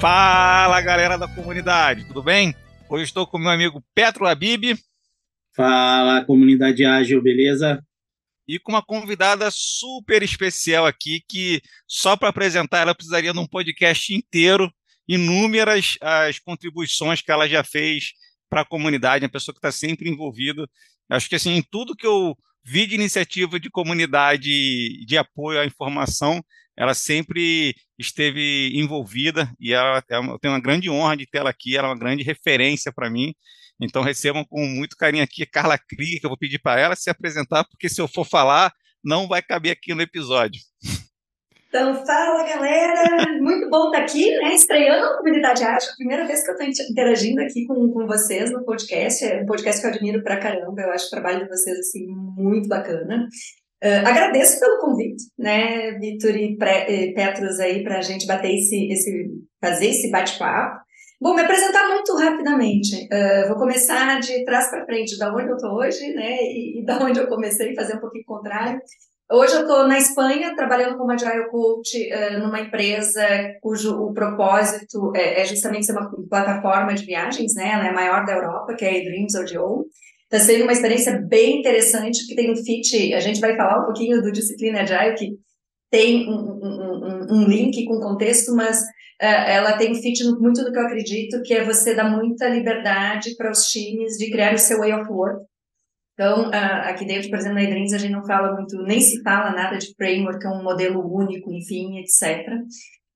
Fala 0.00 0.80
galera 0.80 1.18
da 1.18 1.26
comunidade, 1.26 2.04
tudo 2.04 2.22
bem? 2.22 2.54
Hoje 2.88 3.02
estou 3.02 3.26
com 3.26 3.36
meu 3.36 3.50
amigo 3.50 3.82
Petro 3.92 4.22
Labib. 4.22 4.78
Fala 5.56 6.24
comunidade 6.24 6.84
ágil, 6.84 7.20
beleza? 7.20 7.84
E 8.46 8.60
com 8.60 8.70
uma 8.70 8.82
convidada 8.82 9.50
super 9.50 10.22
especial 10.22 10.86
aqui 10.86 11.20
que 11.28 11.60
só 11.84 12.16
para 12.16 12.28
apresentar 12.28 12.78
ela 12.78 12.94
precisaria 12.94 13.32
de 13.32 13.38
um 13.40 13.46
podcast 13.46 14.14
inteiro, 14.14 14.72
inúmeras 15.08 15.98
as 16.00 16.38
contribuições 16.38 17.20
que 17.20 17.32
ela 17.32 17.48
já 17.48 17.64
fez 17.64 18.12
para 18.48 18.60
a 18.60 18.64
comunidade, 18.64 19.24
uma 19.24 19.32
pessoa 19.32 19.52
que 19.52 19.58
está 19.58 19.72
sempre 19.72 20.08
envolvida. 20.08 20.64
Acho 21.10 21.28
que 21.28 21.34
assim, 21.34 21.56
em 21.56 21.62
tudo 21.62 21.96
que 21.96 22.06
eu 22.06 22.38
vi 22.70 22.86
de 22.86 22.94
iniciativa 22.94 23.58
de 23.58 23.70
comunidade 23.70 25.04
de 25.06 25.16
apoio 25.16 25.60
à 25.60 25.64
informação, 25.64 26.42
ela 26.76 26.94
sempre 26.94 27.74
esteve 27.98 28.70
envolvida 28.74 29.50
e 29.58 29.72
ela, 29.72 30.02
é 30.10 30.16
eu 30.16 30.38
tenho 30.38 30.54
uma 30.54 30.60
grande 30.60 30.90
honra 30.90 31.16
de 31.16 31.26
tê-la 31.26 31.50
aqui, 31.50 31.76
ela 31.76 31.88
é 31.88 31.90
uma 31.90 31.98
grande 31.98 32.22
referência 32.22 32.92
para 32.92 33.10
mim. 33.10 33.34
Então 33.80 34.02
recebam 34.02 34.44
com 34.44 34.66
muito 34.66 34.96
carinho 34.96 35.24
aqui 35.24 35.46
Carla 35.46 35.78
Krieg, 35.78 36.20
que 36.20 36.26
eu 36.26 36.30
vou 36.30 36.38
pedir 36.38 36.58
para 36.58 36.80
ela 36.80 36.94
se 36.94 37.08
apresentar, 37.08 37.64
porque 37.64 37.88
se 37.88 38.00
eu 38.00 38.06
for 38.06 38.24
falar, 38.24 38.72
não 39.02 39.26
vai 39.26 39.40
caber 39.40 39.72
aqui 39.72 39.94
no 39.94 40.02
episódio. 40.02 40.60
Então, 41.68 41.94
fala 42.06 42.48
galera! 42.48 43.38
Muito 43.42 43.68
bom 43.68 43.90
estar 43.90 43.98
aqui, 43.98 44.34
né? 44.38 44.54
Estreando 44.54 45.04
a 45.04 45.16
comunidade 45.18 45.62
Ágil, 45.62 45.90
primeira 45.98 46.26
vez 46.26 46.42
que 46.42 46.50
eu 46.50 46.54
estou 46.54 46.86
interagindo 46.90 47.42
aqui 47.42 47.66
com, 47.66 47.92
com 47.92 48.06
vocês 48.06 48.50
no 48.50 48.64
podcast. 48.64 49.22
É 49.22 49.42
um 49.42 49.44
podcast 49.44 49.78
que 49.78 49.86
eu 49.86 49.90
admiro 49.90 50.22
pra 50.22 50.38
caramba, 50.38 50.80
eu 50.80 50.90
acho 50.90 51.08
o 51.08 51.10
trabalho 51.10 51.40
de 51.40 51.48
vocês 51.50 51.78
assim, 51.78 52.06
muito 52.06 52.68
bacana. 52.68 53.28
Uh, 53.84 54.06
agradeço 54.06 54.58
pelo 54.58 54.78
convite, 54.78 55.24
né, 55.38 55.92
Vitor 56.00 56.34
e 56.34 56.56
Pre 56.56 57.12
Petros 57.14 57.60
aí 57.60 57.84
para 57.84 57.98
a 57.98 58.02
gente 58.02 58.26
bater 58.26 58.54
esse, 58.54 58.90
esse, 58.90 59.26
fazer 59.60 59.88
esse 59.88 60.10
bate-papo. 60.10 60.80
Bom, 61.20 61.34
me 61.34 61.42
apresentar 61.42 61.86
muito 61.88 62.16
rapidamente. 62.16 62.96
Uh, 63.12 63.46
vou 63.46 63.58
começar 63.58 64.18
de 64.20 64.42
trás 64.46 64.70
para 64.70 64.86
frente, 64.86 65.18
da 65.18 65.34
onde 65.34 65.50
eu 65.50 65.56
estou 65.56 65.74
hoje, 65.74 66.14
né, 66.14 66.38
e, 66.44 66.80
e 66.80 66.84
da 66.86 66.98
onde 66.98 67.20
eu 67.20 67.28
comecei, 67.28 67.74
fazer 67.74 67.96
um 67.96 68.00
pouquinho 68.00 68.24
contrário. 68.24 68.80
Hoje 69.30 69.56
eu 69.56 69.60
estou 69.60 69.86
na 69.86 69.98
Espanha 69.98 70.56
trabalhando 70.56 70.96
como 70.96 71.12
Agile 71.12 71.50
Coach 71.50 72.10
uh, 72.10 72.38
numa 72.38 72.60
empresa 72.60 73.22
cujo 73.60 73.94
o 73.94 74.14
propósito 74.14 75.12
é, 75.14 75.42
é, 75.42 75.44
justamente 75.44 75.84
ser 75.84 75.92
uma 75.92 76.10
plataforma 76.30 76.94
de 76.94 77.04
viagens, 77.04 77.54
né? 77.54 77.72
Ela 77.74 77.86
é 77.88 77.90
a 77.90 77.94
maior 77.94 78.24
da 78.24 78.32
Europa, 78.32 78.74
que 78.74 78.86
é 78.86 78.88
a 78.88 79.04
Dreams 79.04 79.34
ODO. 79.34 79.84
Está 80.24 80.38
sendo 80.38 80.62
uma 80.62 80.72
experiência 80.72 81.20
bem 81.28 81.58
interessante, 81.58 82.26
que 82.26 82.34
tem 82.34 82.50
um 82.50 82.56
fit, 82.56 83.12
a 83.12 83.20
gente 83.20 83.38
vai 83.38 83.54
falar 83.54 83.82
um 83.82 83.84
pouquinho 83.84 84.22
do 84.22 84.32
Disciplina 84.32 84.80
Agile, 84.80 85.14
que 85.14 85.32
tem 85.90 86.26
um, 86.26 86.58
um, 86.62 87.26
um 87.30 87.44
link 87.44 87.84
com 87.84 88.00
contexto, 88.00 88.54
mas 88.54 88.80
uh, 88.80 89.24
ela 89.46 89.76
tem 89.76 89.92
um 89.92 89.94
fit 89.94 90.24
muito 90.38 90.64
do 90.64 90.72
que 90.72 90.78
eu 90.78 90.86
acredito, 90.86 91.42
que 91.42 91.52
é 91.52 91.64
você 91.64 91.94
dar 91.94 92.10
muita 92.10 92.48
liberdade 92.48 93.36
para 93.36 93.50
os 93.50 93.64
times 93.66 94.16
de 94.16 94.30
criar 94.30 94.54
o 94.54 94.58
seu 94.58 94.78
way 94.78 94.94
of 94.94 95.10
work. 95.10 95.44
Então, 96.18 96.48
uh, 96.48 96.82
aqui 96.82 97.06
dentro, 97.06 97.30
por 97.30 97.38
exemplo, 97.38 97.54
na 97.54 97.62
Edrins, 97.62 97.92
a 97.92 97.98
gente 97.98 98.10
não 98.10 98.26
fala 98.26 98.52
muito, 98.52 98.76
nem 98.82 99.00
se 99.00 99.22
fala 99.22 99.52
nada 99.52 99.78
de 99.78 99.94
framework, 99.94 100.44
é 100.44 100.50
um 100.50 100.64
modelo 100.64 101.00
único, 101.14 101.52
enfim, 101.52 102.00
etc. 102.00 102.44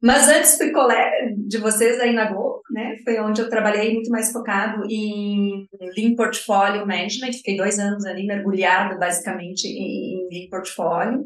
Mas 0.00 0.28
antes 0.28 0.56
fui 0.56 0.70
colega 0.70 1.34
de 1.36 1.58
vocês 1.58 1.98
aí 1.98 2.12
na 2.12 2.30
Globo, 2.32 2.60
né? 2.70 2.94
Foi 3.04 3.18
onde 3.18 3.40
eu 3.40 3.48
trabalhei 3.48 3.92
muito 3.92 4.08
mais 4.08 4.30
focado 4.30 4.84
em 4.88 5.66
Lean 5.96 6.14
Portfolio 6.14 6.86
Management. 6.86 7.32
Fiquei 7.32 7.56
dois 7.56 7.78
anos 7.80 8.04
ali 8.04 8.24
mergulhada 8.24 8.96
basicamente 8.96 9.66
em 9.66 10.28
Lean 10.30 10.48
Portfolio. 10.48 11.24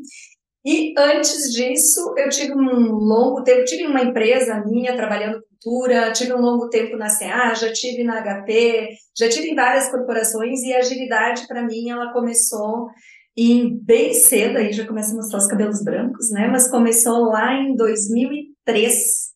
E 0.64 0.94
antes 0.98 1.52
disso, 1.52 2.14
eu 2.18 2.28
tive 2.28 2.52
um 2.54 2.90
longo 2.90 3.44
tempo, 3.44 3.64
tive 3.64 3.86
uma 3.86 4.02
empresa 4.02 4.64
minha 4.66 4.96
trabalhando 4.96 5.40
cultura, 5.60 6.12
tive 6.12 6.32
um 6.32 6.40
longo 6.40 6.68
tempo 6.68 6.96
na 6.96 7.08
CA, 7.08 7.54
já 7.54 7.72
tive 7.72 8.04
na 8.04 8.22
HP, 8.22 8.90
já 9.16 9.28
tive 9.28 9.48
em 9.48 9.54
várias 9.54 9.90
corporações 9.90 10.62
e 10.62 10.74
a 10.74 10.78
agilidade 10.78 11.46
para 11.46 11.62
mim 11.62 11.90
ela 11.90 12.12
começou 12.12 12.88
em 13.36 13.78
bem 13.78 14.14
cedo, 14.14 14.56
aí 14.56 14.72
já 14.72 14.86
começa 14.86 15.12
a 15.12 15.16
mostrar 15.16 15.38
os 15.38 15.46
cabelos 15.46 15.82
brancos, 15.82 16.30
né? 16.30 16.48
Mas 16.48 16.70
começou 16.70 17.26
lá 17.26 17.52
em 17.54 17.76
2000 17.76 18.30
três, 18.64 19.32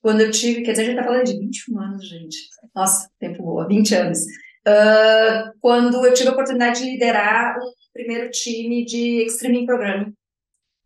quando 0.00 0.20
eu 0.20 0.30
tive, 0.30 0.62
quer 0.62 0.72
dizer, 0.72 0.82
a 0.82 0.84
gente 0.86 0.98
está 0.98 1.08
falando 1.08 1.24
de 1.24 1.38
21 1.38 1.80
anos, 1.80 2.08
gente. 2.08 2.36
Nossa, 2.74 3.10
tempo 3.18 3.42
boa, 3.42 3.66
20 3.66 3.94
anos. 3.94 4.18
Uh, 4.66 5.52
quando 5.60 6.04
eu 6.06 6.14
tive 6.14 6.28
a 6.28 6.32
oportunidade 6.32 6.80
de 6.80 6.90
liderar 6.90 7.58
um 7.58 7.72
primeiro 7.92 8.30
time 8.30 8.84
de 8.84 9.24
Extreme 9.26 9.66
Programming, 9.66 10.14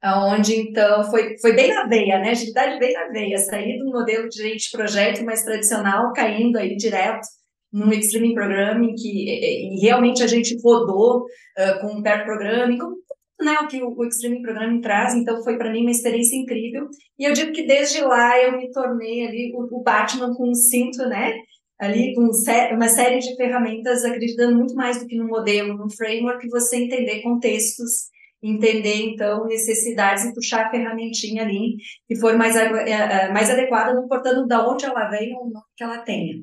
onde 0.04 0.54
então 0.54 1.04
foi, 1.10 1.38
foi 1.38 1.54
bem 1.54 1.72
na 1.72 1.86
veia, 1.86 2.18
né? 2.18 2.30
Agilidade 2.30 2.78
bem 2.78 2.92
na 2.92 3.08
veia, 3.08 3.38
sair 3.38 3.78
do 3.78 3.90
modelo 3.90 4.28
de 4.28 4.36
gente 4.36 4.70
projeto 4.70 5.24
mais 5.24 5.42
tradicional, 5.42 6.12
caindo 6.12 6.58
aí 6.58 6.76
direto 6.76 7.26
no 7.72 7.92
Extreme 7.92 8.34
Programming, 8.34 8.94
que 8.94 9.08
e, 9.08 9.74
e 9.74 9.80
realmente 9.80 10.22
a 10.22 10.26
gente 10.26 10.56
rodou 10.62 11.22
uh, 11.22 11.80
com 11.80 11.98
o 11.98 12.02
Pair 12.02 12.24
Programming, 12.24 12.78
como 12.78 12.96
né, 13.40 13.58
o 13.60 13.66
que 13.66 13.82
o, 13.82 14.04
Extreme 14.04 14.42
Programming 14.42 14.80
traz, 14.80 15.14
então 15.14 15.42
foi 15.42 15.56
para 15.56 15.72
mim 15.72 15.82
uma 15.82 15.90
experiência 15.90 16.36
incrível. 16.36 16.88
E 17.18 17.24
eu 17.24 17.32
digo 17.32 17.52
que 17.52 17.66
desde 17.66 18.00
lá 18.00 18.40
eu 18.40 18.56
me 18.56 18.70
tornei 18.70 19.26
ali 19.26 19.52
o, 19.54 19.78
o 19.78 19.82
Batman 19.82 20.34
com 20.34 20.50
um 20.50 20.54
cinto, 20.54 20.98
né? 21.08 21.34
Ali 21.80 22.14
com 22.14 22.22
uma 22.22 22.88
série 22.88 23.18
de 23.18 23.34
ferramentas, 23.36 24.04
acreditando 24.04 24.56
muito 24.56 24.74
mais 24.74 25.00
do 25.00 25.06
que 25.06 25.16
no 25.16 25.26
modelo, 25.26 25.76
no 25.76 25.90
framework, 25.90 26.48
você 26.48 26.76
entender 26.76 27.20
contextos, 27.22 28.08
entender 28.46 28.96
então 28.96 29.46
necessidades 29.46 30.24
e 30.24 30.34
puxar 30.34 30.66
a 30.66 30.70
ferramentinha 30.70 31.42
ali 31.42 31.76
que 32.06 32.16
for 32.16 32.36
mais, 32.36 32.56
é, 32.56 32.66
é, 32.90 33.32
mais 33.32 33.50
adequada, 33.50 33.94
não 33.94 34.04
importando 34.04 34.46
da 34.46 34.68
onde 34.68 34.84
ela 34.84 35.08
vem 35.08 35.34
ou 35.34 35.50
não 35.50 35.62
que 35.76 35.82
ela 35.82 35.98
tenha. 35.98 36.36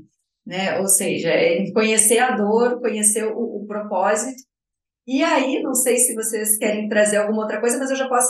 Né? 0.45 0.79
Ou 0.79 0.87
seja, 0.87 1.29
é 1.29 1.71
conhecer 1.71 2.19
a 2.19 2.31
dor, 2.31 2.79
conhecer 2.81 3.25
o, 3.25 3.61
o 3.61 3.65
propósito 3.67 4.41
e 5.07 5.23
aí, 5.23 5.61
não 5.61 5.73
sei 5.73 5.97
se 5.97 6.13
vocês 6.13 6.57
querem 6.57 6.87
trazer 6.87 7.17
alguma 7.17 7.41
outra 7.41 7.59
coisa, 7.59 7.77
mas 7.77 7.89
eu 7.89 7.95
já 7.95 8.07
posso 8.07 8.29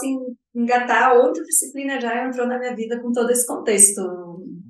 engatar 0.55 1.13
onde 1.15 1.41
a 1.41 1.43
disciplina 1.43 1.99
já 1.99 2.25
entrou 2.25 2.47
na 2.47 2.57
minha 2.57 2.75
vida 2.75 2.99
com 3.01 3.11
todo 3.11 3.29
esse 3.29 3.45
contexto. 3.45 4.01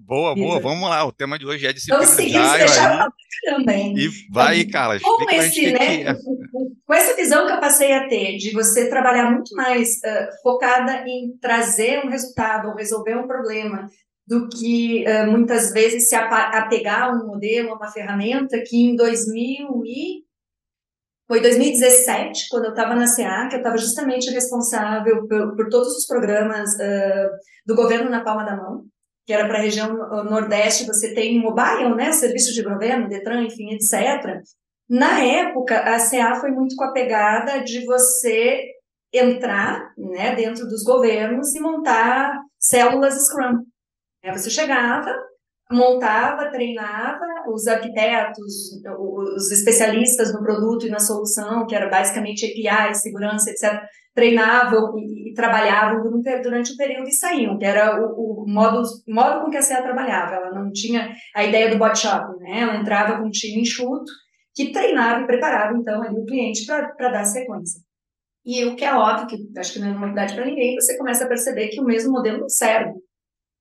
Boa, 0.05 0.35
boa, 0.35 0.59
vamos 0.59 0.89
lá. 0.89 1.05
O 1.05 1.11
tema 1.11 1.37
de 1.37 1.45
hoje 1.45 1.65
é 1.65 1.71
disciplina 1.71 2.03
então, 2.03 2.15
seguimos 2.15 2.51
deixar 2.53 3.07
também. 3.45 3.97
E 3.97 4.09
vai, 4.29 4.59
então, 4.59 4.71
Carla. 4.71 4.99
Com, 4.99 5.29
esse, 5.29 5.71
né, 5.71 6.01
é. 6.01 6.17
Com 6.91 6.95
essa 6.95 7.15
visão 7.15 7.47
que 7.47 7.53
eu 7.53 7.59
passei 7.61 7.93
a 7.93 8.09
ter 8.09 8.35
de 8.35 8.51
você 8.51 8.89
trabalhar 8.89 9.31
muito 9.31 9.55
mais 9.55 9.91
uh, 9.99 10.41
focada 10.43 11.07
em 11.07 11.37
trazer 11.39 12.05
um 12.05 12.09
resultado 12.09 12.67
ou 12.67 12.75
resolver 12.75 13.15
um 13.15 13.27
problema 13.27 13.87
do 14.27 14.49
que 14.49 15.05
uh, 15.07 15.31
muitas 15.31 15.71
vezes 15.71 16.09
se 16.09 16.15
apegar 16.15 17.03
a 17.03 17.13
um 17.13 17.25
modelo, 17.27 17.69
a 17.69 17.75
uma 17.75 17.89
ferramenta 17.89 18.61
que 18.65 18.75
em 18.75 18.97
2000 18.97 19.85
e 19.85 20.25
foi 21.29 21.39
2017, 21.39 22.49
quando 22.49 22.65
eu 22.65 22.71
estava 22.71 22.93
na 22.93 23.05
CA, 23.05 23.47
que 23.47 23.55
eu 23.55 23.59
estava 23.59 23.77
justamente 23.77 24.29
responsável 24.29 25.25
por, 25.29 25.55
por, 25.55 25.69
todos 25.69 25.95
os 25.95 26.05
programas 26.05 26.71
uh, 26.73 27.29
do 27.65 27.73
governo 27.73 28.09
na 28.09 28.21
palma 28.21 28.43
da 28.43 28.57
mão, 28.57 28.83
que 29.25 29.31
era 29.31 29.47
para 29.47 29.59
a 29.59 29.61
região 29.61 29.93
Nordeste, 30.25 30.85
você 30.85 31.13
tem 31.13 31.39
mobile, 31.39 31.95
né, 31.95 32.11
serviços 32.11 32.53
de 32.53 32.63
governo, 32.63 33.07
Detran, 33.07 33.43
enfim, 33.43 33.75
etc. 33.75 34.41
Na 34.91 35.23
época, 35.23 35.79
a 35.79 35.97
CA 35.97 36.35
foi 36.35 36.51
muito 36.51 36.75
com 36.75 36.83
a 36.83 36.91
pegada 36.91 37.63
de 37.63 37.85
você 37.85 38.61
entrar 39.13 39.93
né, 39.97 40.35
dentro 40.35 40.67
dos 40.67 40.83
governos 40.83 41.55
e 41.55 41.61
montar 41.61 42.37
células 42.59 43.13
Scrum. 43.25 43.63
Você 44.33 44.49
chegava, 44.49 45.15
montava, 45.71 46.51
treinava 46.51 47.23
os 47.47 47.67
arquitetos, 47.67 48.81
os 48.99 49.49
especialistas 49.49 50.33
no 50.33 50.43
produto 50.43 50.85
e 50.85 50.89
na 50.89 50.99
solução, 50.99 51.65
que 51.65 51.73
era 51.73 51.89
basicamente 51.89 52.45
API, 52.45 52.93
segurança, 52.95 53.49
etc., 53.49 53.81
treinavam 54.13 54.99
e, 54.99 55.31
e 55.31 55.33
trabalhavam 55.33 56.21
durante 56.43 56.73
o 56.73 56.75
período 56.75 57.07
e 57.07 57.13
saíam, 57.13 57.57
que 57.57 57.63
era 57.63 57.97
o, 57.97 58.43
o 58.43 58.45
modo, 58.45 58.81
modo 59.07 59.45
com 59.45 59.49
que 59.49 59.55
a 59.55 59.61
CEA 59.61 59.83
trabalhava. 59.83 60.35
Ela 60.35 60.51
não 60.53 60.69
tinha 60.73 61.15
a 61.33 61.45
ideia 61.45 61.69
do 61.69 61.77
bot 61.77 61.97
shop, 61.97 62.37
né? 62.39 62.59
Ela 62.59 62.75
entrava 62.75 63.17
com 63.17 63.27
um 63.27 63.31
time 63.31 63.61
enxuto 63.61 64.11
que 64.53 64.71
treinava 64.71 65.21
e 65.21 65.27
preparava, 65.27 65.77
então, 65.77 66.01
ali 66.01 66.19
o 66.19 66.25
cliente 66.25 66.65
para 66.65 67.09
dar 67.09 67.25
sequência. 67.25 67.81
E 68.45 68.65
o 68.65 68.75
que 68.75 68.83
é 68.83 68.93
óbvio, 68.93 69.27
que 69.27 69.59
acho 69.59 69.73
que 69.73 69.79
não 69.79 69.89
é 69.89 69.93
novidade 69.93 70.33
para 70.33 70.45
ninguém, 70.45 70.75
você 70.75 70.97
começa 70.97 71.25
a 71.25 71.27
perceber 71.27 71.67
que 71.67 71.79
o 71.79 71.85
mesmo 71.85 72.11
modelo 72.11 72.49
serve 72.49 72.93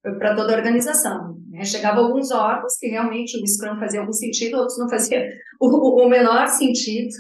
para 0.03 0.35
toda 0.35 0.55
a 0.55 0.57
organização. 0.57 1.37
Né? 1.49 1.65
Chegava 1.65 2.01
alguns 2.01 2.31
órgãos 2.31 2.77
que 2.79 2.89
realmente 2.89 3.37
o 3.37 3.47
Scrum 3.47 3.79
fazia 3.79 4.01
algum 4.01 4.13
sentido, 4.13 4.57
outros 4.57 4.79
não 4.79 4.89
fazia 4.89 5.31
o, 5.61 6.05
o 6.05 6.09
menor 6.09 6.49
sentido, 6.49 7.11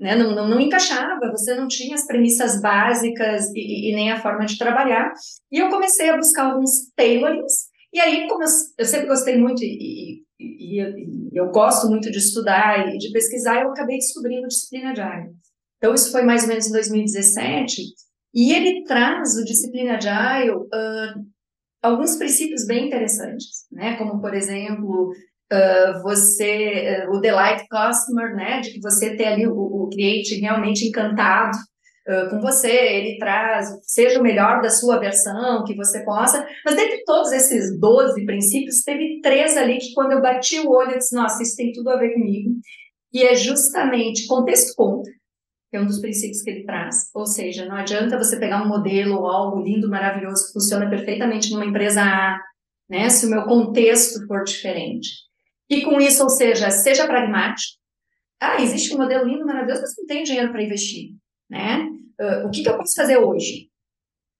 né? 0.00 0.16
não, 0.16 0.34
não, 0.34 0.48
não, 0.48 0.58
encaixava, 0.58 1.30
você 1.30 1.54
não 1.54 1.68
tinha 1.68 1.94
as 1.94 2.06
premissas 2.06 2.60
básicas 2.62 3.50
e, 3.54 3.90
e, 3.90 3.94
nem 3.94 4.10
a 4.10 4.20
forma 4.20 4.46
de 4.46 4.56
trabalhar. 4.56 5.12
E 5.50 5.58
eu 5.58 5.68
comecei 5.68 6.08
a 6.08 6.16
buscar 6.16 6.50
alguns 6.50 6.90
tailorings, 6.96 7.70
e 7.92 8.00
aí, 8.00 8.26
como 8.26 8.42
eu, 8.42 8.48
eu 8.78 8.86
sempre 8.86 9.06
gostei 9.06 9.36
muito 9.36 9.62
e, 9.62 10.11
e, 10.38 10.80
e, 10.80 11.30
eu 11.32 11.50
gosto 11.50 11.88
muito 11.88 12.10
de 12.10 12.18
estudar 12.18 12.94
e 12.94 12.98
de 12.98 13.10
pesquisar, 13.12 13.62
eu 13.62 13.70
acabei 13.70 13.98
descobrindo 13.98 14.48
disciplina 14.48 14.90
Agile. 14.90 15.32
Então, 15.78 15.94
isso 15.94 16.12
foi 16.12 16.22
mais 16.22 16.42
ou 16.42 16.48
menos 16.48 16.66
em 16.66 16.72
2017, 16.72 17.82
e 18.34 18.52
ele 18.52 18.84
traz 18.84 19.36
o 19.36 19.44
disciplina 19.44 19.96
Agile 19.96 20.56
uh, 20.56 21.26
alguns 21.82 22.16
princípios 22.16 22.66
bem 22.66 22.86
interessantes, 22.86 23.66
né? 23.70 23.96
Como, 23.96 24.20
por 24.20 24.34
exemplo, 24.34 25.10
uh, 25.10 26.02
você, 26.02 27.06
uh, 27.06 27.16
o 27.16 27.20
delight 27.20 27.66
customer, 27.68 28.34
né? 28.34 28.60
De 28.60 28.72
que 28.72 28.80
você 28.80 29.16
ter 29.16 29.26
ali 29.26 29.46
o, 29.46 29.52
o 29.52 29.88
cliente 29.88 30.36
realmente 30.36 30.86
encantado 30.86 31.56
com 32.30 32.40
você, 32.40 32.70
ele 32.70 33.18
traz, 33.18 33.68
seja 33.84 34.18
o 34.18 34.22
melhor 34.22 34.60
da 34.60 34.70
sua 34.70 34.98
versão, 34.98 35.64
que 35.64 35.74
você 35.74 36.04
possa. 36.04 36.46
Mas 36.64 36.74
dentre 36.74 37.04
todos 37.04 37.30
esses 37.32 37.78
12 37.78 38.24
princípios, 38.26 38.82
teve 38.82 39.20
três 39.20 39.56
ali 39.56 39.78
que 39.78 39.92
quando 39.94 40.12
eu 40.12 40.20
bati 40.20 40.58
o 40.58 40.70
olho, 40.70 40.92
eu 40.92 40.98
disse, 40.98 41.14
nossa, 41.14 41.42
isso 41.42 41.56
tem 41.56 41.72
tudo 41.72 41.90
a 41.90 41.96
ver 41.96 42.14
comigo. 42.14 42.50
E 43.12 43.22
é 43.22 43.34
justamente 43.34 44.26
contexto 44.26 44.74
conta, 44.74 45.10
que 45.70 45.76
é 45.76 45.80
um 45.80 45.86
dos 45.86 46.00
princípios 46.00 46.42
que 46.42 46.50
ele 46.50 46.64
traz. 46.64 47.10
Ou 47.14 47.26
seja, 47.26 47.66
não 47.66 47.76
adianta 47.76 48.18
você 48.18 48.38
pegar 48.38 48.62
um 48.62 48.68
modelo 48.68 49.18
ou 49.18 49.26
algo 49.28 49.62
lindo, 49.62 49.88
maravilhoso, 49.88 50.46
que 50.46 50.54
funciona 50.54 50.88
perfeitamente 50.88 51.52
numa 51.52 51.66
empresa 51.66 52.02
A, 52.02 52.40
né, 52.88 53.08
se 53.10 53.26
o 53.26 53.30
meu 53.30 53.44
contexto 53.44 54.26
for 54.26 54.42
diferente. 54.42 55.08
E 55.70 55.82
com 55.82 56.00
isso, 56.00 56.22
ou 56.22 56.28
seja, 56.28 56.70
seja 56.70 57.06
pragmático. 57.06 57.80
Ah, 58.40 58.60
existe 58.60 58.92
um 58.92 58.98
modelo 58.98 59.24
lindo, 59.24 59.46
maravilhoso, 59.46 59.82
mas 59.82 59.94
não 59.96 60.06
tem 60.06 60.24
dinheiro 60.24 60.50
para 60.50 60.62
investir. 60.62 61.10
Né? 61.52 61.86
Uh, 62.18 62.46
o 62.46 62.50
que, 62.50 62.62
que 62.62 62.68
eu 62.68 62.78
posso 62.78 62.94
fazer 62.94 63.18
hoje? 63.18 63.68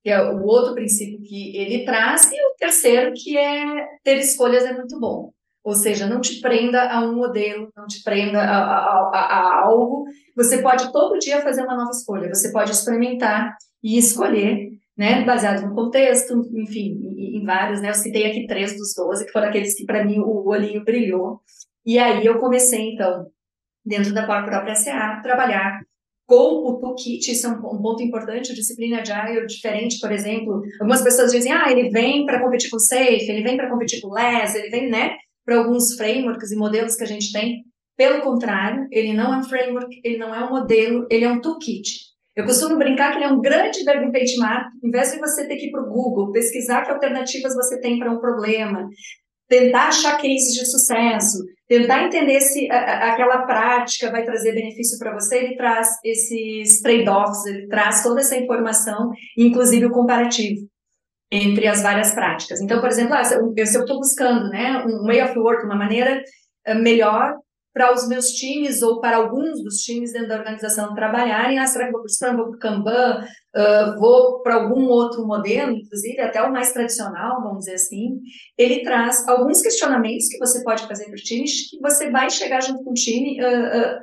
Que 0.03 0.09
é 0.09 0.23
o 0.23 0.43
outro 0.45 0.75
princípio 0.75 1.23
que 1.23 1.55
ele 1.55 1.85
traz. 1.85 2.33
E 2.33 2.35
o 2.35 2.55
terceiro, 2.59 3.13
que 3.15 3.37
é 3.37 3.87
ter 4.03 4.17
escolhas 4.17 4.65
é 4.65 4.73
muito 4.73 4.99
bom. 4.99 5.31
Ou 5.63 5.75
seja, 5.75 6.07
não 6.09 6.23
te 6.23 6.41
prenda 6.41 6.91
a 6.91 7.01
um 7.05 7.15
modelo, 7.15 7.71
não 7.77 7.87
te 7.87 8.03
prenda 8.03 8.41
a, 8.41 8.59
a, 8.65 9.11
a, 9.13 9.21
a, 9.21 9.65
algo. 9.67 10.07
Você 10.35 10.63
pode 10.63 10.91
todo 10.91 11.19
dia 11.19 11.43
fazer 11.43 11.63
uma 11.63 11.77
nova 11.77 11.91
escolha. 11.91 12.35
Você 12.35 12.51
pode 12.51 12.71
experimentar 12.73 13.55
e 13.83 13.99
escolher, 13.99 14.71
né, 14.97 15.23
baseado 15.25 15.67
no 15.67 15.75
contexto, 15.75 16.43
enfim, 16.55 16.99
em, 17.17 17.45
vários, 17.45 17.83
né? 17.83 17.91
Eu 17.91 17.95
citei 17.95 18.27
aqui 18.27 18.47
três 18.47 18.77
dos 18.77 18.95
doze, 18.95 19.27
que 19.27 19.33
foram 19.33 19.49
aqueles 19.49 19.75
que 19.75 19.85
para 19.85 20.05
mim 20.05 20.19
o 20.19 20.49
olhinho 20.49 20.83
brilhou. 20.83 21.43
E 21.85 21.99
aí 21.99 22.25
eu 22.25 22.39
comecei, 22.39 22.95
então, 22.95 23.27
dentro 23.85 24.15
da 24.15 24.25
própria 24.25 24.75
SA, 24.75 25.21
trabalhar 25.23 25.81
com 26.27 26.71
o 26.71 26.79
toolkit, 26.79 27.31
isso 27.31 27.47
é 27.47 27.51
um, 27.51 27.61
ponto 27.61 28.03
importante, 28.03 28.55
disciplina 28.55 29.01
agile 29.01 29.47
diferente, 29.47 29.99
por 30.01 30.11
exemplo, 30.13 30.63
algumas 30.81 31.03
pessoas 31.03 31.33
dizem, 31.33 31.53
ah, 31.53 31.71
ele 31.71 31.91
vem 31.91 32.25
para 32.25 32.41
competir 32.41 32.71
com 32.71 32.77
o 32.77 32.81
Safe, 32.81 33.29
ele 33.29 33.43
vem 33.43 33.57
para 33.57 33.69
competir 33.69 34.01
com 34.01 34.09
o 34.09 34.15
LES, 34.15 34.55
ele 34.55 34.71
vem, 34.71 34.89
né, 34.89 35.17
para 35.45 35.59
alguns 35.59 35.95
frameworks 35.95 36.51
e 36.51 36.57
modelos 36.57 36.95
que 36.95 37.05
a 37.05 37.07
gente 37.07 37.33
tem. 37.33 37.65
Pelo 37.97 38.23
contrário, 38.23 38.87
ele 38.91 39.13
não 39.13 39.35
é 39.35 39.39
um 39.39 39.45
framework, 39.45 40.01
ele 40.03 40.17
não 40.17 40.35
é 40.35 40.45
um 40.45 40.51
modelo, 40.51 41.07
ele 41.11 41.25
é 41.25 41.29
um 41.29 41.41
toolkit. 41.41 42.13
Eu 42.35 42.47
costumo 42.47 42.79
brincar 42.79 43.11
que 43.11 43.19
ele 43.19 43.25
é 43.27 43.29
um 43.29 43.43
grande 43.43 43.85
benchmark. 43.85 44.71
Em 44.83 44.91
vez 44.91 45.13
de 45.13 45.19
você 45.19 45.47
ter 45.47 45.57
que 45.57 45.67
ir 45.67 45.71
para 45.71 45.83
o 45.83 45.91
Google, 45.91 46.33
pesquisar 46.33 46.83
que 46.83 46.91
alternativas 46.91 47.55
você 47.55 47.79
tem 47.79 47.99
para 47.99 48.11
um 48.11 48.21
problema, 48.21 48.89
tentar 49.53 49.89
achar 49.89 50.17
cases 50.17 50.55
de 50.55 50.65
sucesso, 50.65 51.45
tentar 51.69 52.05
entender 52.05 52.41
se 52.41 52.71
a, 52.71 53.13
aquela 53.13 53.43
prática 53.43 54.11
vai 54.11 54.25
trazer 54.25 54.55
benefício 54.55 54.99
para 54.99 55.13
você, 55.13 55.45
ele 55.45 55.57
traz 55.57 55.89
esses 56.03 56.81
trade-offs, 56.81 57.45
ele 57.45 57.69
traz 57.69 58.03
toda 58.03 58.21
essa 58.21 58.35
informação, 58.35 59.11
inclusive 59.37 59.85
o 59.85 59.91
comparativo 59.91 60.67
entre 61.31 61.67
as 61.67 61.83
várias 61.83 62.15
práticas. 62.15 62.63
Então, 62.63 62.81
por 62.81 62.89
exemplo, 62.89 63.15
ah, 63.15 63.25
se 63.25 63.35
eu 63.35 63.83
estou 63.83 63.99
buscando 63.99 64.49
né, 64.49 64.83
um 64.87 65.05
way 65.05 65.23
of 65.23 65.39
work, 65.39 65.67
uma 65.67 65.77
maneira 65.77 66.23
eh, 66.65 66.75
melhor 66.75 67.35
para 67.73 67.93
os 67.93 68.07
meus 68.07 68.27
times 68.33 68.83
ou 68.83 69.01
para 69.01 69.17
alguns 69.17 69.63
dos 69.63 69.77
times 69.79 70.13
dentro 70.13 70.29
da 70.29 70.39
organização 70.39 70.95
trabalharem, 70.95 71.59
ah, 71.59 71.67
será 71.67 71.87
que 71.87 71.93
vou 71.93 72.03
para 72.03 72.07
o 72.07 72.13
Scrum, 72.13 72.37
vou 72.37 72.47
para 72.49 72.57
o 72.57 72.59
Kanban, 72.59 73.25
uh, 73.25 73.99
vou 73.99 74.43
para 74.43 74.57
algum 74.57 74.87
outro 74.87 75.27
modelo, 75.27 75.73
inclusive 75.73 76.21
até 76.21 76.43
o 76.43 76.53
mais 76.53 76.73
tradicional, 76.73 77.43
vamos 77.43 77.61
dizer 77.61 77.75
assim, 77.75 78.21
ele 78.59 78.83
traz 78.83 79.27
alguns 79.27 79.63
questionamentos 79.63 80.29
que 80.29 80.39
você 80.39 80.63
pode 80.63 80.87
fazer 80.87 81.07
para 81.07 81.15
os 81.15 81.23
times, 81.23 81.71
que 81.71 81.81
você 81.81 82.11
vai 82.11 82.29
chegar 82.31 82.63
junto 82.63 82.85
com 82.85 82.91
o 82.91 82.95
time 82.95 83.41
uh, 83.43 83.47
uh, 83.47 84.01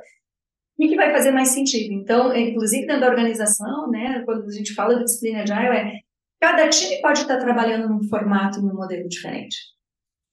e 0.78 0.88
que 0.88 0.96
vai 0.96 1.12
fazer 1.12 1.30
mais 1.30 1.50
sentido. 1.50 1.92
Então, 1.92 2.34
inclusive 2.36 2.86
dentro 2.86 3.02
da 3.02 3.08
organização, 3.08 3.90
né, 3.90 4.22
quando 4.24 4.44
a 4.46 4.52
gente 4.52 4.74
fala 4.74 4.96
de 4.96 5.04
disciplina 5.04 5.42
agile, 5.42 5.76
é 5.76 6.10
Cada 6.40 6.70
time 6.70 7.02
pode 7.02 7.20
estar 7.20 7.36
trabalhando 7.36 7.86
num 7.86 8.02
formato, 8.08 8.62
num 8.62 8.74
modelo 8.74 9.06
diferente. 9.06 9.56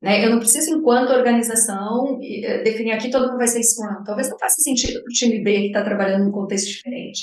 Né? 0.02 0.26
Eu 0.26 0.32
não 0.32 0.40
preciso, 0.40 0.76
enquanto 0.78 1.12
organização, 1.12 2.20
eh, 2.22 2.62
definir 2.64 2.92
aqui 2.92 3.10
todo 3.10 3.28
mundo 3.28 3.38
vai 3.38 3.48
ser 3.48 3.64
Scrum. 3.64 4.04
Talvez 4.06 4.30
não 4.30 4.38
faça 4.38 4.62
sentido 4.62 5.02
para 5.02 5.10
o 5.10 5.14
time 5.14 5.44
B 5.44 5.62
que 5.62 5.68
está 5.68 5.84
trabalhando 5.84 6.26
num 6.26 6.32
contexto 6.32 6.68
diferente. 6.68 7.22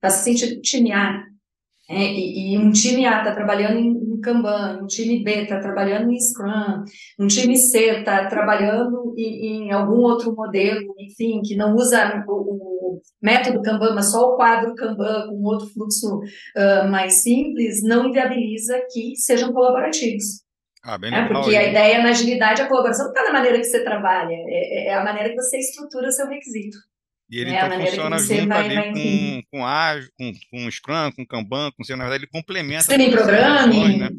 Faça 0.00 0.22
sentido 0.22 0.52
para 0.52 0.58
o 0.58 0.62
time 0.62 0.92
A. 0.92 1.24
Né? 1.90 2.12
E, 2.12 2.54
e, 2.54 2.58
um 2.58 2.70
time 2.70 3.06
A 3.06 3.18
está 3.18 3.34
trabalhando 3.34 3.78
em, 3.78 4.20
Kanban, 4.20 4.80
um 4.82 4.86
time 4.86 5.24
B 5.24 5.42
está 5.42 5.58
trabalhando 5.58 6.12
em 6.12 6.20
Scrum, 6.20 6.84
um 7.18 7.26
time 7.26 7.56
C 7.56 7.98
está 7.98 8.28
trabalhando 8.28 9.14
em, 9.18 9.66
em, 9.66 9.72
algum 9.72 10.00
outro 10.00 10.32
modelo, 10.32 10.94
enfim, 10.96 11.42
que 11.44 11.56
não 11.56 11.74
usa 11.74 12.24
o, 12.28 13.00
método 13.20 13.62
Kanban, 13.62 13.94
mas 13.94 14.12
só 14.12 14.20
o 14.20 14.36
quadro 14.36 14.74
Kanban 14.76 15.26
com 15.28 15.42
outro 15.42 15.66
fluxo 15.68 16.18
uh, 16.18 16.88
mais 16.88 17.22
simples, 17.22 17.82
não 17.82 18.08
inviabiliza 18.08 18.80
que 18.92 19.16
sejam 19.16 19.52
colaborativos. 19.52 20.42
Ah, 20.84 20.98
bem 20.98 21.14
é, 21.14 21.28
porque 21.28 21.54
a 21.54 21.68
ideia 21.68 22.02
na 22.02 22.10
agilidade, 22.10 22.60
a 22.60 22.68
colaboração 22.68 23.04
não 23.04 23.12
está 23.12 23.24
na 23.24 23.32
maneira 23.32 23.58
que 23.58 23.64
você 23.64 23.84
trabalha, 23.84 24.34
é, 24.34 24.88
é, 24.88 24.94
a 24.94 25.04
maneira 25.04 25.28
que 25.28 25.36
você 25.36 25.58
estrutura 25.58 26.08
o 26.08 26.12
seu 26.12 26.28
requisito. 26.28 26.76
E 27.30 27.38
ele 27.38 27.50
é, 27.50 27.64
então 27.64 27.80
funciona 27.80 28.18
junto 28.18 28.48
vai, 28.48 28.64
ali 28.64 28.74
vai, 28.74 28.92
com, 28.92 29.42
com 29.50 29.66
Ágil, 29.66 30.10
com, 30.18 30.32
com 30.50 30.70
Scrum, 30.70 31.12
com 31.12 31.26
Kanban, 31.26 31.70
com 31.70 31.96
na 31.96 32.04
verdade 32.04 32.24
ele 32.24 32.30
complementa. 32.30 32.82
Semi-programming. 32.82 33.98
Né? 33.98 34.10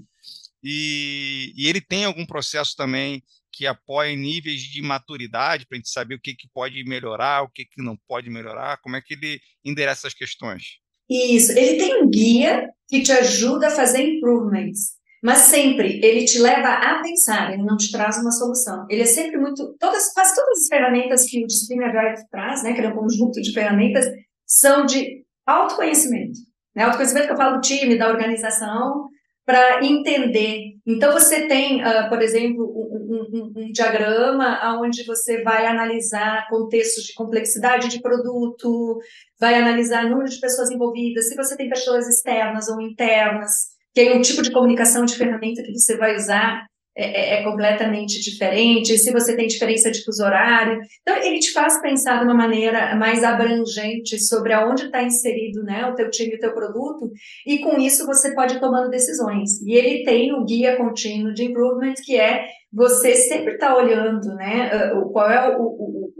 E, 0.63 1.53
e 1.55 1.67
ele 1.67 1.81
tem 1.81 2.05
algum 2.05 2.25
processo 2.25 2.75
também 2.75 3.21
que 3.51 3.67
apoia 3.67 4.15
níveis 4.15 4.61
de 4.61 4.81
maturidade 4.81 5.67
para 5.67 5.75
a 5.75 5.77
gente 5.77 5.89
saber 5.89 6.15
o 6.15 6.19
que, 6.19 6.33
que 6.33 6.47
pode 6.51 6.83
melhorar, 6.85 7.43
o 7.43 7.49
que, 7.49 7.65
que 7.65 7.83
não 7.83 7.95
pode 8.07 8.29
melhorar, 8.29 8.77
como 8.77 8.95
é 8.95 9.01
que 9.01 9.13
ele 9.13 9.39
endereça 9.63 10.07
essas 10.07 10.13
questões? 10.13 10.79
Isso, 11.07 11.51
ele 11.51 11.77
tem 11.77 12.01
um 12.01 12.09
guia 12.09 12.67
que 12.87 13.03
te 13.03 13.11
ajuda 13.11 13.67
a 13.67 13.71
fazer 13.71 14.01
improvements, 14.01 14.93
mas 15.23 15.37
sempre 15.37 16.01
ele 16.03 16.25
te 16.25 16.37
leva 16.37 16.67
a 16.67 17.01
pensar, 17.01 17.53
ele 17.53 17.63
não 17.63 17.77
te 17.77 17.89
traz 17.89 18.17
uma 18.17 18.31
solução. 18.31 18.85
Ele 18.89 19.03
é 19.03 19.05
sempre 19.05 19.37
muito, 19.37 19.73
todas, 19.79 20.13
quase 20.13 20.35
todas 20.35 20.63
as 20.63 20.67
ferramentas 20.67 21.23
que 21.23 21.41
o 21.41 21.47
Disciplina 21.47 21.89
Drive 21.89 22.27
traz, 22.29 22.61
né, 22.61 22.73
que 22.73 22.81
é 22.81 22.89
um 22.89 22.95
conjunto 22.95 23.41
de 23.41 23.53
ferramentas, 23.53 24.05
são 24.45 24.85
de 24.85 25.23
autoconhecimento. 25.47 26.39
Né? 26.75 26.83
Autoconhecimento 26.83 27.27
que 27.27 27.33
eu 27.33 27.37
falo 27.37 27.55
do 27.55 27.61
time, 27.61 27.97
da 27.97 28.09
organização, 28.09 29.07
para 29.45 29.85
entender. 29.85 30.73
Então, 30.85 31.13
você 31.13 31.47
tem, 31.47 31.81
uh, 31.81 32.09
por 32.09 32.21
exemplo, 32.21 32.65
um, 32.65 33.27
um, 33.31 33.53
um, 33.55 33.71
diagrama 33.71 34.77
onde 34.81 35.05
você 35.05 35.41
vai 35.41 35.65
analisar 35.65 36.47
contextos 36.49 37.05
de 37.05 37.13
complexidade 37.13 37.87
de 37.87 38.01
produto, 38.01 38.99
vai 39.39 39.55
analisar 39.55 40.09
número 40.09 40.29
de 40.29 40.39
pessoas 40.39 40.69
envolvidas, 40.69 41.29
se 41.29 41.35
você 41.35 41.55
tem 41.55 41.69
pessoas 41.69 42.09
externas 42.09 42.67
ou 42.67 42.81
internas, 42.81 43.72
que 43.93 44.01
é 44.01 44.15
um 44.15 44.21
tipo 44.21 44.41
de 44.41 44.51
comunicação 44.51 45.05
de 45.05 45.15
ferramenta 45.15 45.63
que 45.63 45.73
você 45.73 45.97
vai 45.97 46.15
usar 46.15 46.65
é, 46.95 47.05
é, 47.05 47.39
é, 47.39 47.43
completamente 47.43 48.21
diferente, 48.21 48.99
se 48.99 49.11
você 49.11 49.35
tem 49.35 49.47
diferença 49.47 49.89
de 49.89 50.03
fuso 50.03 50.23
horário. 50.23 50.79
Então, 51.01 51.17
ele 51.23 51.39
te 51.39 51.51
faz 51.51 51.81
pensar 51.81 52.19
de 52.19 52.25
uma 52.25 52.35
maneira 52.35 52.95
mais 52.95 53.23
abrangente 53.23 54.19
sobre 54.19 54.53
aonde 54.53 54.85
está 54.85 55.01
inserido 55.01 55.63
né, 55.63 55.87
o 55.87 55.95
teu 55.95 56.11
time 56.11 56.33
e 56.33 56.35
o 56.35 56.39
teu 56.39 56.53
produto, 56.53 57.09
e 57.47 57.57
com 57.57 57.79
isso 57.79 58.05
você 58.05 58.35
pode 58.35 58.57
ir 58.57 58.59
tomando 58.59 58.91
decisões. 58.91 59.59
E 59.63 59.73
ele 59.73 60.03
tem 60.03 60.33
o 60.33 60.45
guia 60.45 60.77
contínuo 60.77 61.33
de 61.33 61.45
improvement, 61.45 61.95
que 62.05 62.15
é 62.15 62.45
você 62.71 63.15
sempre 63.15 63.53
estar 63.53 63.73
tá 63.73 63.77
olhando 63.77 64.27
né, 64.35 64.91
qual 65.11 65.31
é 65.31 65.57
o, 65.57 65.63
o, 65.63 66.11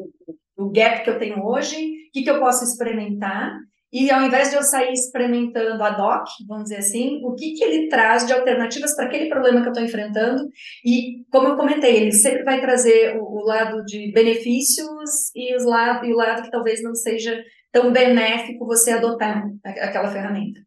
o, 0.58 0.66
o 0.66 0.72
gap 0.72 1.04
que 1.04 1.10
eu 1.12 1.20
tenho 1.20 1.46
hoje, 1.46 1.76
o 1.76 2.12
que, 2.12 2.24
que 2.24 2.30
eu 2.32 2.40
posso 2.40 2.64
experimentar, 2.64 3.56
e 3.94 4.10
ao 4.10 4.24
invés 4.24 4.50
de 4.50 4.56
eu 4.56 4.64
sair 4.64 4.92
experimentando 4.92 5.84
a 5.84 5.92
doc, 5.92 6.26
vamos 6.48 6.64
dizer 6.64 6.78
assim, 6.78 7.22
o 7.24 7.36
que, 7.36 7.54
que 7.54 7.64
ele 7.64 7.88
traz 7.90 8.26
de 8.26 8.34
alternativas 8.34 8.96
para 8.96 9.06
aquele 9.06 9.30
problema 9.30 9.62
que 9.62 9.68
eu 9.68 9.72
estou 9.72 9.86
enfrentando. 9.86 10.50
E, 10.84 11.24
como 11.32 11.50
eu 11.50 11.56
comentei, 11.56 11.98
ele 11.98 12.12
sempre 12.12 12.44
vai 12.44 12.60
trazer 12.60 13.16
o, 13.18 13.24
o 13.24 13.46
lado 13.46 13.86
de 13.86 14.12
benefícios 14.12 15.32
e, 15.36 15.56
os 15.56 15.64
lado, 15.64 16.04
e 16.06 16.12
o 16.12 16.18
lado 16.18 16.42
que 16.42 16.50
talvez 16.50 16.82
não 16.82 16.96
seja 16.96 17.40
tão 17.72 17.92
benéfico 17.92 18.66
você 18.66 18.94
adotar 18.94 19.44
aquela 19.64 20.12
ferramenta. 20.12 20.60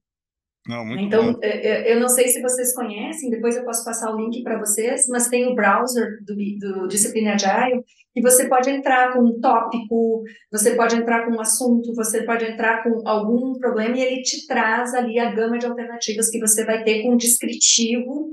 Não, 0.69 0.99
então, 0.99 1.33
bom. 1.33 1.39
É, 1.43 1.91
é, 1.91 1.93
eu 1.93 2.01
não 2.01 2.09
sei 2.09 2.29
se 2.29 2.43
vocês 2.43 2.75
conhecem, 2.75 3.31
depois 3.31 3.57
eu 3.57 3.65
posso 3.65 3.85
passar 3.85 4.13
o 4.13 4.17
link 4.17 4.43
para 4.43 4.59
vocês, 4.59 5.07
mas 5.09 5.29
tem 5.29 5.47
o 5.47 5.55
browser 5.55 6.19
do, 6.25 6.35
do 6.35 6.89
Disciplina 6.89 7.35
Agile, 7.35 7.85
que 8.13 8.21
você 8.21 8.49
pode 8.49 8.69
entrar 8.71 9.13
com 9.13 9.21
um 9.21 9.41
tópico, 9.41 10.23
você 10.51 10.75
pode 10.75 10.97
entrar 10.97 11.25
com 11.25 11.33
um 11.33 11.41
assunto, 11.41 11.95
você 11.95 12.25
pode 12.25 12.45
entrar 12.45 12.83
com 12.83 13.07
algum 13.07 13.59
problema 13.59 13.97
e 13.97 14.01
ele 14.01 14.23
te 14.23 14.47
traz 14.47 14.93
ali 14.95 15.19
a 15.19 15.31
gama 15.33 15.59
de 15.59 15.67
alternativas 15.67 16.31
que 16.31 16.41
você 16.41 16.65
vai 16.65 16.83
ter 16.83 17.03
com 17.03 17.13
um 17.13 17.17
descritivo, 17.17 18.31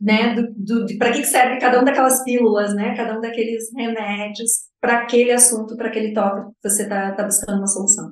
né, 0.00 0.34
do, 0.34 0.84
do 0.84 0.98
para 0.98 1.12
que 1.12 1.24
serve 1.24 1.58
cada 1.60 1.80
um 1.80 1.84
daquelas 1.84 2.24
pílulas, 2.24 2.74
né, 2.74 2.94
cada 2.96 3.16
um 3.16 3.20
daqueles 3.20 3.70
remédios 3.74 4.50
para 4.80 4.98
aquele 4.98 5.30
assunto, 5.30 5.76
para 5.76 5.88
aquele 5.88 6.12
tópico 6.12 6.54
que 6.60 6.68
você 6.68 6.82
está 6.82 7.12
tá 7.12 7.24
buscando 7.24 7.58
uma 7.58 7.66
solução. 7.66 8.10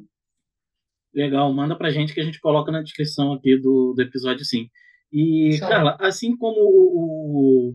Legal, 1.19 1.53
manda 1.53 1.75
pra 1.75 1.91
gente 1.91 2.15
que 2.15 2.21
a 2.21 2.25
gente 2.25 2.41
coloca 2.41 2.71
na 2.71 2.81
descrição 2.81 3.33
aqui 3.33 3.57
do, 3.57 3.93
do 3.93 4.01
episódio 4.01 4.45
sim. 4.45 4.69
E, 5.13 5.57
Só. 5.59 5.69
Carla, 5.69 5.97
assim 5.99 6.37
como 6.37 6.61
o, 6.61 7.75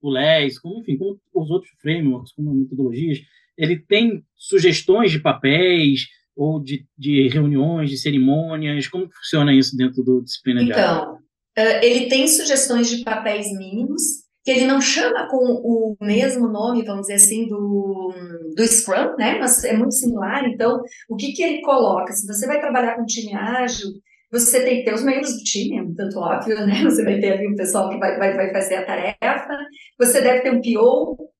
o 0.00 0.10
LES, 0.10 0.60
como, 0.60 0.78
enfim, 0.78 0.96
como 0.96 1.18
os 1.34 1.50
outros 1.50 1.72
frameworks, 1.80 2.32
como 2.34 2.54
metodologias, 2.54 3.18
ele 3.56 3.80
tem 3.80 4.22
sugestões 4.36 5.10
de 5.10 5.18
papéis 5.18 6.02
ou 6.36 6.62
de, 6.62 6.86
de 6.96 7.26
reuniões, 7.26 7.90
de 7.90 7.98
cerimônias? 7.98 8.86
Como 8.86 9.10
funciona 9.10 9.52
isso 9.52 9.76
dentro 9.76 10.04
do 10.04 10.22
disciplina 10.22 10.62
então, 10.62 11.16
de 11.16 11.22
Então, 11.50 11.82
ele 11.82 12.06
tem 12.06 12.28
sugestões 12.28 12.88
de 12.88 13.02
papéis 13.02 13.50
mínimos, 13.58 14.02
que 14.48 14.52
ele 14.52 14.64
não 14.64 14.80
chama 14.80 15.28
com 15.28 15.36
o 15.36 15.94
mesmo 16.00 16.48
nome, 16.48 16.82
vamos 16.82 17.02
dizer 17.02 17.16
assim, 17.16 17.46
do, 17.46 18.14
do 18.56 18.66
Scrum, 18.66 19.14
né? 19.18 19.38
Mas 19.38 19.62
é 19.62 19.76
muito 19.76 19.92
similar. 19.92 20.48
Então, 20.48 20.80
o 21.06 21.16
que, 21.16 21.32
que 21.32 21.42
ele 21.42 21.60
coloca? 21.60 22.14
Se 22.14 22.26
você 22.26 22.46
vai 22.46 22.58
trabalhar 22.58 22.96
com 22.96 23.04
time 23.04 23.34
ágil, 23.34 23.90
você 24.32 24.64
tem 24.64 24.78
que 24.78 24.84
ter 24.86 24.94
os 24.94 25.04
membros 25.04 25.36
do 25.36 25.44
time, 25.44 25.94
tanto 25.94 26.18
óbvio, 26.18 26.66
né? 26.66 26.80
Você 26.82 27.04
vai 27.04 27.20
ter 27.20 27.34
ali 27.34 27.46
o 27.46 27.56
pessoal 27.56 27.90
que 27.90 27.98
vai, 27.98 28.16
vai, 28.16 28.36
vai 28.36 28.50
fazer 28.50 28.76
a 28.76 28.86
tarefa, 28.86 29.58
você 29.98 30.20
deve 30.22 30.40
ter 30.40 30.50
um 30.50 30.62
PO, 30.62 31.30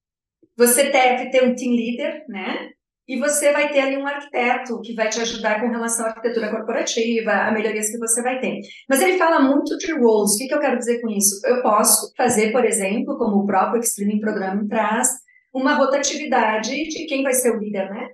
você 0.55 0.91
deve 0.91 1.31
ter 1.31 1.45
um 1.45 1.55
team 1.55 1.73
leader, 1.73 2.25
né? 2.29 2.71
E 3.09 3.19
você 3.19 3.51
vai 3.53 3.73
ter 3.73 3.81
ali 3.81 3.97
um 3.97 4.07
arquiteto 4.07 4.81
que 4.83 4.95
vai 4.95 5.09
te 5.09 5.19
ajudar 5.21 5.61
com 5.61 5.71
relação 5.71 6.05
à 6.05 6.11
arquitetura 6.11 6.51
corporativa, 6.51 7.33
a 7.33 7.51
melhorias 7.51 7.91
que 7.91 7.97
você 7.97 8.23
vai 8.23 8.39
ter. 8.39 8.61
Mas 8.87 9.01
ele 9.01 9.17
fala 9.17 9.41
muito 9.41 9.79
de 9.79 9.93
roles. 9.99 10.35
O 10.35 10.37
que, 10.37 10.47
que 10.47 10.55
eu 10.55 10.61
quero 10.61 10.79
dizer 10.79 11.01
com 11.01 11.09
isso? 11.09 11.41
Eu 11.47 11.63
posso 11.63 12.13
fazer, 12.15 12.53
por 12.53 12.67
exemplo, 12.67 13.17
como 13.17 13.39
o 13.39 13.47
próprio 13.47 13.81
Extreme 13.81 14.21
Program 14.21 14.69
traz, 14.69 15.09
uma 15.55 15.75
rotatividade 15.75 16.71
de 16.71 17.07
quem 17.07 17.23
vai 17.23 17.33
ser 17.33 17.57
o 17.57 17.59
líder, 17.59 17.89
né? 17.91 18.09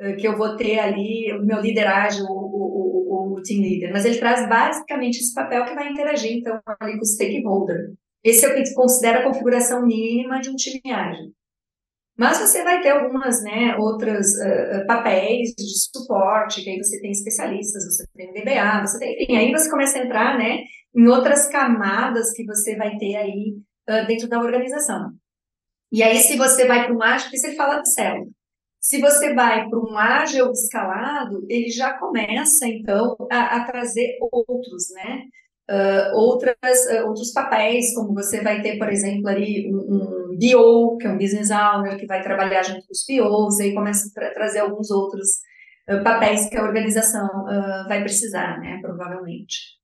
Eh, 0.00 0.12
que 0.12 0.28
eu 0.28 0.36
vou 0.36 0.56
ter 0.56 0.78
ali 0.78 1.32
o 1.32 1.44
meu 1.44 1.60
lideragem, 1.60 2.22
o, 2.22 2.26
o, 2.30 3.32
o, 3.34 3.34
o 3.34 3.42
team 3.42 3.60
leader. 3.60 3.92
Mas 3.92 4.04
ele 4.04 4.18
traz 4.18 4.48
basicamente 4.48 5.18
esse 5.18 5.34
papel 5.34 5.64
que 5.64 5.74
vai 5.74 5.90
interagir, 5.90 6.32
então, 6.38 6.60
ali 6.78 6.92
com 6.92 7.02
o 7.02 7.06
stakeholder. 7.06 7.92
Esse 8.22 8.46
é 8.46 8.48
o 8.50 8.54
que 8.54 8.74
considera 8.74 9.20
a 9.20 9.24
configuração 9.24 9.84
mínima 9.84 10.40
de 10.40 10.50
um 10.50 10.54
time 10.54 10.92
ágil. 10.92 11.32
Mas 12.18 12.38
você 12.38 12.64
vai 12.64 12.82
ter 12.82 12.90
algumas, 12.90 13.40
né, 13.44 13.76
outras 13.78 14.26
uh, 14.26 14.84
papéis 14.88 15.54
de 15.56 15.64
suporte, 15.96 16.64
que 16.64 16.70
aí 16.70 16.76
você 16.76 17.00
tem 17.00 17.12
especialistas, 17.12 17.84
você 17.84 18.04
tem 18.16 18.32
DBA, 18.32 18.80
você 18.80 18.98
tem, 18.98 19.22
enfim, 19.22 19.36
aí 19.36 19.52
você 19.52 19.70
começa 19.70 19.98
a 19.98 20.04
entrar, 20.04 20.36
né, 20.36 20.64
em 20.96 21.06
outras 21.06 21.48
camadas 21.48 22.32
que 22.32 22.44
você 22.44 22.74
vai 22.74 22.96
ter 22.96 23.14
aí 23.14 23.54
uh, 23.88 24.04
dentro 24.08 24.28
da 24.28 24.40
organização. 24.40 25.12
E 25.92 26.02
aí, 26.02 26.18
se 26.18 26.36
você 26.36 26.66
vai 26.66 26.86
para 26.86 26.94
um 26.94 27.00
ágil, 27.00 27.26
porque 27.26 27.38
você 27.38 27.54
fala 27.54 27.80
de 27.80 27.92
célula. 27.92 28.26
Se 28.80 29.00
você 29.00 29.32
vai 29.32 29.68
para 29.68 29.78
um 29.78 29.96
ágil 29.96 30.50
escalado, 30.50 31.46
ele 31.48 31.70
já 31.70 31.96
começa, 31.98 32.66
então, 32.66 33.16
a, 33.30 33.58
a 33.58 33.64
trazer 33.64 34.18
outros, 34.20 34.90
né, 34.92 35.22
uh, 35.70 36.16
outras, 36.16 36.56
outros 37.06 37.32
papéis, 37.32 37.94
como 37.94 38.12
você 38.12 38.42
vai 38.42 38.60
ter, 38.60 38.76
por 38.76 38.88
exemplo, 38.88 39.28
ali 39.28 39.72
um, 39.72 39.78
um 39.78 40.27
BO, 40.38 40.96
que 40.98 41.06
é 41.06 41.10
um 41.10 41.18
business 41.18 41.50
owner, 41.50 41.98
que 41.98 42.06
vai 42.06 42.22
trabalhar 42.22 42.62
junto 42.62 42.86
com 42.86 42.92
os 42.92 43.04
POs, 43.04 43.60
aí 43.60 43.74
começa 43.74 44.08
a 44.16 44.30
trazer 44.34 44.60
alguns 44.60 44.90
outros 44.90 45.28
uh, 45.90 46.02
papéis 46.04 46.48
que 46.48 46.56
a 46.56 46.62
organização 46.62 47.26
uh, 47.26 47.88
vai 47.88 48.02
precisar, 48.02 48.58
né, 48.60 48.78
provavelmente. 48.80 49.78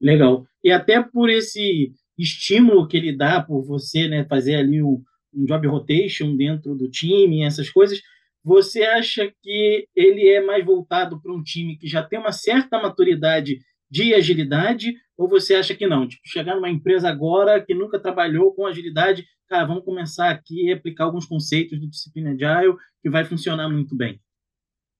Legal. 0.00 0.44
E 0.64 0.72
até 0.72 1.02
por 1.02 1.28
esse 1.28 1.92
estímulo 2.18 2.88
que 2.88 2.96
ele 2.96 3.16
dá 3.16 3.42
por 3.42 3.62
você, 3.64 4.08
né, 4.08 4.24
fazer 4.28 4.56
ali 4.56 4.82
um, 4.82 5.02
um 5.34 5.44
job 5.44 5.66
rotation 5.66 6.36
dentro 6.36 6.74
do 6.74 6.88
time, 6.88 7.44
essas 7.44 7.68
coisas, 7.70 8.00
você 8.44 8.82
acha 8.82 9.30
que 9.42 9.86
ele 9.94 10.28
é 10.28 10.42
mais 10.42 10.64
voltado 10.64 11.20
para 11.20 11.32
um 11.32 11.42
time 11.42 11.76
que 11.76 11.86
já 11.86 12.02
tem 12.02 12.18
uma 12.18 12.32
certa 12.32 12.80
maturidade 12.80 13.58
de 13.90 14.14
agilidade, 14.14 14.94
ou 15.18 15.28
você 15.28 15.54
acha 15.54 15.74
que 15.74 15.86
não? 15.86 16.08
Tipo, 16.08 16.22
chegar 16.24 16.54
numa 16.54 16.70
empresa 16.70 17.10
agora 17.10 17.62
que 17.62 17.74
nunca 17.74 18.00
trabalhou 18.00 18.54
com 18.54 18.66
agilidade, 18.66 19.24
vamos 19.66 19.84
começar 19.84 20.30
aqui 20.30 20.72
a 20.72 20.76
aplicar 20.76 21.04
alguns 21.04 21.26
conceitos 21.26 21.80
de 21.80 21.88
disciplina 21.88 22.30
Agile 22.30 22.76
que 23.02 23.10
vai 23.10 23.24
funcionar 23.24 23.68
muito 23.68 23.96
bem. 23.96 24.20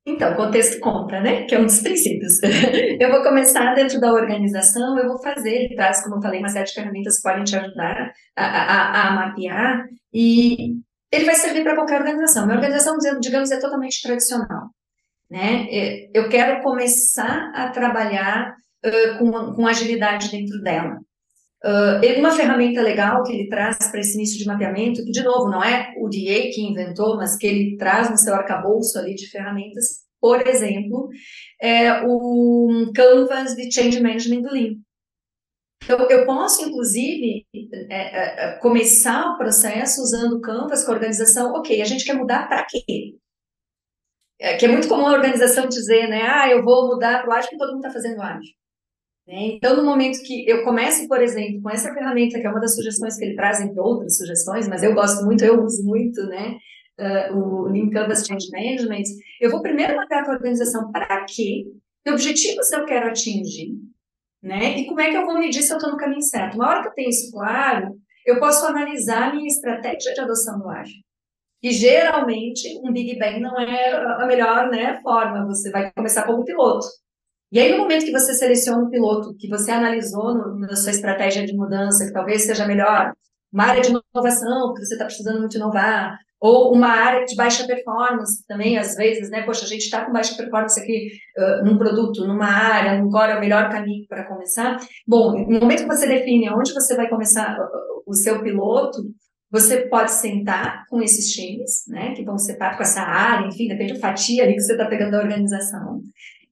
Então, 0.05 0.35
contexto 0.35 0.81
conta, 0.81 1.21
né? 1.21 1.45
Que 1.45 1.55
é 1.55 1.61
um 1.61 1.67
dos 1.67 1.81
princípios. 1.81 2.33
eu 2.99 3.11
vou 3.11 3.23
começar 3.23 3.75
dentro 3.75 4.01
da 4.01 4.13
organização, 4.13 4.99
eu 4.99 5.07
vou 5.07 5.23
fazer, 5.23 5.51
ele 5.51 5.77
traz, 5.77 6.03
como 6.03 6.17
eu 6.17 6.23
falei, 6.23 6.41
uma 6.41 6.49
série 6.49 6.67
de 6.67 6.73
ferramentas 6.73 7.17
que 7.17 7.23
podem 7.23 7.45
te 7.45 7.57
ajudar 7.57 8.13
a, 8.37 8.45
a, 8.45 9.09
a 9.09 9.15
mapear, 9.15 9.85
e 10.13 10.77
ele 11.13 11.25
vai 11.25 11.37
servir 11.37 11.63
para 11.63 11.77
qualquer 11.77 12.01
organização. 12.01 12.47
Minha 12.47 12.57
organização, 12.57 12.97
digamos, 13.21 13.51
é 13.53 13.61
totalmente 13.61 14.03
tradicional. 14.03 14.71
Né? 15.31 15.67
É, 15.71 16.11
eu 16.13 16.29
quero 16.29 16.63
começar 16.63 17.53
a 17.55 17.71
trabalhar 17.71 18.55
uh, 18.85 19.19
com, 19.19 19.55
com 19.55 19.67
agilidade 19.67 20.31
dentro 20.31 20.61
dela. 20.63 20.99
Uh, 21.65 22.19
uma 22.19 22.33
ferramenta 22.33 22.83
legal 22.83 23.23
que 23.23 23.33
ele 23.33 23.49
traz 23.49 23.77
para 23.89 24.01
esse 24.01 24.15
início 24.15 24.37
de 24.37 24.47
mapeamento, 24.47 25.05
que 25.05 25.13
de 25.13 25.23
novo 25.23 25.49
não 25.49 25.63
é 25.63 25.95
o 25.97 26.09
DA 26.09 26.51
que 26.53 26.61
inventou, 26.61 27.17
mas 27.17 27.37
que 27.37 27.47
ele 27.47 27.77
traz 27.77 28.11
no 28.11 28.19
seu 28.19 28.35
arcabouço 28.35 28.99
ali 28.99 29.15
de 29.15 29.31
ferramentas, 29.31 30.03
por 30.21 30.47
exemplo, 30.47 31.09
é 31.61 32.03
o 32.05 32.91
Canvas 32.95 33.55
de 33.55 33.73
Change 33.73 34.01
Management 34.01 34.43
do 34.43 34.53
Lean. 34.53 34.75
Então, 35.85 36.09
eu 36.09 36.25
posso, 36.25 36.63
inclusive, 36.65 37.45
é, 37.91 37.97
é, 37.97 38.45
é, 38.45 38.59
começar 38.59 39.33
o 39.33 39.37
processo 39.37 40.01
usando 40.01 40.35
o 40.35 40.41
Canvas 40.41 40.85
com 40.85 40.93
a 40.93 40.95
organização, 40.95 41.53
ok, 41.55 41.83
a 41.83 41.85
gente 41.85 42.05
quer 42.05 42.15
mudar 42.15 42.49
para 42.49 42.65
quê? 42.65 43.17
É, 44.41 44.57
que 44.57 44.65
é 44.65 44.69
muito 44.69 44.89
comum 44.89 45.07
a 45.07 45.13
organização 45.13 45.69
dizer, 45.69 46.09
né, 46.09 46.23
ah, 46.23 46.49
eu 46.49 46.63
vou 46.63 46.89
mudar 46.89 47.23
para 47.25 47.41
o 47.41 47.49
que 47.49 47.57
todo 47.57 47.73
mundo 47.73 47.87
está 47.87 47.91
fazendo 47.91 48.21
ágil. 48.21 48.55
Né? 49.27 49.55
Então, 49.55 49.77
no 49.77 49.85
momento 49.85 50.23
que 50.23 50.49
eu 50.49 50.65
comece, 50.65 51.07
por 51.07 51.23
exemplo, 51.23 51.63
com 51.63 51.71
essa 51.71 51.93
ferramenta, 51.93 52.41
que 52.41 52.47
é 52.47 52.51
uma 52.51 52.61
das 52.61 52.75
sugestões 52.75 53.17
que 53.17 53.25
ele 53.25 53.37
traz, 53.37 53.61
entre 53.61 53.79
outras 53.79 54.17
sugestões, 54.17 54.69
mas 54.69 54.83
eu 54.83 54.95
gosto 54.95 55.25
muito, 55.25 55.45
eu 55.45 55.63
uso 55.63 55.85
muito, 55.85 56.23
né? 56.27 56.57
Uh, 56.99 57.37
o 57.37 57.63
Lean 57.69 57.89
Canvas 57.91 58.27
Change 58.27 58.49
Management, 58.51 59.05
eu 59.41 59.51
vou 59.51 59.63
primeiro 59.63 59.95
com 59.95 60.15
a 60.15 60.35
organização 60.35 60.93
para 60.93 61.25
quê, 61.25 61.65
que 62.05 62.11
objetivos 62.11 62.71
eu 62.71 62.85
quero 62.85 63.09
atingir, 63.09 63.73
né? 64.43 64.79
E 64.79 64.87
como 64.87 65.01
é 65.01 65.11
que 65.11 65.17
eu 65.17 65.25
vou 65.25 65.39
medir 65.39 65.63
se 65.63 65.73
eu 65.73 65.79
estou 65.79 65.91
no 65.91 65.97
caminho 65.97 66.23
certo. 66.23 66.57
Uma 66.57 66.69
hora 66.69 66.83
que 66.83 66.89
eu 66.89 66.95
tenho 66.95 67.09
isso 67.09 67.31
claro, 67.33 67.97
eu 68.27 68.39
posso 68.39 68.67
analisar 68.67 69.31
a 69.31 69.35
minha 69.35 69.47
estratégia 69.47 70.13
de 70.13 70.21
adoção 70.21 70.59
do 70.59 70.69
ágil. 70.69 71.01
E 71.63 71.71
geralmente 71.71 72.81
um 72.83 72.93
Big 72.93 73.19
Bang 73.19 73.41
não 73.41 73.59
é 73.59 73.93
a 73.95 74.27
melhor 74.27 74.69
né, 74.69 75.01
forma. 75.01 75.47
Você 75.47 75.71
vai 75.71 75.93
começar 75.93 76.25
como 76.25 76.45
piloto. 76.45 76.87
E 77.53 77.61
aí, 77.61 77.71
no 77.71 77.79
momento 77.79 78.07
que 78.07 78.11
você 78.11 78.33
seleciona 78.33 78.83
o 78.83 78.89
piloto, 78.89 79.37
que 79.37 79.47
você 79.47 79.71
analisou 79.71 80.35
no, 80.35 80.59
na 80.59 80.75
sua 80.75 80.91
estratégia 80.91 81.45
de 81.45 81.55
mudança, 81.55 82.07
que 82.07 82.13
talvez 82.13 82.45
seja 82.45 82.67
melhor, 82.67 83.13
uma 83.53 83.65
área 83.65 83.83
de 83.83 83.91
inovação, 83.91 84.73
que 84.73 84.83
você 84.83 84.95
está 84.95 85.05
precisando 85.05 85.41
muito 85.41 85.57
inovar, 85.59 86.17
ou 86.41 86.75
uma 86.75 86.89
área 86.89 87.27
de 87.27 87.37
baixa 87.37 87.67
performance 87.67 88.45
também, 88.49 88.79
às 88.79 88.97
vezes, 88.97 89.29
né? 89.29 89.43
Poxa, 89.43 89.67
a 89.67 89.69
gente 89.69 89.83
está 89.83 90.05
com 90.05 90.13
baixa 90.13 90.35
performance 90.35 90.81
aqui 90.81 91.11
uh, 91.37 91.65
num 91.65 91.77
produto, 91.77 92.27
numa 92.27 92.47
área, 92.47 93.01
core 93.11 93.33
é 93.33 93.37
o 93.37 93.41
melhor 93.41 93.71
caminho 93.71 94.07
para 94.09 94.25
começar. 94.25 94.79
Bom, 95.07 95.47
no 95.47 95.61
momento 95.61 95.83
que 95.83 95.95
você 95.95 96.07
define 96.07 96.49
onde 96.49 96.73
você 96.73 96.97
vai 96.97 97.09
começar 97.09 97.57
o 98.07 98.15
seu 98.15 98.43
piloto, 98.43 98.99
você 99.51 99.83
pode 99.89 100.11
sentar 100.11 100.87
com 100.89 101.03
esses 101.03 101.31
times, 101.31 101.85
né, 101.87 102.15
que 102.15 102.25
vão 102.25 102.39
sentar 102.39 102.77
com 102.77 102.83
essa 102.83 103.03
área, 103.03 103.47
enfim, 103.47 103.69
depende 103.69 103.93
da 103.93 104.01
fatia 104.01 104.43
ali 104.43 104.55
que 104.55 104.63
você 104.63 104.73
está 104.73 104.87
pegando 104.87 105.13
da 105.13 105.19
organização, 105.21 106.01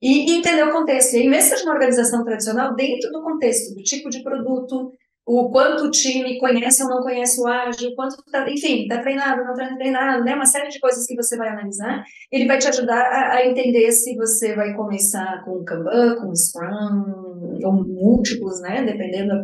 e, 0.01 0.33
entender 0.33 0.63
o 0.65 0.73
contexto. 0.73 1.15
E 1.15 1.21
aí, 1.21 1.29
mesmo 1.29 1.51
seja 1.51 1.65
uma 1.65 1.75
organização 1.75 2.25
tradicional, 2.25 2.75
dentro 2.75 3.11
do 3.11 3.23
contexto 3.23 3.75
do 3.75 3.83
tipo 3.83 4.09
de 4.09 4.23
produto, 4.23 4.93
o 5.27 5.51
quanto 5.51 5.85
o 5.85 5.91
time 5.91 6.39
conhece 6.39 6.83
ou 6.83 6.89
não 6.89 7.03
conhece 7.03 7.41
o 7.41 7.47
ágil, 7.47 7.95
quanto 7.95 8.17
tá, 8.33 8.51
enfim, 8.51 8.83
está 8.83 9.01
treinado, 9.01 9.45
não 9.45 9.53
está 9.53 9.77
treinado, 9.77 10.25
né? 10.25 10.35
Uma 10.35 10.47
série 10.47 10.69
de 10.69 10.81
coisas 10.81 11.07
que 11.07 11.15
você 11.15 11.37
vai 11.37 11.51
analisar. 11.51 12.03
Ele 12.33 12.47
vai 12.47 12.59
te 12.59 12.67
ajudar 12.67 13.01
a, 13.01 13.35
a 13.35 13.47
entender 13.47 13.93
se 13.93 14.17
você 14.17 14.57
vai 14.57 14.75
começar 14.75 15.45
com 15.45 15.63
Kanban, 15.63 16.17
com 16.17 16.35
Scrum, 16.35 17.61
ou 17.63 17.73
múltiplos, 17.73 18.61
né? 18.61 18.83
Dependendo 18.83 19.35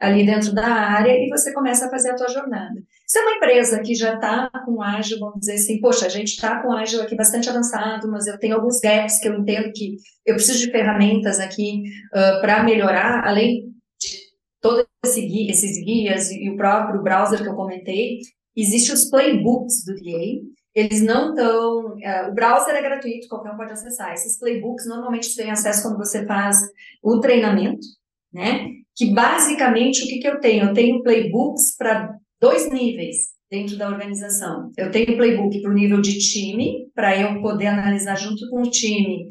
ali 0.00 0.24
dentro 0.24 0.54
da 0.54 0.66
área, 0.66 1.12
e 1.12 1.28
você 1.28 1.52
começa 1.52 1.86
a 1.86 1.90
fazer 1.90 2.10
a 2.10 2.16
tua 2.16 2.28
jornada. 2.28 2.80
Se 3.06 3.18
é 3.18 3.22
uma 3.22 3.36
empresa 3.36 3.80
que 3.80 3.94
já 3.94 4.14
está 4.14 4.50
com 4.64 4.82
ágil, 4.82 5.18
vamos 5.18 5.40
dizer 5.40 5.54
assim, 5.54 5.80
poxa, 5.80 6.06
a 6.06 6.08
gente 6.08 6.28
está 6.28 6.62
com 6.62 6.72
ágil 6.72 7.02
aqui 7.02 7.14
bastante 7.14 7.48
avançado, 7.50 8.10
mas 8.10 8.26
eu 8.26 8.38
tenho 8.38 8.56
alguns 8.56 8.80
gaps 8.80 9.18
que 9.20 9.28
eu 9.28 9.38
entendo 9.38 9.72
que 9.72 9.96
eu 10.24 10.34
preciso 10.34 10.58
de 10.60 10.70
ferramentas 10.70 11.38
aqui 11.38 11.82
uh, 12.12 12.40
para 12.40 12.62
melhorar, 12.62 13.26
além 13.26 13.74
de 14.00 14.18
todos 14.60 14.86
esse 15.04 15.50
esses 15.50 15.84
guias 15.84 16.30
e 16.30 16.48
o 16.48 16.56
próprio 16.56 17.02
browser 17.02 17.42
que 17.42 17.48
eu 17.48 17.54
comentei, 17.54 18.20
existem 18.56 18.94
os 18.94 19.04
playbooks 19.10 19.84
do 19.84 19.94
DA, 19.96 20.40
eles 20.74 21.02
não 21.02 21.30
estão. 21.30 21.94
Uh, 21.94 22.30
o 22.30 22.34
browser 22.34 22.74
é 22.74 22.82
gratuito, 22.82 23.28
qualquer 23.28 23.52
um 23.52 23.56
pode 23.56 23.72
acessar. 23.72 24.12
Esses 24.14 24.38
playbooks 24.38 24.86
normalmente 24.86 25.26
você 25.26 25.42
tem 25.42 25.50
acesso 25.50 25.82
quando 25.82 25.98
você 25.98 26.26
faz 26.26 26.58
o 27.02 27.20
treinamento, 27.20 27.86
né? 28.32 28.70
Que 28.96 29.12
basicamente 29.12 30.04
o 30.04 30.08
que, 30.08 30.18
que 30.20 30.26
eu 30.26 30.40
tenho? 30.40 30.68
Eu 30.68 30.74
tenho 30.74 31.02
playbooks 31.02 31.76
para 31.76 32.16
dois 32.40 32.70
níveis 32.70 33.34
dentro 33.50 33.76
da 33.76 33.88
organização. 33.88 34.70
Eu 34.76 34.90
tenho 34.90 35.16
playbook 35.16 35.60
para 35.60 35.70
o 35.70 35.74
nível 35.74 36.00
de 36.00 36.18
time, 36.18 36.88
para 36.94 37.18
eu 37.18 37.40
poder 37.40 37.66
analisar 37.66 38.16
junto 38.16 38.48
com 38.50 38.62
o 38.62 38.70
time 38.70 39.28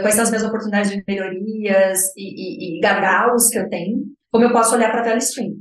quais 0.00 0.14
são 0.14 0.24
as 0.24 0.30
minhas 0.30 0.44
oportunidades 0.44 0.90
de 0.90 1.02
melhorias 1.06 2.00
e, 2.16 2.76
e, 2.76 2.78
e 2.78 2.80
gargalos 2.80 3.48
que 3.48 3.58
eu 3.58 3.68
tenho. 3.68 4.04
como 4.30 4.44
eu 4.44 4.52
posso 4.52 4.74
olhar 4.74 4.90
para 4.90 5.00
a 5.00 5.04
value 5.04 5.18
stream. 5.18 5.54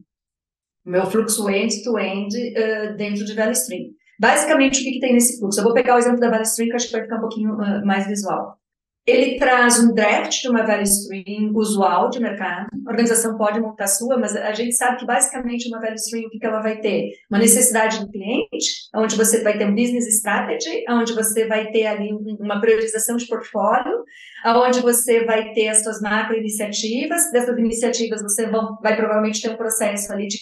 Meu 0.85 1.05
fluxo 1.05 1.49
end-to-end 1.49 2.35
uh, 2.35 2.97
dentro 2.97 3.23
de 3.23 3.33
value 3.33 3.53
stream. 3.53 3.91
Basicamente, 4.19 4.81
o 4.81 4.83
que, 4.83 4.91
que, 4.91 4.99
tem 4.99 5.13
nesse 5.13 5.39
fluxo? 5.39 5.59
Eu 5.59 5.63
vou 5.63 5.73
pegar 5.73 5.95
o 5.95 5.97
exemplo 5.97 6.19
da 6.19 6.29
value 6.29 6.43
stream, 6.43 6.69
que 6.69 6.75
acho 6.75 6.87
que 6.87 6.91
vai 6.91 7.03
ficar 7.03 7.17
um 7.17 7.21
pouquinho 7.21 7.53
uh, 7.53 7.85
mais 7.85 8.05
visual. 8.05 8.57
Ele 9.05 9.37
traz 9.37 9.79
um 9.79 9.93
draft 9.93 10.41
de 10.41 10.47
uma 10.47 10.65
value 10.65 10.83
stream 10.83 11.51
usual 11.53 12.09
de 12.09 12.21
mercado. 12.21 12.67
A 12.85 12.89
organização 12.89 13.37
pode 13.37 13.59
montar 13.59 13.87
sua, 13.87 14.17
mas 14.17 14.33
a 14.33 14.53
gente 14.53 14.73
sabe 14.75 14.97
que 14.97 15.05
basicamente 15.05 15.67
uma 15.67 15.81
value 15.81 15.95
stream, 15.95 16.27
o 16.27 16.29
que, 16.29 16.39
que 16.39 16.45
ela 16.45 16.61
vai 16.61 16.79
ter? 16.79 17.11
Uma 17.29 17.39
necessidade 17.39 17.99
do 17.99 18.09
cliente, 18.09 18.87
onde 18.95 19.17
você 19.17 19.43
vai 19.43 19.57
ter 19.57 19.67
um 19.67 19.75
business 19.75 20.07
strategy, 20.07 20.85
onde 20.89 21.13
você 21.13 21.45
vai 21.47 21.69
ter 21.71 21.85
ali 21.85 22.11
uma 22.39 22.61
priorização 22.61 23.17
de 23.17 23.27
portfólio, 23.27 24.05
onde 24.45 24.79
você 24.79 25.25
vai 25.25 25.51
ter 25.51 25.67
as 25.67 25.83
suas 25.83 25.99
macro 25.99 26.37
iniciativas. 26.37 27.29
Dessas 27.33 27.57
iniciativas 27.57 28.21
você 28.21 28.49
vão, 28.49 28.77
vai 28.81 28.95
provavelmente 28.95 29.41
ter 29.41 29.49
um 29.49 29.57
processo 29.57 30.13
ali 30.13 30.27
de, 30.27 30.37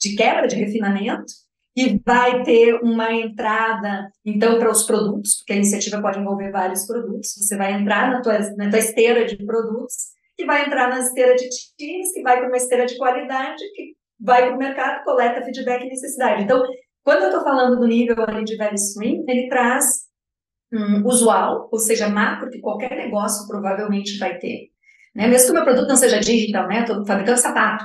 de 0.00 0.14
quebra, 0.14 0.46
de 0.46 0.54
refinamento 0.54 1.47
que 1.78 2.02
vai 2.04 2.42
ter 2.42 2.74
uma 2.82 3.12
entrada, 3.12 4.10
então, 4.24 4.58
para 4.58 4.68
os 4.68 4.82
produtos, 4.82 5.36
porque 5.36 5.52
a 5.52 5.56
iniciativa 5.56 6.02
pode 6.02 6.18
envolver 6.18 6.50
vários 6.50 6.84
produtos, 6.84 7.34
você 7.36 7.56
vai 7.56 7.72
entrar 7.72 8.10
na 8.10 8.20
tua, 8.20 8.36
na 8.56 8.68
tua 8.68 8.80
esteira 8.80 9.24
de 9.24 9.36
produtos, 9.36 9.94
que 10.36 10.44
vai 10.44 10.66
entrar 10.66 10.88
na 10.88 10.98
esteira 10.98 11.36
de 11.36 11.48
times, 11.78 12.12
que 12.12 12.22
vai 12.22 12.38
para 12.38 12.48
uma 12.48 12.56
esteira 12.56 12.84
de 12.84 12.96
qualidade, 12.96 13.62
que 13.76 13.94
vai 14.20 14.46
para 14.46 14.56
o 14.56 14.58
mercado, 14.58 15.04
coleta 15.04 15.44
feedback 15.44 15.84
e 15.84 15.88
necessidade. 15.88 16.42
Então, 16.42 16.64
quando 17.04 17.22
eu 17.22 17.28
estou 17.28 17.44
falando 17.44 17.78
do 17.78 17.86
nível 17.86 18.16
ali 18.26 18.44
de 18.44 18.56
value 18.56 18.74
stream, 18.74 19.24
ele 19.28 19.48
traz 19.48 20.08
um, 20.72 21.06
usual, 21.06 21.68
ou 21.70 21.78
seja, 21.78 22.08
macro, 22.08 22.50
que 22.50 22.58
qualquer 22.58 22.96
negócio 22.96 23.46
provavelmente 23.46 24.18
vai 24.18 24.36
ter. 24.38 24.68
Né? 25.14 25.28
Mesmo 25.28 25.46
que 25.46 25.52
o 25.52 25.54
meu 25.54 25.64
produto 25.64 25.88
não 25.88 25.96
seja 25.96 26.18
digital, 26.18 26.66
né? 26.66 26.80
Estou 26.80 27.06
fabricando 27.06 27.38
sapato. 27.38 27.84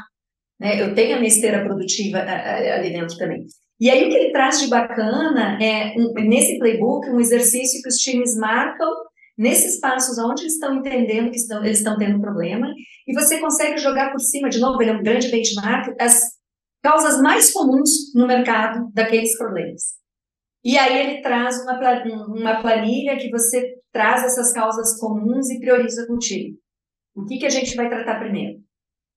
Né? 0.60 0.82
Eu 0.82 0.96
tenho 0.96 1.16
a 1.16 1.20
minha 1.20 1.28
esteira 1.28 1.64
produtiva 1.64 2.20
ali 2.20 2.92
dentro 2.92 3.16
também. 3.18 3.46
E 3.84 3.90
aí 3.90 4.06
o 4.06 4.10
que 4.10 4.16
ele 4.16 4.32
traz 4.32 4.62
de 4.62 4.70
bacana 4.70 5.62
é, 5.62 5.94
um, 5.98 6.14
nesse 6.24 6.58
playbook, 6.58 7.10
um 7.10 7.20
exercício 7.20 7.82
que 7.82 7.90
os 7.90 7.98
times 7.98 8.34
marcam 8.38 8.90
nesses 9.38 9.78
passos 9.82 10.18
onde 10.18 10.44
eles 10.44 10.54
estão 10.54 10.76
entendendo 10.76 11.30
que 11.30 11.36
estão, 11.36 11.62
eles 11.66 11.80
estão 11.80 11.98
tendo 11.98 12.22
problema, 12.22 12.74
e 13.06 13.14
você 13.14 13.42
consegue 13.42 13.78
jogar 13.80 14.14
por 14.14 14.22
cima, 14.22 14.48
de 14.48 14.58
novo, 14.58 14.82
ele 14.82 14.92
é 14.92 14.94
um 14.94 15.04
grande 15.04 15.30
benchmark, 15.30 15.94
as 16.00 16.18
causas 16.82 17.22
mais 17.22 17.52
comuns 17.52 18.14
no 18.16 18.26
mercado 18.26 18.90
daqueles 18.94 19.38
problemas. 19.38 19.82
E 20.64 20.78
aí 20.78 20.98
ele 21.02 21.22
traz 21.22 21.62
uma, 21.62 21.78
uma 22.28 22.62
planilha 22.62 23.18
que 23.18 23.30
você 23.30 23.82
traz 23.92 24.24
essas 24.24 24.54
causas 24.54 24.98
comuns 24.98 25.50
e 25.50 25.60
prioriza 25.60 26.08
contigo. 26.08 26.58
O 27.14 27.26
que, 27.26 27.38
que 27.38 27.46
a 27.46 27.50
gente 27.50 27.76
vai 27.76 27.90
tratar 27.90 28.18
primeiro? 28.18 28.63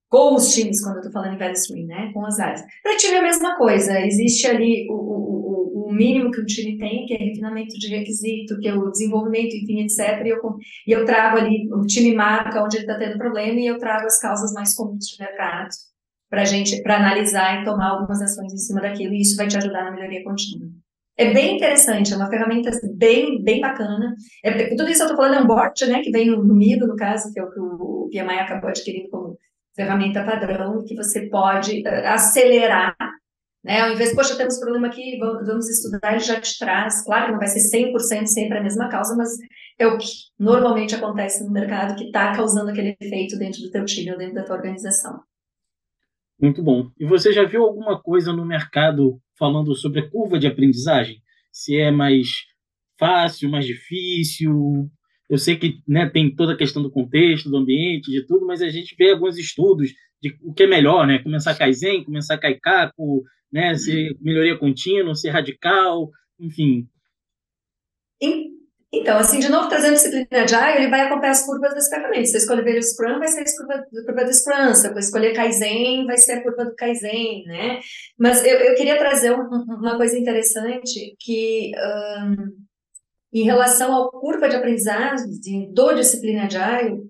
Com 0.09 0.35
os 0.35 0.53
times, 0.53 0.81
quando 0.81 0.95
eu 0.95 1.01
estou 1.01 1.11
falando 1.11 1.35
em 1.35 1.37
value 1.37 1.53
stream, 1.53 1.87
né, 1.87 2.11
com 2.13 2.25
as 2.25 2.39
áreas. 2.39 2.63
Para 2.81 2.97
time 2.97 3.15
é 3.15 3.19
a 3.19 3.23
mesma 3.23 3.57
coisa, 3.57 3.99
existe 4.01 4.47
ali 4.47 4.87
o, 4.89 4.93
o, 4.93 5.89
o, 5.89 5.93
mínimo 5.93 6.31
que 6.31 6.41
um 6.41 6.45
time 6.45 6.77
tem, 6.77 7.05
que 7.05 7.13
é 7.13 7.17
refinamento 7.17 7.77
de 7.77 7.87
requisito, 7.87 8.57
que 8.59 8.67
é 8.67 8.73
o 8.73 8.89
desenvolvimento, 8.89 9.55
enfim, 9.55 9.81
etc. 9.81 10.25
E 10.25 10.29
eu, 10.29 10.39
e 10.87 10.91
eu 10.91 11.05
trago 11.05 11.37
ali, 11.37 11.67
o 11.73 11.85
time 11.85 12.15
marca 12.15 12.63
onde 12.63 12.77
ele 12.77 12.85
está 12.85 12.97
tendo 12.97 13.17
problema 13.17 13.59
e 13.59 13.67
eu 13.67 13.77
trago 13.77 14.05
as 14.05 14.19
causas 14.19 14.53
mais 14.53 14.73
comuns 14.73 15.05
de 15.05 15.21
mercado 15.21 15.69
para 16.29 16.45
gente, 16.45 16.81
para 16.83 16.97
analisar 16.97 17.61
e 17.61 17.65
tomar 17.65 17.91
algumas 17.91 18.21
ações 18.21 18.53
em 18.53 18.57
cima 18.57 18.81
daquilo, 18.81 19.13
e 19.13 19.21
isso 19.21 19.37
vai 19.37 19.47
te 19.47 19.57
ajudar 19.57 19.85
na 19.85 19.91
melhoria 19.91 20.23
contínua. 20.23 20.69
É 21.17 21.33
bem 21.33 21.55
interessante, 21.55 22.13
é 22.13 22.15
uma 22.15 22.29
ferramenta 22.29 22.69
bem, 22.93 23.41
bem 23.43 23.59
bacana. 23.59 24.13
É, 24.43 24.75
tudo 24.75 24.87
isso 24.87 25.01
eu 25.01 25.07
estou 25.07 25.15
falando 25.15 25.35
é 25.35 25.41
um 25.41 25.47
bot, 25.47 25.85
né, 25.87 26.01
que 26.01 26.11
vem 26.11 26.27
no, 26.27 26.53
Mido, 26.53 26.85
no 26.85 26.95
caso, 26.95 27.33
que 27.33 27.39
é 27.39 27.43
o 27.43 27.49
que 27.49 27.59
o 27.59 28.09
PMI 28.11 28.39
acabou 28.39 28.69
adquirindo 28.69 29.09
como 29.09 29.37
ferramenta 29.77 30.25
padrão 30.25 30.83
que 30.83 30.95
você 30.95 31.29
pode 31.29 31.83
uh, 31.83 32.07
acelerar, 32.07 32.97
né? 33.63 33.81
Ao 33.81 33.91
invés, 33.91 34.13
poxa, 34.15 34.35
temos 34.35 34.59
problema 34.59 34.87
aqui, 34.87 35.17
vamos, 35.19 35.45
vamos 35.45 35.69
estudar, 35.69 36.13
ele 36.13 36.19
já 36.19 36.41
te 36.41 36.57
traz. 36.57 37.03
Claro 37.05 37.27
que 37.27 37.31
não 37.33 37.39
vai 37.39 37.47
ser 37.47 37.59
100% 37.59 38.25
sempre 38.25 38.57
a 38.57 38.63
mesma 38.63 38.89
causa, 38.89 39.15
mas 39.15 39.29
é 39.77 39.85
o 39.85 39.97
que 39.97 40.07
normalmente 40.39 40.95
acontece 40.95 41.43
no 41.43 41.51
mercado 41.51 41.95
que 41.95 42.05
está 42.05 42.35
causando 42.35 42.71
aquele 42.71 42.97
efeito 42.99 43.37
dentro 43.37 43.61
do 43.61 43.71
teu 43.71 43.85
time 43.85 44.11
ou 44.11 44.17
dentro 44.17 44.35
da 44.35 44.43
tua 44.43 44.55
organização. 44.55 45.21
Muito 46.41 46.63
bom. 46.63 46.91
E 46.99 47.05
você 47.05 47.31
já 47.31 47.43
viu 47.45 47.63
alguma 47.63 48.01
coisa 48.01 48.33
no 48.33 48.45
mercado 48.45 49.19
falando 49.37 49.75
sobre 49.75 50.01
a 50.01 50.09
curva 50.09 50.39
de 50.39 50.47
aprendizagem? 50.47 51.21
Se 51.51 51.79
é 51.79 51.91
mais 51.91 52.27
fácil, 52.99 53.49
mais 53.49 53.65
difícil, 53.65 54.89
eu 55.29 55.37
sei 55.37 55.57
que 55.57 55.81
né, 55.87 56.09
tem 56.09 56.33
toda 56.33 56.53
a 56.53 56.57
questão 56.57 56.81
do 56.81 56.91
contexto, 56.91 57.49
do 57.49 57.57
ambiente, 57.57 58.11
de 58.11 58.25
tudo, 58.25 58.45
mas 58.45 58.61
a 58.61 58.69
gente 58.69 58.95
vê 58.95 59.11
alguns 59.11 59.37
estudos 59.37 59.91
de 60.21 60.37
o 60.41 60.53
que 60.53 60.63
é 60.63 60.67
melhor, 60.67 61.05
né? 61.05 61.19
Começar 61.19 61.55
Kaizen, 61.55 62.03
começar 62.03 62.37
Kaikaku, 62.37 63.23
né? 63.51 63.75
Ser 63.75 64.15
melhoria 64.21 64.57
contínua, 64.57 65.15
ser 65.15 65.29
radical, 65.29 66.09
enfim. 66.39 66.87
Então, 68.91 69.17
assim, 69.17 69.39
de 69.39 69.49
novo, 69.49 69.67
trazendo 69.67 69.93
disciplina 69.93 70.45
de 70.45 70.55
Agile, 70.55 70.77
ele 70.77 70.89
vai 70.89 71.01
acompanhar 71.01 71.31
as 71.31 71.45
curvas 71.45 71.73
das 71.73 71.89
ferramentas. 71.89 72.31
Se 72.31 72.37
eu 72.37 72.39
escolher 72.39 72.77
o 72.77 72.81
Scrum, 72.83 73.19
vai 73.19 73.27
ser 73.27 73.41
a 73.41 73.57
curva, 73.57 73.73
a 73.73 74.05
curva 74.05 74.25
do 74.25 74.33
Scrum. 74.33 74.73
Se 74.73 74.87
eu 74.87 74.97
escolher 74.97 75.33
Kaizen, 75.33 76.05
vai 76.05 76.17
ser 76.17 76.33
a 76.33 76.43
curva 76.43 76.65
do 76.65 76.75
Kaizen, 76.75 77.43
né? 77.45 77.79
Mas 78.17 78.43
eu, 78.45 78.57
eu 78.57 78.75
queria 78.75 78.97
trazer 78.97 79.33
um, 79.33 79.43
uma 79.43 79.97
coisa 79.97 80.17
interessante 80.17 81.15
que... 81.19 81.71
Um, 81.75 82.66
em 83.41 83.45
relação 83.45 83.95
à 83.95 84.11
curva 84.11 84.47
de 84.47 84.55
aprendizagem 84.55 85.71
do 85.71 85.93
disciplina 85.93 86.45
Agile, 86.45 87.07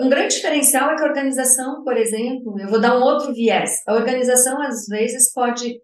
um 0.00 0.08
grande 0.08 0.34
diferencial 0.34 0.90
é 0.90 0.96
que 0.96 1.02
a 1.02 1.06
organização, 1.06 1.82
por 1.82 1.96
exemplo, 1.96 2.58
eu 2.58 2.68
vou 2.68 2.80
dar 2.80 2.96
um 2.96 3.02
outro 3.02 3.32
viés. 3.34 3.82
A 3.86 3.94
organização, 3.94 4.60
às 4.62 4.86
vezes, 4.86 5.32
pode 5.32 5.80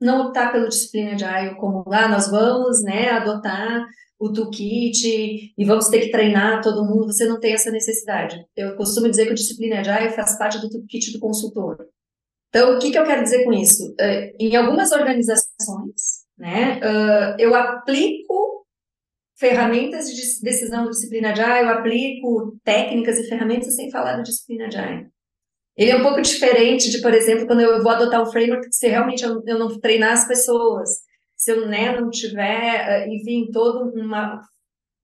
não 0.00 0.26
optar 0.26 0.52
pelo 0.52 0.68
disciplina 0.68 1.12
Agile 1.12 1.56
como, 1.56 1.84
ah, 1.92 2.08
nós 2.08 2.30
vamos 2.30 2.82
né, 2.82 3.10
adotar 3.10 3.86
o 4.18 4.32
toolkit 4.32 5.52
e 5.56 5.64
vamos 5.64 5.88
ter 5.88 6.00
que 6.00 6.10
treinar 6.10 6.62
todo 6.62 6.84
mundo. 6.84 7.12
Você 7.12 7.26
não 7.26 7.40
tem 7.40 7.52
essa 7.52 7.70
necessidade. 7.70 8.44
Eu 8.56 8.76
costumo 8.76 9.08
dizer 9.08 9.26
que 9.26 9.32
o 9.32 9.36
disciplina 9.36 9.80
Agile 9.80 10.10
faz 10.10 10.38
parte 10.38 10.58
do 10.60 10.70
toolkit 10.70 11.12
do 11.12 11.20
consultor. 11.20 11.86
Então, 12.48 12.76
o 12.76 12.78
que, 12.78 12.90
que 12.90 12.98
eu 12.98 13.04
quero 13.04 13.22
dizer 13.22 13.44
com 13.44 13.52
isso? 13.52 13.94
Eh, 13.98 14.34
em 14.38 14.54
algumas 14.56 14.92
organizações, 14.92 16.22
né, 16.36 16.78
eu 17.38 17.54
aplico 17.54 18.61
ferramentas 19.42 20.06
de 20.06 20.40
decisão 20.40 20.84
de 20.84 20.90
disciplina 20.90 21.32
de 21.32 21.40
eu 21.40 21.68
aplico 21.68 22.56
técnicas 22.62 23.18
e 23.18 23.28
ferramentas 23.28 23.74
sem 23.74 23.90
falar 23.90 24.16
da 24.16 24.22
disciplina 24.22 24.68
de 24.68 24.78
Ele 25.76 25.90
é 25.90 25.96
um 25.96 26.02
pouco 26.02 26.22
diferente 26.22 26.88
de, 26.88 27.02
por 27.02 27.12
exemplo, 27.12 27.48
quando 27.48 27.60
eu 27.60 27.82
vou 27.82 27.90
adotar 27.90 28.22
o 28.22 28.30
framework, 28.30 28.68
se 28.70 28.86
realmente 28.86 29.24
eu, 29.24 29.42
eu 29.44 29.58
não 29.58 29.80
treinar 29.80 30.12
as 30.12 30.28
pessoas, 30.28 30.90
se 31.36 31.50
eu 31.50 31.66
né, 31.66 31.98
não 32.00 32.08
tiver, 32.08 32.88
eh, 32.88 33.08
enfim, 33.08 33.50
toda 33.52 33.84
uma, 33.84 34.40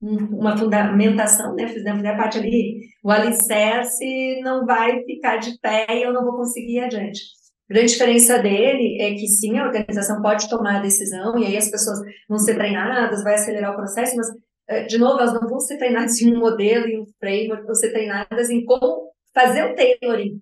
uma 0.01 0.57
fundamentação, 0.57 1.53
né, 1.53 1.67
fizer 1.67 2.15
parte 2.15 2.37
ali, 2.37 2.79
o 3.03 3.11
alicerce 3.11 4.39
não 4.41 4.65
vai 4.65 5.03
ficar 5.03 5.35
de 5.35 5.59
pé 5.59 5.85
e 5.89 6.03
eu 6.03 6.13
não 6.13 6.23
vou 6.23 6.37
conseguir 6.37 6.75
ir 6.77 6.79
adiante. 6.85 7.19
A 7.69 7.73
grande 7.73 7.91
diferença 7.91 8.39
dele 8.39 8.99
é 8.99 9.13
que 9.13 9.27
sim, 9.27 9.57
a 9.57 9.65
organização 9.65 10.21
pode 10.21 10.49
tomar 10.49 10.77
a 10.77 10.81
decisão 10.81 11.37
e 11.37 11.45
aí 11.45 11.57
as 11.57 11.69
pessoas 11.69 11.99
vão 12.27 12.39
ser 12.39 12.55
treinadas, 12.55 13.23
vai 13.23 13.35
acelerar 13.35 13.73
o 13.73 13.75
processo, 13.75 14.15
mas, 14.17 14.27
eh, 14.67 14.83
de 14.85 14.97
novo, 14.97 15.19
elas 15.19 15.33
não 15.33 15.47
vão 15.47 15.59
ser 15.59 15.77
treinadas 15.77 16.19
em 16.21 16.35
um 16.35 16.39
modelo, 16.39 16.87
em 16.87 16.99
um 16.99 17.05
framework, 17.19 17.65
vão 17.65 17.75
ser 17.75 17.91
treinadas 17.91 18.49
em 18.49 18.65
como 18.65 19.11
fazer 19.33 19.63
o 19.65 19.75
tailoring 19.75 20.41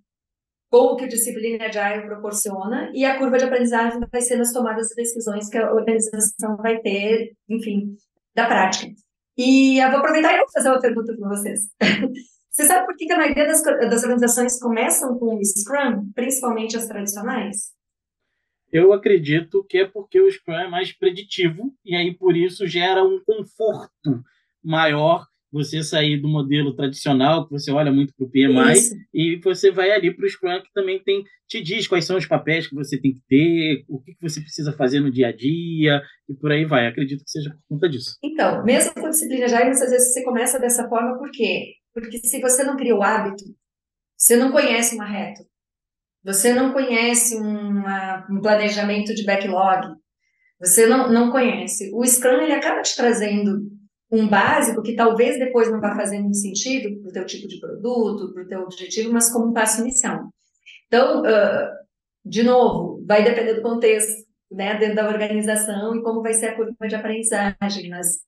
com 0.69 0.77
o 0.77 0.95
que 0.95 1.05
o 1.05 1.07
disciplina 1.07 1.65
Agile 1.65 2.05
proporciona 2.05 2.91
e 2.93 3.05
a 3.05 3.17
curva 3.17 3.37
de 3.37 3.45
aprendizagem 3.45 3.99
vai 4.11 4.21
ser 4.21 4.37
nas 4.37 4.51
tomadas 4.51 4.89
de 4.89 4.95
decisões 4.95 5.49
que 5.49 5.57
a 5.57 5.71
organização 5.73 6.57
vai 6.57 6.79
ter, 6.79 7.33
enfim, 7.47 7.95
da 8.35 8.45
prática. 8.45 8.93
E 9.37 9.79
eu 9.79 9.89
vou 9.89 9.99
aproveitar 9.99 10.33
e 10.33 10.39
vou 10.39 10.51
fazer 10.51 10.69
uma 10.69 10.81
pergunta 10.81 11.15
para 11.15 11.29
vocês. 11.29 11.61
Você 12.57 12.65
sabe 12.65 12.87
por 12.87 12.95
que, 12.95 13.13
a 13.13 13.17
maioria 13.17 13.45
das, 13.45 13.61
das 13.61 14.01
organizações 14.01 14.59
começam 14.59 15.15
com 15.19 15.35
o 15.35 15.45
Scrum, 15.45 16.11
principalmente 16.15 16.75
as 16.75 16.87
tradicionais? 16.87 17.71
Eu 18.73 18.91
acredito 18.93 19.63
que 19.69 19.77
é 19.77 19.85
porque 19.85 20.19
o 20.19 20.31
Scrum 20.31 20.55
é 20.55 20.67
mais 20.67 20.91
preditivo 20.91 21.71
e 21.85 21.95
aí 21.95 22.17
por 22.17 22.35
isso 22.35 22.65
gera 22.65 23.03
um 23.03 23.21
conforto 23.23 24.23
maior 24.63 25.27
você 25.51 25.83
sair 25.83 26.19
do 26.19 26.27
modelo 26.27 26.75
tradicional, 26.75 27.45
que 27.45 27.51
você 27.51 27.71
olha 27.71 27.91
muito 27.91 28.13
para 28.15 28.25
o 28.25 28.29
PMI, 28.29 28.73
Isso. 28.73 28.95
e 29.13 29.35
você 29.37 29.71
vai 29.71 29.91
ali 29.91 30.11
para 30.13 30.25
o 30.25 30.29
Scrum, 30.29 30.59
que 30.61 30.73
também 30.73 30.99
tem, 31.01 31.23
te 31.47 31.61
diz 31.61 31.87
quais 31.87 32.05
são 32.05 32.17
os 32.17 32.25
papéis 32.25 32.67
que 32.67 32.75
você 32.75 32.99
tem 32.99 33.13
que 33.13 33.21
ter, 33.29 33.85
o 33.87 34.01
que, 34.01 34.15
que 34.15 34.21
você 34.21 34.41
precisa 34.41 34.73
fazer 34.73 34.99
no 34.99 35.11
dia 35.11 35.27
a 35.27 35.31
dia, 35.31 36.01
e 36.27 36.33
por 36.33 36.51
aí 36.51 36.65
vai. 36.65 36.87
Acredito 36.87 37.23
que 37.23 37.31
seja 37.31 37.51
por 37.51 37.75
conta 37.75 37.87
disso. 37.87 38.17
Então, 38.21 38.65
mesmo 38.65 38.93
com 38.95 39.09
disciplina 39.09 39.47
já, 39.47 39.63
muitas 39.63 39.89
vezes 39.89 40.11
você 40.11 40.23
começa 40.23 40.59
dessa 40.59 40.87
forma, 40.89 41.17
por 41.17 41.31
quê? 41.31 41.76
Porque 41.99 42.19
se 42.19 42.39
você 42.39 42.63
não 42.63 42.77
cria 42.77 42.95
o 42.95 43.01
hábito, 43.01 43.43
você 44.15 44.36
não 44.36 44.51
conhece 44.51 44.93
uma 44.93 45.05
reta, 45.05 45.43
você 46.23 46.53
não 46.53 46.71
conhece 46.71 47.36
uma, 47.36 48.27
um 48.29 48.39
planejamento 48.39 49.15
de 49.15 49.25
backlog, 49.25 49.95
você 50.60 50.86
não, 50.86 51.12
não 51.12 51.31
conhece. 51.31 51.91
O 51.95 52.05
Scrum, 52.05 52.41
ele 52.41 52.53
acaba 52.53 52.83
te 52.83 52.95
trazendo 52.95 53.67
um 54.12 54.27
básico 54.27 54.83
que 54.83 54.95
talvez 54.95 55.39
depois 55.39 55.71
não 55.71 55.81
vá 55.81 55.95
fazer 55.95 56.19
muito 56.19 56.38
sentido 56.38 57.01
para 57.01 57.10
o 57.10 57.13
teu 57.13 57.25
tipo 57.25 57.47
de 57.47 57.60
produto, 57.60 58.31
para 58.31 58.43
o 58.43 58.47
teu 58.47 58.62
objetivo, 58.62 59.12
mas 59.12 59.31
como 59.31 59.47
um 59.47 59.53
passo 59.53 59.81
inicial. 59.81 60.29
Então, 60.86 61.23
uh, 61.23 61.69
de 62.23 62.43
novo, 62.43 63.03
vai 63.07 63.23
depender 63.23 63.55
do 63.55 63.63
contexto, 63.63 64.23
né, 64.51 64.77
dentro 64.77 64.97
da 64.97 65.07
organização 65.07 65.95
e 65.95 66.03
como 66.03 66.21
vai 66.21 66.36
ser 66.36 66.49
a 66.49 66.55
curva 66.55 66.88
de 66.88 66.95
aprendizagem, 66.95 67.89
mas 67.89 68.19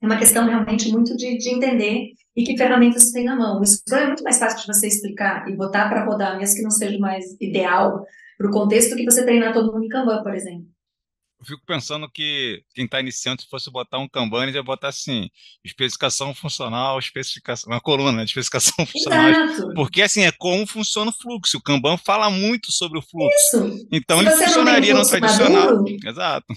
é 0.00 0.06
uma 0.06 0.18
questão 0.18 0.46
realmente 0.46 0.90
muito 0.92 1.16
de, 1.16 1.36
de 1.36 1.50
entender 1.50 2.12
e 2.40 2.44
que 2.44 2.56
ferramentas 2.56 3.04
você 3.04 3.12
tem 3.12 3.24
na 3.24 3.36
mão. 3.36 3.60
O 3.60 3.66
Scrum 3.66 3.98
é 3.98 4.06
muito 4.06 4.24
mais 4.24 4.38
fácil 4.38 4.60
de 4.60 4.66
você 4.66 4.86
explicar 4.86 5.46
e 5.48 5.56
botar 5.56 5.88
para 5.88 6.04
rodar, 6.04 6.38
mesmo 6.38 6.56
que 6.56 6.62
não 6.62 6.70
seja 6.70 6.98
mais 6.98 7.36
ideal 7.40 8.04
para 8.38 8.48
o 8.48 8.50
contexto, 8.50 8.96
que 8.96 9.04
você 9.04 9.24
treinar 9.24 9.52
todo 9.52 9.70
mundo 9.70 9.84
em 9.84 9.88
Kanban, 9.88 10.22
por 10.22 10.34
exemplo. 10.34 10.66
Eu 11.38 11.46
fico 11.46 11.62
pensando 11.66 12.10
que 12.10 12.62
quem 12.74 12.84
está 12.84 13.00
iniciando, 13.00 13.40
se 13.40 13.48
fosse 13.48 13.70
botar 13.70 13.98
um 13.98 14.08
Kanban, 14.08 14.42
ele 14.42 14.52
ia 14.52 14.62
botar 14.62 14.88
assim, 14.88 15.28
especificação 15.64 16.34
funcional, 16.34 16.98
especificação, 16.98 17.72
uma 17.72 17.80
coluna 17.80 18.24
de 18.24 18.30
especificação 18.30 18.74
funcional. 18.86 19.30
Exato. 19.30 19.74
Porque 19.74 20.02
assim, 20.02 20.22
é 20.22 20.32
como 20.32 20.66
funciona 20.66 21.10
o 21.10 21.14
fluxo. 21.14 21.58
O 21.58 21.62
Kanban 21.62 21.96
fala 21.96 22.30
muito 22.30 22.72
sobre 22.72 22.98
o 22.98 23.02
fluxo. 23.02 23.68
Isso. 23.68 23.88
Então 23.90 24.18
se 24.20 24.26
ele 24.26 24.36
funcionaria 24.36 24.94
no 24.94 25.06
tradicional. 25.06 25.76
Maduro, 25.76 25.96
Exato. 26.04 26.54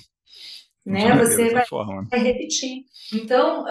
Né, 0.86 1.15
você 1.17 1.50
vai, 1.50 1.65
forma. 1.65 2.06
vai 2.10 2.19
repetir. 2.19 2.84
Então, 3.13 3.63
uh, 3.63 3.67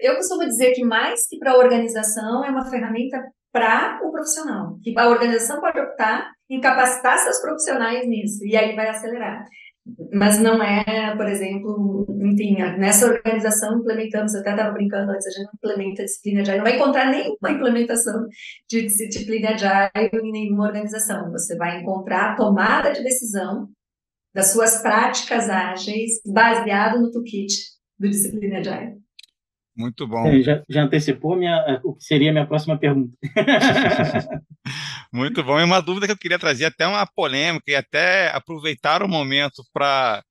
eu 0.00 0.14
costumo 0.16 0.46
dizer 0.46 0.72
que 0.72 0.84
mais 0.84 1.26
que 1.26 1.38
para 1.38 1.52
a 1.52 1.58
organização, 1.58 2.44
é 2.44 2.50
uma 2.50 2.70
ferramenta 2.70 3.20
para 3.52 4.00
o 4.04 4.10
profissional. 4.10 4.78
Que 4.82 4.92
a 4.98 5.08
organização 5.08 5.60
pode 5.60 5.80
optar 5.80 6.30
em 6.50 6.60
capacitar 6.60 7.18
seus 7.18 7.40
profissionais 7.40 8.06
nisso, 8.06 8.44
e 8.44 8.56
aí 8.56 8.74
vai 8.76 8.88
acelerar. 8.88 9.44
Mas 10.12 10.40
não 10.40 10.62
é, 10.62 11.14
por 11.14 11.28
exemplo, 11.28 12.06
enfim, 12.22 12.56
nessa 12.78 13.06
organização 13.06 13.78
implementamos, 13.78 14.32
eu 14.32 14.40
até 14.40 14.50
estava 14.50 14.72
brincando 14.72 15.12
antes, 15.12 15.26
a 15.26 15.30
gente 15.30 15.44
não 15.44 15.52
implementa 15.54 16.04
disciplina 16.04 16.42
de 16.42 16.56
não 16.56 16.64
vai 16.64 16.76
encontrar 16.76 17.10
nenhuma 17.10 17.50
implementação 17.50 18.26
de 18.68 18.82
disciplina 18.82 19.54
de 19.54 19.66
em 19.66 20.32
nenhuma 20.32 20.66
organização. 20.66 21.30
Você 21.32 21.54
vai 21.56 21.80
encontrar 21.80 22.32
a 22.32 22.36
tomada 22.36 22.92
de 22.92 23.02
decisão 23.02 23.68
das 24.34 24.52
suas 24.52 24.82
práticas 24.82 25.48
ágeis 25.48 26.20
baseado 26.26 27.00
no 27.00 27.10
toolkit 27.10 27.54
do 27.98 28.08
disciplina 28.08 28.58
Agile. 28.58 29.04
Muito 29.76 30.06
bom. 30.06 30.26
É, 30.26 30.40
já, 30.40 30.62
já, 30.68 30.82
antecipou 30.82 31.36
minha, 31.36 31.80
o 31.82 31.94
que 31.94 32.04
seria 32.04 32.30
a 32.30 32.32
minha 32.32 32.46
próxima 32.46 32.78
pergunta. 32.78 33.16
Muito 35.12 35.42
bom. 35.42 35.58
E 35.58 35.64
uma 35.64 35.80
dúvida 35.80 36.06
que 36.06 36.12
eu 36.12 36.18
queria 36.18 36.38
trazer, 36.38 36.66
até 36.66 36.86
uma 36.86 37.06
polêmica, 37.06 37.70
e 37.70 37.74
até 37.74 38.28
aproveitar 38.30 39.02
o 39.02 39.08
momento 39.08 39.64
para 39.72 40.22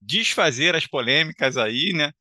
desfazer 0.00 0.74
as 0.74 0.86
polêmicas 0.86 1.56
aí, 1.56 1.92
né? 1.94 2.12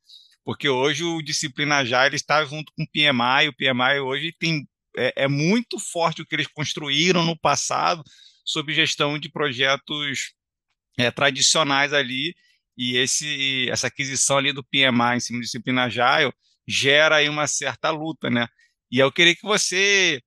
Porque 0.46 0.70
hoje 0.70 1.04
o 1.04 1.22
Disciplina 1.22 1.78
Agile 1.78 2.16
está 2.16 2.44
junto 2.46 2.72
com 2.76 2.84
o 2.84 2.88
PMI, 2.88 3.50
o 3.50 3.56
PMI 3.56 4.00
hoje 4.00 4.34
tem, 4.40 4.66
é, 4.98 5.24
é 5.24 5.28
muito 5.28 5.78
forte 5.78 6.22
o 6.22 6.26
que 6.26 6.36
eles 6.36 6.48
construíram 6.48 7.24
no 7.24 7.38
passado 7.38 8.02
sobre 8.46 8.74
gestão 8.74 9.20
de 9.20 9.30
projetos 9.30 10.34
é, 10.98 11.12
tradicionais 11.12 11.94
ali, 11.94 12.34
e 12.78 12.98
esse, 12.98 13.70
essa 13.70 13.88
aquisição 13.88 14.38
ali 14.38 14.54
do 14.54 14.64
PMI 14.64 15.18
em 15.18 15.20
cima 15.20 15.40
do 15.40 15.44
Disciplina 15.44 15.84
Agile 15.84 16.34
gera 16.68 17.18
aí 17.18 17.30
uma 17.30 17.48
certa 17.48 17.90
luta, 17.90 18.30
né? 18.30 18.48
E 18.92 19.00
eu 19.00 19.12
queria 19.12 19.36
que 19.36 19.44
você 19.44 20.22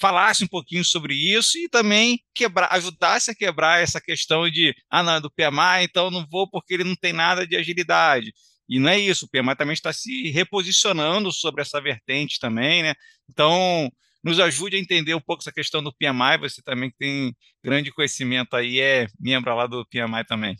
falasse 0.00 0.42
um 0.44 0.48
pouquinho 0.48 0.84
sobre 0.84 1.14
isso 1.14 1.58
e 1.58 1.68
também 1.68 2.20
quebrar, 2.34 2.68
ajudasse 2.72 3.30
a 3.30 3.34
quebrar 3.34 3.82
essa 3.82 4.00
questão 4.00 4.48
de, 4.50 4.74
ah, 4.90 5.02
não, 5.02 5.14
é 5.16 5.20
do 5.20 5.30
PMI, 5.30 5.84
então 5.84 6.10
não 6.10 6.26
vou 6.30 6.48
porque 6.48 6.74
ele 6.74 6.84
não 6.84 6.96
tem 6.96 7.12
nada 7.12 7.46
de 7.46 7.54
agilidade. 7.54 8.32
E 8.68 8.78
não 8.78 8.88
é 8.88 8.98
isso, 8.98 9.26
o 9.26 9.28
PMI 9.28 9.56
também 9.56 9.74
está 9.74 9.92
se 9.92 10.30
reposicionando 10.30 11.30
sobre 11.32 11.60
essa 11.60 11.80
vertente 11.80 12.38
também, 12.38 12.82
né? 12.82 12.94
Então, 13.28 13.90
nos 14.22 14.38
ajude 14.38 14.76
a 14.76 14.80
entender 14.80 15.14
um 15.14 15.20
pouco 15.20 15.42
essa 15.42 15.52
questão 15.52 15.82
do 15.82 15.92
PMI, 15.92 16.38
você 16.40 16.62
também 16.62 16.92
tem 16.98 17.34
grande 17.64 17.92
conhecimento 17.92 18.54
aí, 18.54 18.80
é 18.80 19.06
membro 19.18 19.54
lá 19.54 19.66
do 19.66 19.86
PMI 19.86 20.24
também. 20.26 20.56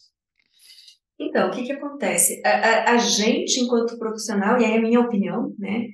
Então, 1.18 1.48
o 1.48 1.50
que, 1.50 1.64
que 1.64 1.72
acontece? 1.72 2.40
A, 2.44 2.48
a, 2.48 2.92
a, 2.92 2.96
gente, 2.96 3.60
enquanto 3.60 3.98
profissional, 3.98 4.58
e 4.58 4.64
aí 4.64 4.72
é 4.72 4.78
a 4.78 4.80
minha 4.80 5.00
opinião, 5.00 5.54
né? 5.58 5.88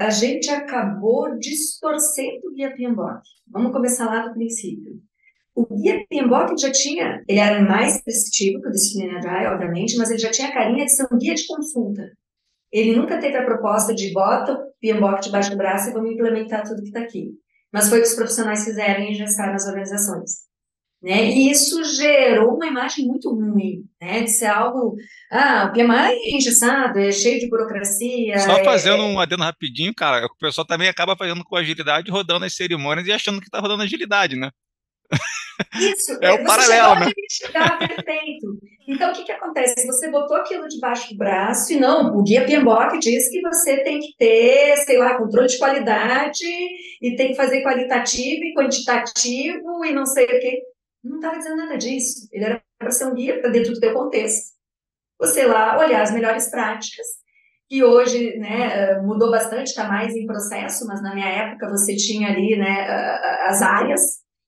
A, 0.00 0.06
a 0.06 0.10
gente 0.10 0.48
acabou 0.48 1.38
distorcendo 1.38 2.48
o 2.48 2.54
guia 2.54 2.74
PMBOK. 2.74 3.20
Vamos 3.46 3.72
começar 3.72 4.06
lá 4.06 4.26
do 4.26 4.32
princípio. 4.32 4.94
O 5.54 5.66
guia 5.66 6.06
PMBOK 6.08 6.58
já 6.58 6.72
tinha, 6.72 7.22
ele 7.28 7.38
era 7.38 7.60
mais 7.62 8.00
prescritivo 8.02 8.62
que 8.62 8.68
o 8.68 8.70
Disciplina 8.70 9.18
Agile, 9.18 9.52
obviamente, 9.52 9.96
mas 9.98 10.10
ele 10.10 10.20
já 10.20 10.30
tinha 10.30 10.48
a 10.48 10.54
carinha 10.54 10.86
de 10.86 10.96
ser 10.96 11.06
um 11.12 11.18
guia 11.18 11.34
de 11.34 11.46
consulta. 11.46 12.10
Ele 12.72 12.96
nunca 12.96 13.18
teve 13.18 13.36
a 13.36 13.44
proposta 13.44 13.94
de 13.94 14.10
bota 14.10 14.58
PMBOK 14.80 15.20
debaixo 15.20 15.50
do 15.50 15.56
braço 15.56 15.90
e 15.90 15.92
vamos 15.92 16.12
implementar 16.12 16.62
tudo 16.62 16.82
que 16.82 16.88
está 16.88 17.00
aqui. 17.00 17.30
Mas 17.72 17.88
foi 17.88 17.98
o 17.98 18.02
que 18.02 18.08
os 18.08 18.14
profissionais 18.14 18.64
fizeram 18.64 19.04
e 19.04 19.12
ingessaram 19.12 19.52
nas 19.52 19.66
organizações. 19.66 20.50
Né? 21.02 21.30
E 21.30 21.50
isso 21.50 21.82
gerou 21.96 22.56
uma 22.56 22.66
imagem 22.66 23.06
muito 23.06 23.30
ruim, 23.30 23.86
né? 23.98 24.22
De 24.22 24.30
ser 24.30 24.46
algo, 24.46 24.96
ah, 25.32 25.66
o 25.66 25.72
PMI 25.72 26.12
é 26.12 26.36
engessado, 26.36 26.98
é 26.98 27.10
cheio 27.10 27.40
de 27.40 27.48
burocracia. 27.48 28.38
Só 28.40 28.58
é... 28.58 28.64
fazendo 28.64 29.02
um 29.04 29.18
adendo 29.18 29.42
rapidinho, 29.42 29.94
cara, 29.94 30.26
o 30.26 30.36
pessoal 30.38 30.66
também 30.66 30.88
acaba 30.88 31.16
fazendo 31.16 31.42
com 31.42 31.56
agilidade, 31.56 32.10
rodando 32.10 32.44
as 32.44 32.54
cerimônias 32.54 33.06
e 33.06 33.12
achando 33.12 33.40
que 33.40 33.46
está 33.46 33.60
rodando 33.60 33.82
agilidade, 33.82 34.36
né? 34.36 34.50
Isso, 35.74 36.12
é 36.20 36.32
o 36.32 36.44
paralelo, 36.44 37.00
né? 37.00 37.12
Chegar 37.30 37.78
perfeito. 37.78 38.58
Então, 38.88 39.10
o 39.10 39.14
que, 39.14 39.24
que 39.24 39.32
acontece? 39.32 39.86
Você 39.86 40.10
botou 40.10 40.36
aquilo 40.36 40.66
debaixo 40.66 41.10
do 41.10 41.18
braço 41.18 41.72
e 41.72 41.78
não, 41.78 42.16
o 42.16 42.22
guia 42.22 42.44
PMBOK 42.44 42.98
diz 42.98 43.30
que 43.30 43.40
você 43.40 43.82
tem 43.84 44.00
que 44.00 44.16
ter, 44.16 44.76
sei 44.78 44.98
lá, 44.98 45.16
controle 45.16 45.46
de 45.46 45.58
qualidade 45.58 46.44
e 47.00 47.14
tem 47.14 47.28
que 47.28 47.36
fazer 47.36 47.62
qualitativo 47.62 48.42
e 48.42 48.54
quantitativo 48.54 49.84
e 49.84 49.92
não 49.92 50.06
sei 50.06 50.24
o 50.24 50.40
quê 50.40 50.62
não 51.02 51.16
estava 51.16 51.38
dizendo 51.38 51.56
nada 51.56 51.76
disso. 51.76 52.28
Ele 52.30 52.44
era 52.44 52.62
para 52.78 52.90
ser 52.90 53.06
um 53.06 53.14
guia 53.14 53.40
para 53.40 53.50
dentro 53.50 53.72
do 53.72 53.80
teu 53.80 53.92
contexto. 53.92 54.52
Você 55.18 55.44
lá 55.44 55.78
olhar 55.78 56.02
as 56.02 56.12
melhores 56.12 56.50
práticas, 56.50 57.06
que 57.68 57.84
hoje 57.84 58.36
né, 58.38 59.00
mudou 59.02 59.30
bastante, 59.30 59.68
está 59.68 59.86
mais 59.86 60.14
em 60.14 60.26
processo, 60.26 60.86
mas 60.86 61.02
na 61.02 61.14
minha 61.14 61.28
época 61.28 61.68
você 61.68 61.94
tinha 61.94 62.28
ali 62.28 62.56
né, 62.56 62.86
as 63.46 63.62
áreas, 63.62 64.00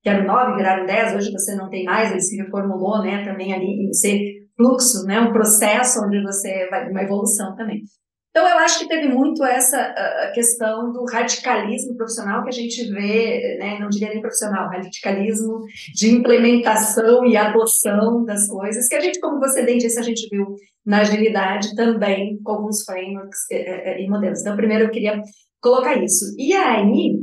que 0.03 0.09
eram 0.09 0.27
nove, 0.27 0.57
viraram 0.57 0.85
dez, 0.85 1.15
hoje 1.15 1.31
você 1.31 1.55
não 1.55 1.71
tem 1.71 1.85
mais, 1.85 2.11
ele 2.11 2.21
se 2.21 2.37
reformulou 2.37 3.03
né, 3.03 3.25
também 3.25 3.55
ali 3.55 3.87
em 3.87 3.93
ser 3.93 4.43
fluxo, 4.57 5.05
né, 5.07 5.21
um 5.21 5.33
processo 5.33 6.05
onde 6.05 6.21
você 6.23 6.69
vai, 6.69 6.91
uma 6.91 7.03
evolução 7.03 7.55
também. 7.55 7.83
Então, 8.31 8.49
eu 8.49 8.59
acho 8.61 8.79
que 8.79 8.88
teve 8.88 9.09
muito 9.09 9.45
essa 9.45 9.95
questão 10.35 10.91
do 10.91 11.05
radicalismo 11.05 11.95
profissional 11.95 12.43
que 12.43 12.49
a 12.49 12.53
gente 12.53 12.91
vê, 12.91 13.59
né, 13.61 13.79
não 13.79 13.91
diria 13.91 14.09
nem 14.09 14.23
profissional, 14.23 14.71
radicalismo 14.71 15.61
de 15.95 16.11
implementação 16.11 17.27
e 17.27 17.37
adoção 17.37 18.25
das 18.25 18.49
coisas, 18.49 18.88
que 18.88 18.95
a 18.95 19.01
gente, 19.01 19.21
como 19.21 19.38
você 19.38 19.62
bem 19.62 19.77
disse, 19.77 20.01
a 20.01 20.03
gente 20.03 20.27
viu 20.31 20.57
na 20.85 21.01
agilidade 21.01 21.75
também 21.77 22.41
com 22.43 22.53
alguns 22.53 22.83
frameworks 22.85 23.51
e, 23.51 24.03
e 24.03 24.09
modelos. 24.09 24.41
Então, 24.41 24.57
primeiro 24.57 24.85
eu 24.85 24.91
queria 24.91 25.23
colocar 25.61 26.03
isso. 26.03 26.35
E 26.38 26.55
aí, 26.55 27.19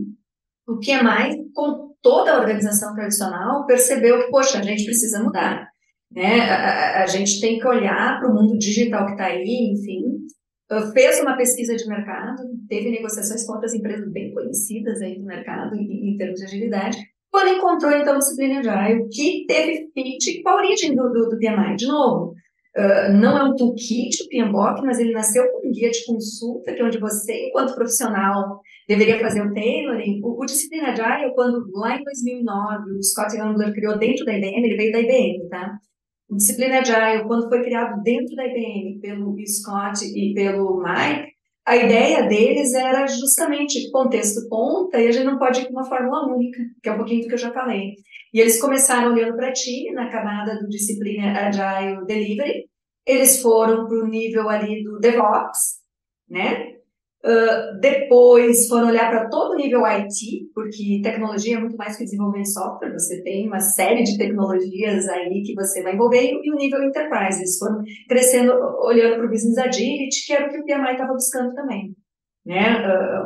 o 0.67 0.77
que 0.77 0.91
é 0.91 1.01
mais, 1.01 1.35
toda 2.01 2.33
a 2.33 2.39
organização 2.39 2.93
tradicional, 2.93 3.65
percebeu 3.65 4.19
que, 4.19 4.31
poxa, 4.31 4.59
a 4.59 4.63
gente 4.63 4.85
precisa 4.85 5.21
mudar. 5.23 5.67
Né? 6.11 6.41
A, 6.41 6.55
a, 6.55 7.03
a 7.03 7.07
gente 7.07 7.39
tem 7.39 7.59
que 7.59 7.67
olhar 7.67 8.19
para 8.19 8.29
o 8.29 8.33
mundo 8.33 8.57
digital 8.57 9.05
que 9.05 9.11
está 9.11 9.25
aí, 9.25 9.73
enfim, 9.73 10.19
fez 10.93 11.19
uma 11.19 11.35
pesquisa 11.35 11.75
de 11.75 11.87
mercado, 11.87 12.43
teve 12.67 12.91
negociações 12.91 13.45
com 13.45 13.53
outras 13.53 13.73
empresas 13.73 14.11
bem 14.11 14.33
conhecidas 14.33 15.01
aí 15.01 15.17
do 15.17 15.25
mercado 15.25 15.75
em, 15.75 16.11
em 16.11 16.17
termos 16.17 16.39
de 16.39 16.45
agilidade, 16.45 16.97
quando 17.31 17.49
encontrou 17.49 17.91
então 17.91 18.15
a 18.15 18.19
disciplina 18.19 18.59
Agile, 18.59 19.07
que 19.09 19.45
teve 19.47 19.89
fit 19.93 20.41
com 20.41 20.49
a 20.49 20.55
origem 20.55 20.95
do, 20.95 21.09
do, 21.09 21.29
do 21.29 21.37
PMI. 21.37 21.75
De 21.75 21.87
novo, 21.87 22.33
uh, 22.75 23.13
não 23.13 23.37
é 23.37 23.43
um 23.43 23.55
toolkit 23.55 24.23
o 24.23 24.29
PMBOK, 24.29 24.81
mas 24.83 24.99
ele 24.99 25.13
nasceu 25.13 25.47
com 25.51 25.67
um 25.67 25.71
guia 25.71 25.91
de 25.91 26.05
consulta, 26.05 26.73
que 26.73 26.81
é 26.81 26.85
onde 26.85 26.99
você, 26.99 27.47
enquanto 27.47 27.75
profissional, 27.75 28.61
deveria 28.89 29.19
fazer 29.19 29.41
o 29.41 29.53
tailoring. 29.53 30.19
O, 30.23 30.41
o 30.41 30.45
Disciplina 30.45 30.89
Agile, 30.89 31.33
quando 31.35 31.69
lá 31.73 31.95
em 31.95 32.03
2009 32.03 32.97
o 32.97 33.03
Scott 33.03 33.37
Gambler 33.37 33.71
criou 33.71 33.97
dentro 33.99 34.25
da 34.25 34.33
IBM, 34.33 34.65
ele 34.65 34.75
veio 34.75 34.91
da 34.91 34.99
IBM, 34.99 35.47
tá? 35.47 35.77
O 36.27 36.35
Disciplina 36.35 36.79
Agile, 36.79 37.27
quando 37.27 37.47
foi 37.47 37.63
criado 37.63 38.01
dentro 38.01 38.35
da 38.35 38.47
IBM 38.47 38.99
pelo 38.99 39.35
Scott 39.45 40.03
e 40.03 40.33
pelo 40.33 40.81
Mike, 40.81 41.29
a 41.65 41.77
ideia 41.77 42.23
deles 42.23 42.73
era 42.73 43.05
justamente 43.05 43.91
contexto 43.91 44.49
ponta 44.49 44.99
e 44.99 45.07
a 45.07 45.11
gente 45.11 45.25
não 45.25 45.37
pode 45.37 45.61
ir 45.61 45.65
com 45.67 45.73
uma 45.73 45.85
fórmula 45.85 46.27
única, 46.35 46.59
que 46.81 46.89
é 46.89 46.91
um 46.91 46.97
pouquinho 46.97 47.21
do 47.21 47.27
que 47.27 47.35
eu 47.35 47.39
já 47.39 47.53
falei. 47.53 47.93
E 48.33 48.39
eles 48.39 48.59
começaram 48.59 49.11
olhando 49.13 49.35
para 49.35 49.53
time 49.53 49.91
na 49.91 50.09
camada 50.09 50.59
do 50.59 50.67
Disciplina 50.67 51.31
Agile 51.47 52.05
Delivery, 52.07 52.65
eles 53.05 53.39
foram 53.41 53.87
para 53.87 54.03
o 54.03 54.07
nível 54.07 54.49
ali 54.49 54.83
do 54.83 54.99
DevOps, 54.99 55.79
né? 56.27 56.68
Uh, 57.21 57.77
depois 57.81 58.67
foram 58.69 58.87
olhar 58.87 59.09
para 59.09 59.27
todo 59.27 59.51
o 59.51 59.55
nível 59.57 59.85
IT, 59.85 60.51
porque 60.55 61.01
tecnologia 61.03 61.57
é 61.57 61.59
muito 61.59 61.75
mais 61.75 61.97
que 61.97 62.05
desenvolver 62.05 62.45
software, 62.45 62.93
você 62.93 63.21
tem 63.23 63.45
uma 63.45 63.59
série 63.59 64.03
de 64.03 64.17
tecnologias 64.17 65.05
aí 65.09 65.41
que 65.43 65.53
você 65.53 65.83
vai 65.83 65.95
envolver, 65.95 66.31
e 66.41 66.49
o 66.49 66.55
nível 66.55 66.81
enterprise, 66.81 67.39
eles 67.39 67.57
foram 67.57 67.83
crescendo, 68.07 68.53
olhando 68.81 69.17
para 69.17 69.25
o 69.25 69.29
business 69.29 69.57
agility, 69.57 70.25
que 70.25 70.33
era 70.33 70.47
o 70.47 70.49
que 70.49 70.59
o 70.59 70.65
PMI 70.65 70.93
estava 70.93 71.13
buscando 71.13 71.53
também. 71.53 71.93
né, 72.45 72.77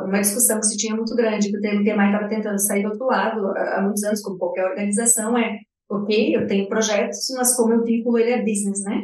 uma 0.04 0.20
discussão 0.20 0.58
que 0.60 0.66
se 0.66 0.76
tinha 0.76 0.94
muito 0.96 1.14
grande, 1.16 1.50
que 1.50 1.56
o 1.56 1.60
PMI 1.60 2.06
estava 2.06 2.28
tentando 2.28 2.58
sair 2.60 2.82
do 2.82 2.90
outro 2.90 3.06
lado 3.06 3.46
há 3.56 3.80
muitos 3.82 4.02
anos, 4.04 4.20
como 4.22 4.38
qualquer 4.38 4.64
organização, 4.66 5.38
é, 5.38 5.58
ok, 5.88 6.36
eu 6.36 6.46
tenho 6.46 6.68
projetos, 6.68 7.26
mas 7.36 7.56
como 7.56 7.74
eu 7.74 7.84
vinculo 7.84 8.18
ele 8.18 8.34
a 8.34 8.38
business, 8.38 8.82
né? 8.84 9.02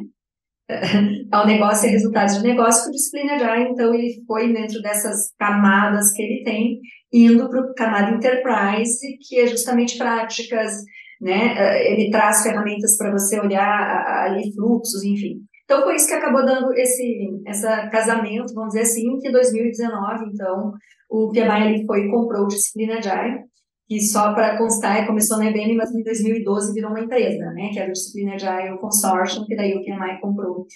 ao 1.31 1.47
negócio 1.47 1.89
e 1.89 1.93
resultados 1.93 2.37
de 2.37 2.43
negócio 2.43 2.85
com 2.85 2.91
disciplina 2.91 3.39
já, 3.39 3.61
então 3.61 3.95
ele 3.95 4.23
foi 4.27 4.53
dentro 4.53 4.81
dessas 4.83 5.33
camadas 5.39 6.13
que 6.13 6.23
ele 6.23 6.43
tem, 6.45 6.81
indo 7.13 7.49
para 7.49 7.61
o 7.61 7.75
camada 7.75 8.11
enterprise, 8.11 9.19
que 9.21 9.39
é 9.39 9.47
justamente 9.47 9.97
práticas, 9.97 10.73
né? 11.21 11.93
Ele 11.93 12.11
traz 12.11 12.43
ferramentas 12.43 12.97
para 12.97 13.13
você 13.13 13.39
olhar 13.39 14.25
ali 14.25 14.53
fluxos, 14.55 15.05
enfim. 15.05 15.43
Então 15.65 15.83
foi 15.83 15.95
isso 15.97 16.09
que 16.09 16.15
acabou 16.15 16.45
dando 16.45 16.73
esse 16.75 17.29
essa 17.47 17.89
casamento, 17.89 18.53
vamos 18.55 18.71
dizer 18.71 18.83
assim, 18.83 19.19
que 19.19 19.29
em 19.29 19.33
2019, 19.33 20.25
então, 20.33 20.73
o 21.09 21.29
PMI 21.31 21.49
ali 21.49 21.87
foi 21.87 22.07
e 22.07 22.11
comprou 22.11 22.49
Disciplina 22.49 22.99
Agile, 22.99 23.45
que 23.89 24.01
só 24.01 24.35
para 24.35 24.57
constar, 24.59 25.07
começou 25.07 25.39
na 25.39 25.51
IBM, 25.51 25.77
mas 25.77 25.93
em 25.93 26.03
2012 26.03 26.73
virou 26.73 26.91
uma 26.91 27.01
empresa, 27.01 27.45
né, 27.53 27.71
que 27.73 27.79
era 27.79 27.89
o 27.89 27.93
Disciplina 27.93 28.35
Agile 28.35 28.79
Consortium, 28.79 29.45
que 29.47 29.57
daí 29.57 29.75
o 29.75 29.85
PMI 29.85 30.21
comprou 30.21 30.67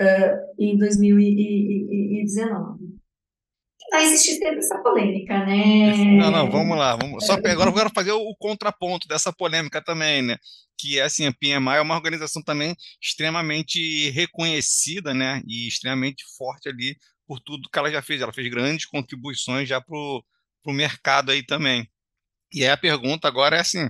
uh, 0.00 0.54
em 0.58 0.78
2019 0.78 2.94
vai 3.94 4.04
existir 4.04 4.34
sempre 4.34 4.58
essa 4.58 4.82
polêmica, 4.82 5.46
né? 5.46 5.96
Não, 6.18 6.30
não, 6.30 6.50
vamos 6.50 6.76
lá. 6.76 6.96
Vamos, 6.96 7.24
só 7.24 7.34
agora 7.34 7.70
eu 7.70 7.74
quero 7.74 7.90
fazer 7.90 8.12
o, 8.12 8.20
o, 8.20 8.36
contraponto 8.36 9.06
dessa 9.06 9.32
polêmica 9.32 9.80
também, 9.80 10.22
né? 10.22 10.36
Que 10.76 10.98
é 10.98 11.02
assim, 11.02 11.26
a 11.26 11.32
PMI 11.32 11.76
é 11.76 11.80
uma 11.80 11.94
organização 11.94 12.42
também 12.42 12.74
extremamente 13.00 14.10
reconhecida, 14.10 15.14
né? 15.14 15.40
E 15.46 15.68
extremamente 15.68 16.24
forte 16.36 16.68
ali 16.68 16.96
por 17.26 17.40
tudo 17.40 17.68
que 17.70 17.78
ela 17.78 17.90
já 17.90 18.02
fez. 18.02 18.20
Ela 18.20 18.32
fez 18.32 18.50
grandes 18.50 18.86
contribuições 18.86 19.68
já 19.68 19.80
para 19.80 19.96
o 19.96 20.72
mercado 20.72 21.30
aí 21.30 21.44
também. 21.44 21.88
E 22.52 22.64
aí 22.64 22.70
a 22.70 22.76
pergunta 22.76 23.28
agora 23.28 23.56
é 23.56 23.60
assim: 23.60 23.88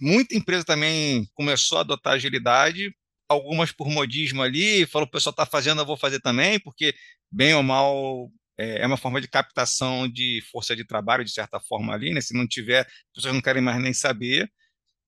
muita 0.00 0.36
empresa 0.36 0.64
também 0.64 1.26
começou 1.34 1.78
a 1.78 1.82
adotar 1.82 2.14
agilidade, 2.14 2.94
algumas 3.30 3.70
por 3.70 3.88
modismo 3.88 4.42
ali, 4.42 4.84
falou 4.86 5.06
o 5.06 5.10
pessoal 5.10 5.30
está 5.30 5.46
fazendo, 5.46 5.80
eu 5.80 5.86
vou 5.86 5.96
fazer 5.96 6.20
também, 6.20 6.58
porque 6.58 6.94
bem 7.30 7.54
ou 7.54 7.62
mal 7.62 8.28
é, 8.58 8.82
é 8.82 8.86
uma 8.86 8.96
forma 8.96 9.20
de 9.20 9.28
captação 9.28 10.08
de 10.08 10.42
força 10.50 10.74
de 10.74 10.84
trabalho, 10.84 11.24
de 11.24 11.30
certa 11.30 11.60
forma 11.60 11.94
ali, 11.94 12.12
né? 12.12 12.20
Se 12.20 12.34
não 12.34 12.46
tiver, 12.46 12.80
as 12.80 13.12
pessoas 13.14 13.34
não 13.34 13.40
querem 13.40 13.62
mais 13.62 13.80
nem 13.80 13.92
saber. 13.94 14.50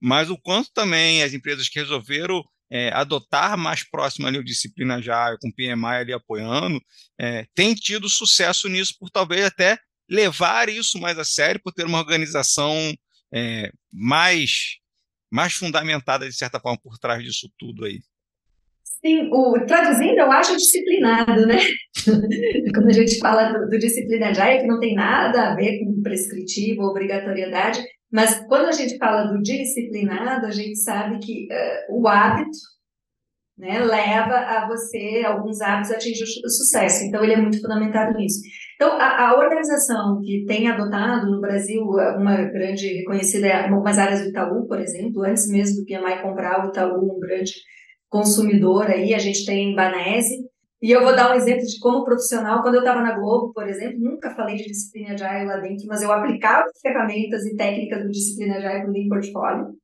Mas 0.00 0.30
o 0.30 0.38
quanto 0.38 0.70
também 0.72 1.22
as 1.22 1.32
empresas 1.34 1.68
que 1.68 1.80
resolveram 1.80 2.44
é, 2.70 2.90
adotar 2.92 3.58
mais 3.58 3.82
próximo 3.84 4.26
ali 4.26 4.38
o 4.38 4.44
disciplina 4.44 5.02
já, 5.02 5.36
com 5.38 5.48
o 5.48 5.54
PMI 5.54 5.96
ali 6.00 6.12
apoiando, 6.12 6.80
é, 7.18 7.46
tem 7.54 7.74
tido 7.74 8.08
sucesso 8.08 8.68
nisso 8.68 8.96
por 8.98 9.10
talvez 9.10 9.44
até 9.44 9.78
levar 10.08 10.68
isso 10.68 10.98
mais 10.98 11.18
a 11.18 11.24
sério, 11.24 11.60
por 11.62 11.72
ter 11.72 11.86
uma 11.86 11.98
organização 11.98 12.74
é, 13.34 13.72
mais, 13.92 14.76
mais 15.30 15.54
fundamentada, 15.54 16.28
de 16.28 16.34
certa 16.34 16.60
forma, 16.60 16.78
por 16.80 16.98
trás 16.98 17.22
disso 17.24 17.50
tudo 17.58 17.84
aí. 17.84 18.00
Sim, 18.84 19.30
o, 19.32 19.66
traduzindo, 19.66 20.18
eu 20.18 20.30
acho 20.30 20.56
disciplinado, 20.56 21.46
né? 21.46 21.58
Quando 22.74 22.88
a 22.88 22.92
gente 22.92 23.18
fala 23.18 23.52
do, 23.52 23.68
do 23.68 23.78
disciplina 23.78 24.32
já, 24.32 24.48
é 24.48 24.58
que 24.58 24.66
não 24.66 24.78
tem 24.78 24.94
nada 24.94 25.50
a 25.50 25.54
ver 25.56 25.80
com 25.80 26.02
prescritivo, 26.02 26.82
obrigatoriedade, 26.82 27.82
mas 28.12 28.44
quando 28.46 28.66
a 28.66 28.72
gente 28.72 28.98
fala 28.98 29.24
do 29.24 29.42
disciplinado, 29.42 30.46
a 30.46 30.50
gente 30.50 30.76
sabe 30.78 31.18
que 31.18 31.48
uh, 31.50 31.98
o 31.98 32.06
hábito 32.06 32.58
né, 33.58 33.78
leva 33.78 34.34
a 34.34 34.68
você, 34.68 35.22
alguns 35.24 35.60
hábitos, 35.60 35.92
a 35.92 35.94
atingir 35.94 36.24
o 36.24 36.50
sucesso. 36.50 37.04
Então, 37.04 37.22
ele 37.22 37.34
é 37.34 37.40
muito 37.40 37.60
fundamentado 37.60 38.16
nisso. 38.18 38.40
Então, 38.76 38.92
a, 39.00 39.28
a 39.28 39.38
organização 39.38 40.20
que 40.20 40.44
tem 40.46 40.68
adotado 40.68 41.30
no 41.30 41.40
Brasil, 41.40 41.82
uma 41.82 42.36
grande 42.42 42.86
reconhecida 42.98 43.64
algumas 43.64 43.98
áreas 43.98 44.22
do 44.22 44.28
Itaú, 44.28 44.66
por 44.66 44.80
exemplo, 44.80 45.22
antes 45.22 45.48
mesmo 45.48 45.80
do 45.80 45.86
PMI 45.86 46.22
comprar 46.22 46.64
o 46.64 46.68
Itaú, 46.68 47.16
um 47.16 47.20
grande 47.20 47.52
consumidor 48.12 48.86
aí, 48.88 49.14
a 49.14 49.18
gente 49.18 49.46
tem 49.46 49.74
Banese, 49.74 50.46
e 50.82 50.90
eu 50.90 51.02
vou 51.02 51.16
dar 51.16 51.32
um 51.32 51.34
exemplo 51.34 51.64
de 51.64 51.78
como 51.80 52.04
profissional, 52.04 52.60
quando 52.60 52.74
eu 52.74 52.80
estava 52.80 53.00
na 53.00 53.18
Globo, 53.18 53.54
por 53.54 53.66
exemplo, 53.66 53.98
nunca 53.98 54.34
falei 54.34 54.56
de 54.56 54.66
disciplina 54.66 55.14
Agile 55.14 55.46
lá 55.46 55.56
dentro, 55.56 55.86
mas 55.86 56.02
eu 56.02 56.12
aplicava 56.12 56.68
ferramentas 56.82 57.46
e 57.46 57.56
técnicas 57.56 58.02
do 58.02 58.10
disciplina 58.10 58.56
Agile 58.56 58.86
no 58.86 59.08
portfólio. 59.08 59.74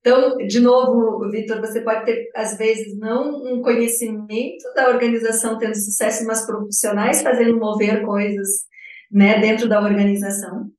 Então, 0.00 0.38
de 0.38 0.60
novo, 0.60 1.28
Vitor, 1.30 1.60
você 1.60 1.80
pode 1.82 2.06
ter, 2.06 2.30
às 2.34 2.56
vezes, 2.56 2.96
não 2.96 3.42
um 3.44 3.60
conhecimento 3.60 4.72
da 4.74 4.88
organização 4.88 5.58
tendo 5.58 5.74
sucesso, 5.74 6.24
mas 6.24 6.46
profissionais 6.46 7.22
fazendo 7.22 7.58
mover 7.58 8.06
coisas 8.06 8.48
né, 9.10 9.40
dentro 9.40 9.68
da 9.68 9.82
organização. 9.82 10.70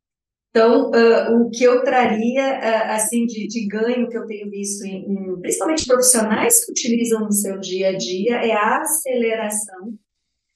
Então, 0.49 0.89
uh, 0.89 1.41
o 1.41 1.49
que 1.49 1.63
eu 1.63 1.83
traria, 1.83 2.59
uh, 2.59 2.91
assim, 2.93 3.25
de, 3.25 3.47
de, 3.47 3.67
ganho 3.67 4.07
que 4.07 4.17
eu 4.17 4.25
tenho 4.25 4.49
visto, 4.49 4.83
em, 4.85 5.05
em, 5.05 5.39
principalmente 5.39 5.85
profissionais 5.85 6.65
que 6.65 6.71
utilizam 6.71 7.21
no 7.21 7.31
seu 7.31 7.59
dia 7.59 7.89
a 7.89 7.97
dia, 7.97 8.37
é 8.37 8.51
a 8.53 8.81
aceleração, 8.81 9.93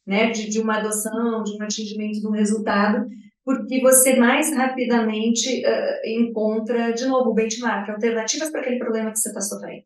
né, 0.08 0.32
de, 0.32 0.50
de 0.50 0.60
uma 0.60 0.78
adoção, 0.78 1.44
de 1.44 1.56
um 1.56 1.62
atingimento 1.62 2.20
de 2.20 2.28
um 2.28 2.32
resultado, 2.32 3.06
porque 3.46 3.82
você 3.82 4.16
mais 4.16 4.56
rapidamente 4.56 5.64
uh, 5.66 6.08
encontra, 6.08 6.92
de 6.94 7.06
novo, 7.06 7.34
benchmark, 7.34 7.90
alternativas 7.90 8.50
para 8.50 8.62
aquele 8.62 8.80
problema 8.80 9.12
que 9.12 9.20
você 9.20 9.30
está 9.30 9.42
sofrendo. 9.42 9.84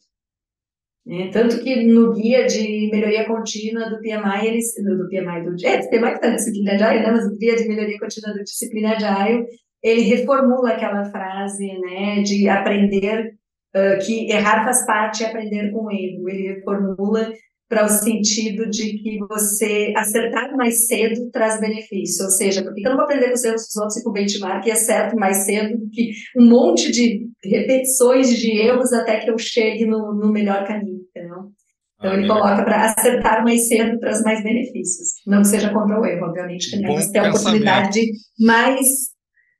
É, 1.08 1.28
tanto 1.30 1.64
que 1.64 1.86
no 1.86 2.14
guia 2.14 2.48
de 2.48 2.90
melhoria 2.92 3.28
contínua 3.28 3.88
do 3.90 4.00
PMI, 4.00 4.48
eles, 4.48 4.74
do, 4.74 4.98
do 4.98 5.08
PMI, 5.08 5.44
do, 5.44 5.68
é, 5.68 5.78
do 5.78 5.90
PMI 5.90 6.10
que 6.10 6.16
está 6.16 6.30
na 6.30 6.36
disciplina 6.36 6.72
Agile, 6.74 7.04
né, 7.04 7.12
mas 7.12 7.26
o 7.28 7.38
guia 7.38 7.56
de 7.56 7.68
melhoria 7.68 8.00
contínua 8.00 8.34
do 8.34 8.44
disciplina 8.44 8.96
Agile, 8.96 9.46
ele 9.86 10.02
reformula 10.02 10.72
aquela 10.72 11.06
frase, 11.06 11.68
né, 11.80 12.24
de 12.24 12.50
aprender, 12.50 13.36
uh, 13.76 14.04
que 14.04 14.32
errar 14.32 14.64
faz 14.64 14.84
parte 14.84 15.22
e 15.22 15.26
aprender 15.28 15.72
com 15.72 15.92
erro. 15.92 16.28
Ele 16.28 16.56
reformula 16.56 17.32
para 17.70 17.86
o 17.86 17.90
sentido 17.90 18.68
de 18.68 18.98
que 18.98 19.20
você 19.30 19.94
acertar 19.96 20.56
mais 20.58 20.88
cedo 20.88 21.30
traz 21.32 21.60
benefício, 21.60 22.26
ou 22.26 22.32
seja, 22.32 22.64
porque 22.64 22.82
eu 22.82 22.90
não 22.90 22.98
vou 22.98 23.06
aprender 23.06 23.28
com 23.28 23.34
os 23.34 23.44
erros 23.44 23.68
dos 23.68 23.76
outros 23.76 23.98
e 23.98 24.04
com 24.04 24.10
o 24.10 24.14
benchmark 24.14 24.66
e 24.66 24.72
acerto 24.72 25.16
mais 25.16 25.38
cedo 25.46 25.78
do 25.78 25.90
que 25.90 26.12
um 26.38 26.48
monte 26.48 26.92
de 26.92 27.28
repetições 27.44 28.30
de 28.36 28.60
erros 28.60 28.92
até 28.92 29.20
que 29.20 29.30
eu 29.30 29.38
chegue 29.38 29.86
no, 29.86 30.14
no 30.14 30.32
melhor 30.32 30.66
caminho, 30.66 31.02
entendeu? 31.10 31.52
Então 31.98 32.12
ah, 32.12 32.16
ele 32.16 32.28
coloca 32.28 32.64
para 32.64 32.86
acertar 32.86 33.44
mais 33.44 33.68
cedo 33.68 34.00
traz 34.00 34.22
mais 34.24 34.44
benefícios, 34.44 35.10
não 35.26 35.42
que 35.42 35.48
seja 35.48 35.72
contra 35.72 36.00
o 36.00 36.06
erro, 36.06 36.28
obviamente, 36.28 36.72
que 36.72 36.78
né? 36.78 36.88
mas 36.92 37.10
tem 37.10 37.22
a 37.22 37.30
oportunidade 37.30 38.02
de 38.02 38.12
mais 38.46 39.15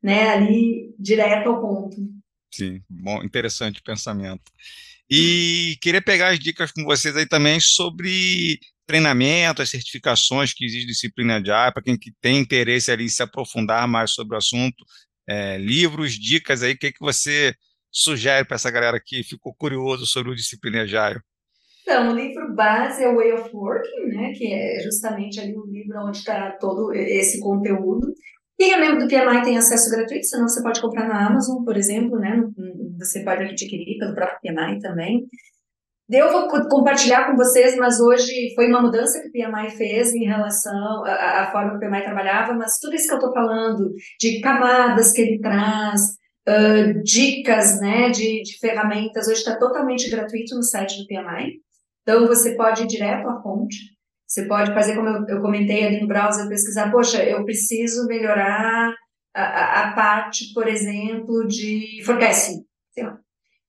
né, 0.06 0.30
ali 0.30 0.94
direto 1.00 1.50
ao 1.50 1.60
ponto. 1.60 1.98
Sim, 2.54 2.80
bom, 2.88 3.24
interessante 3.24 3.82
pensamento. 3.82 4.52
E 5.10 5.78
queria 5.82 6.02
pegar 6.02 6.28
as 6.28 6.40
dicas 6.40 6.72
com 6.72 6.84
vocês 6.84 7.18
aí 7.18 7.28
também 7.28 7.60
sobre 7.60 8.60
treinamento, 8.86 9.64
as 9.64 9.70
certificações 9.72 10.54
que 10.54 10.64
existe 10.64 10.86
disciplina 10.86 11.42
de 11.42 11.50
área, 11.50 11.74
para 11.74 11.82
quem 11.82 11.98
que 11.98 12.14
tem 12.22 12.38
interesse 12.38 12.92
ali 12.92 13.06
em 13.06 13.10
se 13.10 13.24
aprofundar 13.24 13.88
mais 13.88 14.12
sobre 14.12 14.36
o 14.36 14.38
assunto, 14.38 14.86
é, 15.28 15.58
livros, 15.58 16.14
dicas 16.14 16.62
aí, 16.62 16.74
o 16.74 16.78
que, 16.78 16.92
que 16.92 17.00
você 17.00 17.56
sugere 17.92 18.46
para 18.46 18.56
essa 18.56 18.70
galera 18.70 19.02
que 19.04 19.24
ficou 19.24 19.56
curioso 19.56 20.06
sobre 20.06 20.32
o 20.32 20.36
disciplina 20.36 20.84
Agile? 20.84 21.20
Então, 21.82 22.12
o 22.12 22.16
livro 22.16 22.54
base 22.54 23.04
é 23.04 23.10
o 23.10 23.16
Way 23.16 23.34
of 23.34 23.50
Working, 23.52 24.06
né, 24.10 24.34
que 24.34 24.54
é 24.54 24.84
justamente 24.84 25.40
ali 25.40 25.56
o 25.58 25.66
livro 25.66 25.98
onde 26.06 26.18
está 26.18 26.52
todo 26.52 26.94
esse 26.94 27.40
conteúdo. 27.40 28.14
Quem 28.58 28.72
é 28.72 28.78
membro 28.80 29.00
do 29.00 29.08
PMI 29.08 29.44
tem 29.44 29.58
acesso 29.58 29.90
gratuito, 29.90 30.26
senão 30.26 30.48
você 30.48 30.64
pode 30.64 30.82
comprar 30.82 31.08
na 31.08 31.28
Amazon, 31.28 31.64
por 31.64 31.76
exemplo, 31.76 32.18
né? 32.18 32.42
Você 33.00 33.24
pode 33.24 33.44
adquirir 33.44 33.98
pelo 34.00 34.16
próprio 34.16 34.40
PMI 34.42 34.80
também. 34.80 35.28
Eu 36.10 36.32
vou 36.32 36.48
compartilhar 36.70 37.30
com 37.30 37.36
vocês, 37.36 37.76
mas 37.78 38.00
hoje 38.00 38.54
foi 38.54 38.68
uma 38.68 38.82
mudança 38.82 39.20
que 39.20 39.28
o 39.28 39.32
PMI 39.32 39.72
fez 39.72 40.14
em 40.14 40.24
relação 40.24 41.04
à, 41.04 41.50
forma 41.52 41.72
que 41.72 41.78
o 41.78 41.80
PMI 41.80 42.04
trabalhava, 42.04 42.54
mas 42.54 42.78
tudo 42.80 42.96
isso 42.96 43.08
que 43.08 43.14
eu 43.14 43.18
estou 43.18 43.34
falando, 43.34 43.92
de 44.20 44.40
camadas 44.40 45.12
que 45.12 45.22
ele 45.22 45.40
traz, 45.40 46.02
uh, 46.48 47.04
dicas 47.04 47.82
né, 47.82 48.10
de, 48.12 48.44
de 48.44 48.60
ferramentas, 48.60 49.28
hoje 49.28 49.40
está 49.40 49.58
totalmente 49.58 50.10
gratuito 50.10 50.56
no 50.56 50.64
site 50.64 50.98
do 51.00 51.08
PMI. 51.08 51.60
Então, 52.04 52.28
você 52.28 52.56
pode 52.56 52.84
ir 52.84 52.88
direto 52.88 53.28
à 53.28 53.42
fonte. 53.42 53.95
Você 54.28 54.46
pode 54.48 54.74
fazer, 54.74 54.96
como 54.96 55.08
eu, 55.08 55.26
eu 55.28 55.42
comentei 55.42 55.86
ali 55.86 56.02
no 56.02 56.08
browser, 56.08 56.48
pesquisar, 56.48 56.92
poxa, 56.92 57.24
eu 57.24 57.44
preciso 57.46 58.08
melhorar 58.08 58.94
a, 59.34 59.82
a 59.82 59.94
parte, 59.94 60.54
por 60.54 60.68
exemplo, 60.68 61.46
de 61.48 62.04
forecasting. 62.04 62.64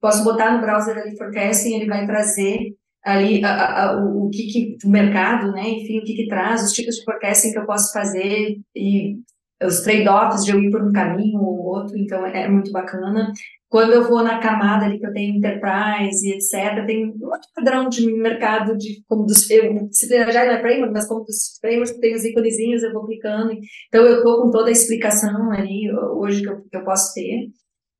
Posso 0.00 0.24
botar 0.24 0.52
no 0.52 0.60
browser 0.60 0.96
ali 0.96 1.16
forecasting, 1.16 1.74
ele 1.74 1.86
vai 1.86 2.06
trazer 2.06 2.74
ali 3.04 3.44
a, 3.44 3.84
a, 3.84 3.96
o, 3.96 4.26
o 4.26 4.30
que, 4.30 4.46
que 4.46 4.86
o 4.86 4.90
mercado, 4.90 5.52
né, 5.52 5.68
enfim, 5.68 6.00
o 6.00 6.04
que, 6.04 6.14
que 6.14 6.28
traz, 6.28 6.62
os 6.64 6.72
tipos 6.72 6.96
de 6.96 7.04
forecasting 7.04 7.52
que 7.52 7.58
eu 7.58 7.66
posso 7.66 7.92
fazer 7.92 8.56
e 8.74 9.16
os 9.62 9.80
trade-offs 9.80 10.44
de 10.44 10.50
eu 10.50 10.60
ir 10.60 10.70
por 10.70 10.82
um 10.82 10.92
caminho 10.92 11.40
ou 11.40 11.64
outro, 11.64 11.96
então 11.96 12.26
é 12.26 12.48
muito 12.48 12.70
bacana. 12.72 13.32
Quando 13.68 13.92
eu 13.92 14.05
vou 14.05 14.22
na 14.22 14.38
camada 14.38 14.85
ali 14.85 14.98
que 14.98 15.07
eu 15.07 15.12
tenho 15.12 15.37
enterprise 15.37 16.29
e 16.29 16.35
etc, 16.35 16.87
tem 16.87 17.07
um 17.07 17.18
padrão 17.55 17.88
de 17.88 18.07
mercado 18.12 18.76
de 18.76 19.02
como 19.09 19.26
dos 19.26 19.44
se 19.44 20.09
já 20.09 20.44
não 20.44 20.52
é 20.52 20.61
framework, 20.61 20.92
mas 20.92 21.09
como 21.09 21.24
dos 21.24 21.59
frameworks 21.61 21.98
tem 21.98 22.14
os 22.14 22.24
íconezinhos, 22.24 22.83
eu 22.83 22.92
vou 22.92 23.07
clicando. 23.07 23.52
Então 23.88 24.05
eu 24.05 24.18
estou 24.18 24.42
com 24.42 24.50
toda 24.50 24.68
a 24.68 24.72
explicação 24.72 25.50
ali 25.50 25.92
hoje 25.92 26.42
que 26.42 26.48
eu, 26.48 26.62
que 26.62 26.76
eu 26.76 26.85
posso 26.85 27.12
ter. 27.12 27.48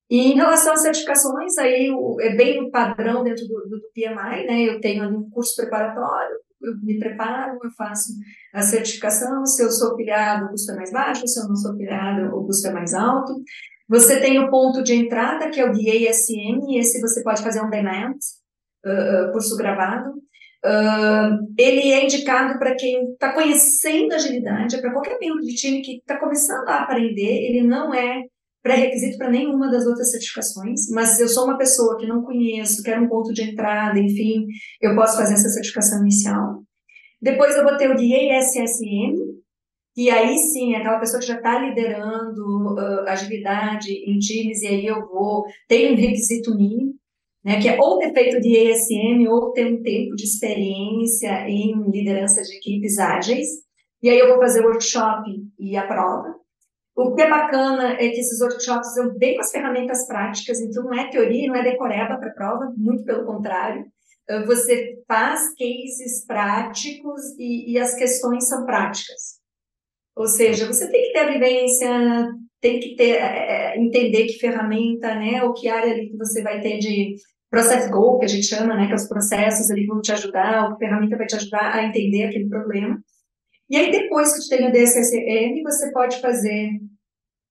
E 0.09 0.33
em 0.33 0.35
relação 0.37 0.73
às 0.73 0.83
certificações, 0.83 1.59
aí 1.59 1.91
é 2.21 2.37
bem 2.37 2.63
o 2.63 2.71
padrão 2.71 3.25
dentro 3.25 3.45
do, 3.49 3.69
do, 3.69 3.81
PMI, 3.93 4.47
né? 4.47 4.63
Eu 4.63 4.81
tenho 4.81 5.09
um 5.09 5.29
curso 5.31 5.57
preparatório, 5.57 6.37
eu 6.63 6.77
me 6.81 6.97
preparo, 6.99 7.59
eu 7.63 7.71
faço 7.73 8.13
a 8.55 8.63
certificação, 8.63 9.45
se 9.45 9.63
eu 9.63 9.71
sou 9.71 9.97
filiado, 9.97 10.47
o 10.47 10.49
custo 10.51 10.71
é 10.73 10.77
mais 10.77 10.93
baixo, 10.93 11.27
se 11.27 11.41
eu 11.41 11.49
não 11.49 11.57
sou 11.57 11.77
filiado, 11.77 12.37
o 12.37 12.47
custo 12.47 12.69
é 12.69 12.73
mais 12.73 12.95
alto. 12.95 13.35
Você 13.89 14.21
tem 14.21 14.39
o 14.39 14.51
ponto 14.51 14.83
de 14.83 14.95
entrada, 14.95 15.51
que 15.51 15.61
é 15.61 15.65
o 15.65 15.73
DASM, 15.73 16.61
e 16.69 16.79
esse 16.79 17.01
você 17.01 17.23
pode 17.23 17.43
fazer 17.43 17.63
um 17.63 17.71
demand, 17.71 18.17
uh, 18.85 19.33
curso 19.33 19.57
gravado. 19.57 20.11
Uh, 20.65 21.47
ele 21.57 21.93
é 21.93 22.05
indicado 22.05 22.59
para 22.59 22.75
quem 22.75 23.13
está 23.13 23.33
conhecendo 23.33 24.15
agilidade, 24.15 24.75
é 24.75 24.81
para 24.81 24.93
qualquer 24.93 25.19
membro 25.21 25.41
de 25.43 25.55
time 25.55 25.81
que 25.83 25.99
está 25.99 26.19
começando 26.19 26.69
a 26.69 26.83
aprender, 26.83 27.49
ele 27.49 27.63
não 27.63 27.95
é 27.95 28.25
pré-requisito 28.67 29.17
para 29.17 29.31
nenhuma 29.31 29.71
das 29.71 29.87
outras 29.87 30.11
certificações, 30.11 30.91
mas 30.91 31.21
eu 31.21 31.29
sou 31.29 31.45
uma 31.45 31.57
pessoa 31.57 31.97
que 31.97 32.07
não 32.07 32.23
conheço, 32.23 32.83
quero 32.83 33.05
um 33.05 33.09
ponto 33.09 33.33
de 33.33 33.43
entrada, 33.43 33.97
enfim, 33.97 34.45
eu 34.81 34.97
posso 34.97 35.17
fazer 35.17 35.35
essa 35.35 35.49
certificação 35.51 36.01
inicial. 36.01 36.65
Depois 37.23 37.55
eu 37.55 37.63
vou 37.63 37.77
ter 37.77 37.89
o 37.89 37.95
DASSM, 37.95 39.15
e 39.97 40.11
aí 40.11 40.37
sim, 40.39 40.75
é 40.75 40.79
aquela 40.79 40.99
pessoa 40.99 41.21
que 41.21 41.27
já 41.27 41.37
está 41.37 41.59
liderando 41.59 42.75
uh, 42.75 43.09
agilidade 43.09 43.91
em 43.93 44.19
times, 44.19 44.63
e 44.63 44.67
aí 44.67 44.87
eu 44.87 45.07
vou, 45.09 45.45
tem 45.69 45.93
um 45.93 45.97
requisito 45.97 46.55
mínimo, 46.55 46.95
né, 47.45 47.61
que 47.61 47.69
é 47.69 47.81
ou 47.81 47.99
ter 47.99 48.13
feito 48.13 48.41
de 48.41 48.71
ASM 48.71 49.29
ou 49.29 49.53
ter 49.53 49.67
um 49.67 49.83
tempo 49.83 50.17
de 50.17 50.25
experiência 50.25 51.49
em 51.49 51.91
liderança 51.91 52.43
de 52.43 52.57
equipes 52.57 52.99
ágeis, 52.99 53.49
e 54.03 54.11
aí 54.11 54.19
eu 54.19 54.29
vou 54.29 54.39
fazer 54.39 54.65
workshop 54.65 55.31
e 55.59 55.77
a 55.77 55.87
prova. 55.87 56.35
O 56.95 57.15
que 57.15 57.23
é 57.23 57.29
bacana 57.29 57.93
é 57.93 58.09
que 58.09 58.21
esses 58.21 58.41
workshops 58.41 58.95
são 58.95 59.17
bem 59.19 59.35
com 59.35 59.43
as 59.43 59.51
ferramentas 59.51 60.07
práticas, 60.07 60.61
então 60.61 60.85
não 60.85 60.95
é 60.95 61.11
teoria, 61.11 61.49
não 61.49 61.57
é 61.57 61.63
decoreba 61.63 62.17
para 62.17 62.31
prova, 62.31 62.73
muito 62.77 63.05
pelo 63.05 63.27
contrário. 63.27 63.85
Ah, 64.29 64.45
você 64.45 65.03
faz 65.07 65.41
cases 65.55 66.25
práticos 66.27 67.21
e, 67.39 67.73
e, 67.73 67.79
as 67.79 67.95
questões 67.95 68.49
são 68.49 68.65
práticas. 68.65 69.41
Ou 70.17 70.27
seja, 70.27 70.67
você 70.67 70.91
tem 70.91 71.03
que 71.03 71.13
ter 71.13 71.19
a 71.19 71.33
vivência, 71.33 71.91
tem 72.61 72.81
que 72.81 72.97
ter, 72.97 73.17
é, 73.17 73.75
é 73.75 73.79
entender 73.79 74.27
que 74.27 74.39
ferramenta, 74.39 75.15
né, 75.15 75.45
ou 75.45 75.53
que 75.53 75.69
área 75.69 75.93
ali 75.93 76.09
que 76.09 76.17
você 76.17 76.43
vai 76.43 76.61
ter 76.61 76.79
de 76.79 77.15
process 77.51 77.91
goal, 77.91 78.19
que 78.19 78.25
a 78.25 78.29
gente 78.29 78.47
chama, 78.47 78.75
né, 78.75 78.87
que 78.87 78.93
é 78.93 78.97
os 78.97 79.07
processos 79.07 79.71
ali 79.71 79.87
vão 79.87 80.01
te 80.01 80.13
ajudar, 80.13 80.65
ou 80.65 80.73
que 80.73 80.85
ferramenta 80.85 81.17
vai 81.17 81.27
te 81.27 81.37
ajudar 81.37 81.75
a 81.75 81.85
entender 81.85 82.25
aquele 82.25 82.49
problema. 82.49 82.99
E 83.69 83.77
aí, 83.77 83.91
depois 83.91 84.33
que 84.33 84.41
tu 84.41 84.49
tem 84.49 84.69
o 84.69 85.63
você 85.63 85.93
pode 85.93 86.21
fazer 86.21 86.71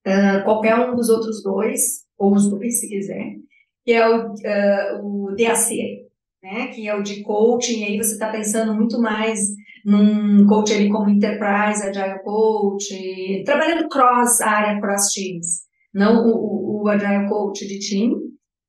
uh, 0.07 0.43
qualquer 0.43 0.75
um 0.75 0.95
dos 0.95 1.09
outros 1.09 1.43
dois, 1.43 2.05
ou 2.17 2.33
os 2.33 2.49
dois, 2.49 2.79
se 2.79 2.87
quiser, 2.87 3.35
que 3.83 3.91
é 3.91 4.07
o, 4.07 4.31
uh, 4.31 5.27
o 5.27 5.35
DAC, 5.35 6.05
né? 6.41 6.67
Que 6.67 6.87
é 6.87 6.95
o 6.95 7.03
de 7.03 7.21
coaching, 7.21 7.81
e 7.81 7.83
aí 7.85 7.97
você 7.97 8.13
está 8.13 8.31
pensando 8.31 8.73
muito 8.73 8.99
mais 8.99 9.39
num 9.85 10.47
coach 10.47 10.73
ali 10.73 10.89
como 10.89 11.09
Enterprise, 11.09 11.83
Agile 11.83 12.23
Coach, 12.23 13.43
trabalhando 13.45 13.87
cross 13.87 14.41
área, 14.41 14.81
cross 14.81 15.13
teams, 15.13 15.61
não 15.93 16.25
o, 16.25 16.81
o 16.81 16.87
Agile 16.89 17.29
Coach 17.29 17.67
de 17.67 17.79
time. 17.79 18.15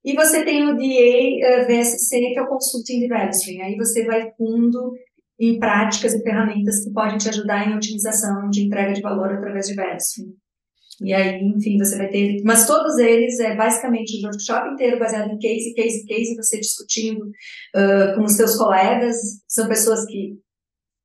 E 0.04 0.14
você 0.14 0.44
tem 0.44 0.68
o 0.68 0.76
DA 0.76 1.66
VSC, 1.66 2.20
que 2.20 2.38
é 2.38 2.42
o 2.42 2.46
Consulting 2.46 3.00
Development. 3.00 3.64
Aí 3.64 3.76
você 3.76 4.04
vai 4.04 4.30
fundo 4.36 4.92
em 5.38 5.58
práticas 5.58 6.14
e 6.14 6.22
ferramentas 6.22 6.84
que 6.84 6.92
podem 6.92 7.18
te 7.18 7.28
ajudar 7.28 7.66
em 7.66 7.74
otimização 7.74 8.48
de 8.48 8.64
entrega 8.64 8.92
de 8.92 9.00
valor 9.00 9.32
através 9.32 9.66
de 9.66 9.74
Verso. 9.74 10.22
E 11.02 11.12
aí, 11.12 11.42
enfim, 11.42 11.76
você 11.76 11.98
vai 11.98 12.08
ter. 12.08 12.40
Mas 12.44 12.66
todos 12.66 12.96
eles 12.98 13.38
é 13.40 13.54
basicamente 13.54 14.16
o 14.18 14.26
workshop 14.26 14.70
inteiro 14.70 14.98
baseado 14.98 15.30
em 15.30 15.38
case, 15.38 15.74
case, 15.74 16.06
case, 16.06 16.36
você 16.36 16.58
discutindo 16.58 17.22
uh, 17.26 18.14
com 18.14 18.24
os 18.24 18.32
seus 18.32 18.56
colegas. 18.56 19.16
São 19.46 19.68
pessoas 19.68 20.06
que 20.06 20.38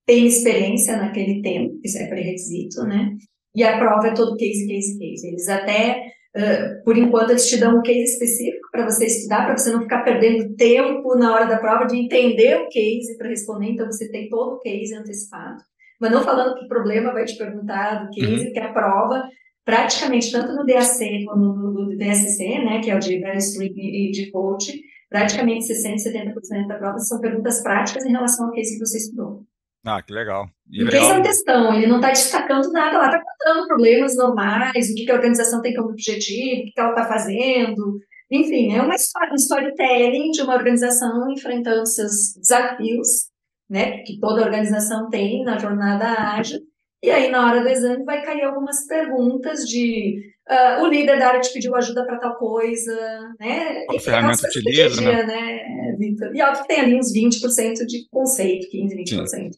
têm 0.05 0.27
experiência 0.27 0.97
naquele 0.97 1.41
tema, 1.41 1.69
isso 1.83 1.97
é 1.97 2.07
pré-requisito, 2.07 2.83
né? 2.83 3.15
E 3.55 3.63
a 3.63 3.77
prova 3.77 4.07
é 4.07 4.13
todo 4.13 4.37
case, 4.37 4.67
case, 4.67 4.97
case. 4.97 5.27
Eles 5.27 5.49
até, 5.49 6.05
uh, 6.35 6.83
por 6.83 6.97
enquanto, 6.97 7.31
eles 7.31 7.47
te 7.47 7.57
dão 7.57 7.77
um 7.77 7.81
case 7.81 8.03
específico 8.03 8.69
para 8.71 8.85
você 8.85 9.05
estudar, 9.05 9.45
para 9.45 9.57
você 9.57 9.71
não 9.71 9.81
ficar 9.81 10.03
perdendo 10.03 10.55
tempo 10.55 11.15
na 11.15 11.33
hora 11.33 11.45
da 11.45 11.57
prova 11.57 11.85
de 11.85 11.97
entender 11.97 12.55
o 12.55 12.69
case 12.69 13.17
para 13.17 13.29
responder. 13.29 13.71
Então, 13.71 13.85
você 13.87 14.09
tem 14.09 14.29
todo 14.29 14.55
o 14.55 14.59
case 14.59 14.95
antecipado. 14.95 15.61
Mas 15.99 16.11
não 16.11 16.23
falando 16.23 16.55
que 16.55 16.67
problema 16.67 17.13
vai 17.13 17.25
te 17.25 17.37
perguntar 17.37 18.05
do 18.05 18.09
case, 18.11 18.47
uhum. 18.47 18.53
que 18.53 18.59
a 18.59 18.71
prova 18.71 19.23
praticamente, 19.63 20.31
tanto 20.31 20.53
no 20.55 20.65
DAC 20.65 21.25
como 21.25 21.53
no, 21.53 21.71
no 21.71 21.97
DSC, 21.97 22.59
né, 22.59 22.81
que 22.81 22.89
é 22.89 22.95
o 22.95 22.99
de 22.99 23.15
Street 23.37 23.73
e 23.77 24.11
de 24.11 24.31
Coach, 24.31 24.81
praticamente 25.09 25.71
60%, 25.71 25.97
70% 25.97 26.67
da 26.67 26.77
prova 26.77 26.97
são 26.99 27.19
perguntas 27.19 27.61
práticas 27.61 28.05
em 28.05 28.11
relação 28.11 28.47
ao 28.47 28.53
case 28.53 28.73
que 28.73 28.85
você 28.85 28.97
estudou. 28.97 29.45
Ah, 29.85 30.01
que 30.01 30.13
legal. 30.13 30.47
E 30.69 30.85
case 30.85 31.11
é 31.11 31.13
um 31.13 31.23
textão, 31.23 31.73
ele 31.73 31.87
não 31.87 31.97
está 31.97 32.09
destacando 32.09 32.71
nada 32.71 32.97
lá, 32.97 33.05
está 33.07 33.21
contando 33.21 33.67
problemas 33.67 34.15
normais, 34.15 34.89
o 34.89 34.95
que, 34.95 35.05
que 35.05 35.11
a 35.11 35.15
organização 35.15 35.61
tem 35.61 35.73
como 35.73 35.89
objetivo, 35.89 36.61
o 36.61 36.65
que, 36.65 36.71
que 36.71 36.79
ela 36.79 36.89
está 36.91 37.05
fazendo, 37.05 37.99
enfim, 38.29 38.73
é 38.73 38.81
uma 38.81 38.95
história, 38.95 39.31
um 39.31 39.35
storytelling 39.35 40.31
de 40.31 40.41
uma 40.41 40.55
organização 40.55 41.29
enfrentando 41.31 41.85
seus 41.85 42.35
desafios, 42.37 43.29
né, 43.69 44.03
que 44.03 44.19
toda 44.19 44.43
organização 44.43 45.09
tem 45.09 45.43
na 45.43 45.57
jornada 45.57 46.05
ágil, 46.05 46.59
e 47.03 47.09
aí, 47.09 47.31
na 47.31 47.47
hora 47.47 47.61
do 47.61 47.67
exame, 47.67 48.05
vai 48.05 48.23
cair 48.23 48.43
algumas 48.43 48.85
perguntas 48.85 49.67
de 49.67 50.21
uh, 50.47 50.83
o 50.83 50.87
líder 50.87 51.17
da 51.17 51.29
área 51.29 51.41
te 51.41 51.51
pediu 51.51 51.75
ajuda 51.75 52.05
para 52.05 52.19
tal 52.19 52.35
coisa, 52.35 52.95
né? 53.39 53.85
Qual 53.85 53.99
ferramenta 53.99 54.47
utiliza, 54.47 55.01
né? 55.01 55.23
né 55.23 55.95
Victor? 55.97 56.35
E 56.35 56.41
óbvio 56.43 56.61
que 56.61 56.67
tem 56.67 56.79
ali 56.79 56.99
uns 56.99 57.11
20% 57.11 57.87
de 57.87 58.07
conceito, 58.11 58.69
15, 58.69 58.95
20%. 58.95 59.27
Sim. 59.27 59.49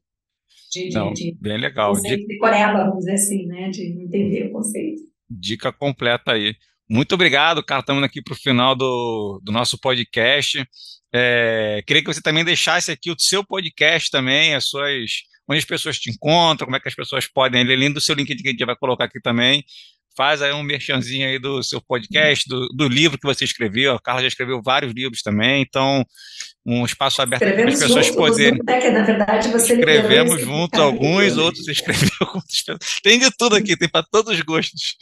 De, 0.73 0.89
de, 0.89 0.95
Não, 0.95 1.13
de, 1.13 1.35
bem 1.39 1.57
legal. 1.57 1.93
Conceito 1.93 2.27
de 2.27 2.37
coreba, 2.37 2.85
vamos 2.85 2.99
dizer 2.99 3.13
assim, 3.13 3.45
né? 3.45 3.69
De 3.69 3.83
entender 3.83 4.47
o 4.47 4.51
conceito. 4.51 5.01
Dica 5.29 5.71
completa 5.71 6.33
aí. 6.33 6.55
Muito 6.89 7.13
obrigado, 7.13 7.63
cara. 7.63 7.81
Estamos 7.81 8.03
aqui 8.03 8.21
para 8.21 8.33
o 8.33 8.37
final 8.37 8.75
do, 8.75 9.39
do 9.43 9.51
nosso 9.51 9.79
podcast. 9.79 10.65
É, 11.13 11.83
queria 11.85 12.03
que 12.03 12.11
você 12.11 12.21
também 12.21 12.43
deixasse 12.43 12.91
aqui 12.91 13.11
o 13.11 13.19
seu 13.19 13.45
podcast 13.45 14.09
também, 14.09 14.55
as 14.55 14.65
suas 14.65 15.11
onde 15.47 15.59
as 15.59 15.65
pessoas 15.65 15.99
te 15.99 16.09
encontram, 16.09 16.65
como 16.65 16.77
é 16.77 16.79
que 16.79 16.87
as 16.87 16.95
pessoas 16.95 17.27
podem, 17.27 17.61
além 17.61 17.91
do 17.91 18.01
seu 18.01 18.15
LinkedIn 18.15 18.41
que 18.41 18.47
a 18.47 18.51
gente 18.51 18.65
vai 18.65 18.77
colocar 18.77 19.05
aqui 19.05 19.19
também, 19.21 19.63
faz 20.15 20.41
aí 20.41 20.53
um 20.53 20.63
merchanzinho 20.63 21.27
aí 21.27 21.39
do 21.39 21.61
seu 21.63 21.81
podcast, 21.81 22.47
do, 22.47 22.67
do 22.69 22.87
livro 22.87 23.17
que 23.17 23.27
você 23.27 23.43
escreveu, 23.43 23.95
a 23.95 24.01
Carla 24.01 24.21
já 24.21 24.27
escreveu 24.27 24.61
vários 24.63 24.93
livros 24.93 25.21
também, 25.21 25.61
então 25.61 26.05
um 26.65 26.85
espaço 26.85 27.21
aberto 27.21 27.41
para 27.41 27.69
as 27.69 27.79
pessoas 27.79 28.05
juntos, 28.05 28.15
poderem. 28.15 28.59
É 28.67 28.79
que, 28.79 28.89
na 28.89 29.03
verdade, 29.03 29.49
você 29.49 29.73
Escrevemos 29.73 30.41
juntos 30.41 30.79
alguns, 30.79 31.37
outros 31.37 31.67
escreveu 31.69 32.09
com 32.19 32.37
outras 32.37 32.61
pessoas. 32.61 32.99
Tem 33.01 33.19
de 33.19 33.29
tudo 33.37 33.55
aqui, 33.55 33.75
tem 33.75 33.89
para 33.89 34.05
todos 34.09 34.33
os 34.33 34.41
gostos. 34.41 34.95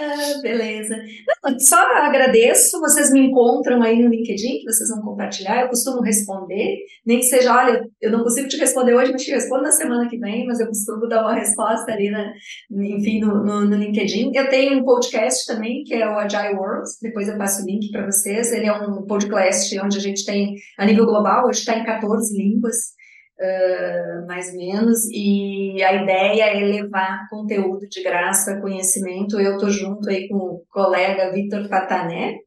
Ah, 0.00 0.40
beleza. 0.40 0.96
Não, 1.42 1.58
só 1.58 1.76
agradeço, 1.76 2.78
vocês 2.78 3.12
me 3.12 3.20
encontram 3.20 3.82
aí 3.82 4.00
no 4.00 4.08
LinkedIn, 4.08 4.60
que 4.60 4.64
vocês 4.64 4.88
vão 4.90 5.02
compartilhar, 5.02 5.62
eu 5.62 5.68
costumo 5.68 6.00
responder, 6.00 6.76
nem 7.04 7.18
que 7.18 7.24
seja, 7.24 7.52
olha, 7.52 7.84
eu 8.00 8.12
não 8.12 8.22
consigo 8.22 8.46
te 8.46 8.56
responder 8.56 8.94
hoje, 8.94 9.10
mas 9.10 9.22
te 9.24 9.32
respondo 9.32 9.62
na 9.62 9.72
semana 9.72 10.08
que 10.08 10.16
vem, 10.18 10.46
mas 10.46 10.60
eu 10.60 10.68
costumo 10.68 11.08
dar 11.08 11.22
uma 11.22 11.34
resposta 11.34 11.90
ali, 11.90 12.10
na, 12.10 12.32
enfim, 12.70 13.20
no, 13.20 13.44
no, 13.44 13.64
no 13.64 13.76
LinkedIn. 13.76 14.30
Eu 14.34 14.48
tenho 14.48 14.78
um 14.78 14.84
podcast 14.84 15.44
também, 15.46 15.82
que 15.82 15.94
é 15.94 16.08
o 16.08 16.16
Agile 16.16 16.54
World, 16.54 16.88
depois 17.02 17.28
eu 17.28 17.36
passo 17.36 17.62
o 17.62 17.66
link 17.66 17.90
para 17.90 18.06
vocês, 18.06 18.52
ele 18.52 18.66
é 18.66 18.72
um 18.72 19.04
podcast 19.04 19.78
onde 19.80 19.98
a 19.98 20.00
gente 20.00 20.24
tem, 20.24 20.54
a 20.78 20.86
nível 20.86 21.06
global, 21.06 21.46
hoje 21.48 21.60
está 21.60 21.76
em 21.76 21.84
14 21.84 22.36
línguas, 22.36 22.97
uh, 23.38 24.26
mais 24.26 24.50
ou 24.50 24.56
menos, 24.56 25.04
e 25.10 25.82
a 25.82 26.02
ideia 26.02 26.44
é 26.44 26.64
levar 26.64 27.28
conteúdo 27.30 27.88
de 27.88 28.02
graça, 28.02 28.60
conhecimento. 28.60 29.40
Eu 29.40 29.54
estou 29.54 29.70
junto 29.70 30.08
aí 30.08 30.28
com 30.28 30.36
o 30.36 30.64
colega 30.68 31.32
Vitor 31.32 31.68
Patané, 31.68 32.38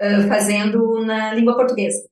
uh, 0.00 0.28
fazendo 0.28 1.04
na 1.04 1.34
língua 1.34 1.56
portuguesa. 1.56 2.02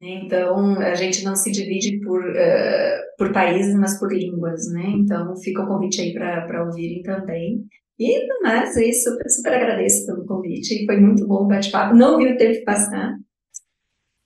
Então, 0.00 0.80
a 0.80 0.94
gente 0.96 1.22
não 1.24 1.36
se 1.36 1.52
divide 1.52 2.00
por, 2.00 2.20
uh, 2.20 3.00
por 3.16 3.32
países, 3.32 3.74
mas 3.76 3.98
por 4.00 4.12
línguas, 4.12 4.68
né? 4.72 4.84
Então, 4.96 5.36
fica 5.36 5.62
o 5.62 5.66
convite 5.68 6.00
aí 6.00 6.12
para 6.12 6.64
ouvirem 6.64 7.02
também. 7.02 7.64
E, 8.00 8.18
mas, 8.42 8.76
é 8.76 8.86
isso, 8.86 9.10
super, 9.10 9.30
super 9.30 9.54
agradeço 9.54 10.04
pelo 10.06 10.26
convite. 10.26 10.84
Foi 10.86 10.98
muito 10.98 11.24
bom 11.24 11.44
o 11.44 11.46
bate-papo. 11.46 11.94
Não 11.94 12.18
vi 12.18 12.32
o 12.32 12.36
tempo 12.36 12.64
passar. 12.64 13.14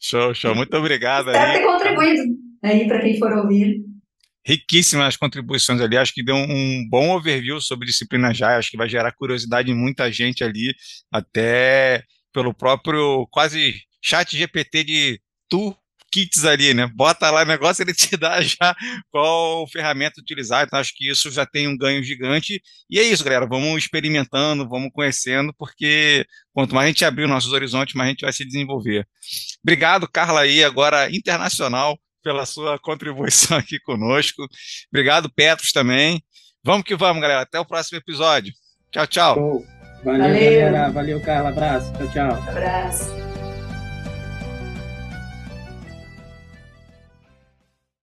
Show, 0.00 0.32
show. 0.32 0.54
Muito 0.54 0.74
obrigado. 0.74 1.30
Espero 1.30 1.52
ter 1.52 1.66
contribuído 1.66 2.45
aí 2.62 2.86
para 2.86 3.00
quem 3.00 3.18
for 3.18 3.32
ouvir. 3.32 3.84
Riquíssimas 4.44 5.08
as 5.08 5.16
contribuições 5.16 5.80
ali, 5.80 5.96
acho 5.96 6.14
que 6.14 6.22
deu 6.22 6.36
um 6.36 6.86
bom 6.88 7.10
overview 7.10 7.60
sobre 7.60 7.86
disciplina 7.86 8.32
já, 8.32 8.56
acho 8.56 8.70
que 8.70 8.76
vai 8.76 8.88
gerar 8.88 9.12
curiosidade 9.12 9.70
em 9.70 9.74
muita 9.74 10.10
gente 10.12 10.44
ali, 10.44 10.72
até 11.10 12.04
pelo 12.32 12.54
próprio 12.54 13.26
quase 13.30 13.82
chat 14.00 14.36
GPT 14.36 14.84
de 14.84 15.20
tu 15.48 15.76
kits 16.16 16.44
ali, 16.44 16.72
né? 16.72 16.86
Bota 16.94 17.30
lá 17.30 17.42
o 17.42 17.46
negócio, 17.46 17.82
ele 17.82 17.92
te 17.94 18.16
dá 18.16 18.40
já 18.40 18.74
qual 19.10 19.66
ferramenta 19.68 20.20
utilizar. 20.20 20.64
Então, 20.64 20.78
acho 20.78 20.94
que 20.94 21.10
isso 21.10 21.30
já 21.30 21.44
tem 21.44 21.68
um 21.68 21.76
ganho 21.76 22.02
gigante. 22.02 22.62
E 22.88 22.98
é 22.98 23.02
isso, 23.02 23.24
galera. 23.24 23.46
Vamos 23.46 23.76
experimentando, 23.82 24.68
vamos 24.68 24.90
conhecendo, 24.92 25.52
porque 25.58 26.24
quanto 26.52 26.74
mais 26.74 26.86
a 26.86 26.88
gente 26.88 27.04
abrir 27.04 27.26
nossos 27.26 27.52
horizontes, 27.52 27.94
mais 27.94 28.08
a 28.08 28.10
gente 28.10 28.22
vai 28.22 28.32
se 28.32 28.44
desenvolver. 28.44 29.06
Obrigado, 29.62 30.08
Carla, 30.08 30.40
aí, 30.40 30.64
agora 30.64 31.14
internacional, 31.14 31.98
pela 32.26 32.44
sua 32.44 32.76
contribuição 32.76 33.56
aqui 33.56 33.78
conosco. 33.78 34.48
Obrigado, 34.92 35.30
Petros, 35.30 35.70
também. 35.70 36.20
Vamos 36.64 36.82
que 36.84 36.96
vamos, 36.96 37.22
galera. 37.22 37.42
Até 37.42 37.60
o 37.60 37.64
próximo 37.64 37.98
episódio. 37.98 38.52
Tchau, 38.90 39.06
tchau. 39.06 39.34
Valeu, 40.04 40.22
Valeu, 40.22 40.60
galera. 40.60 40.90
Valeu, 40.90 41.20
Carla. 41.20 41.50
Abraço. 41.50 41.92
Tchau, 41.92 42.08
tchau. 42.10 42.32
Abraço. 42.48 43.25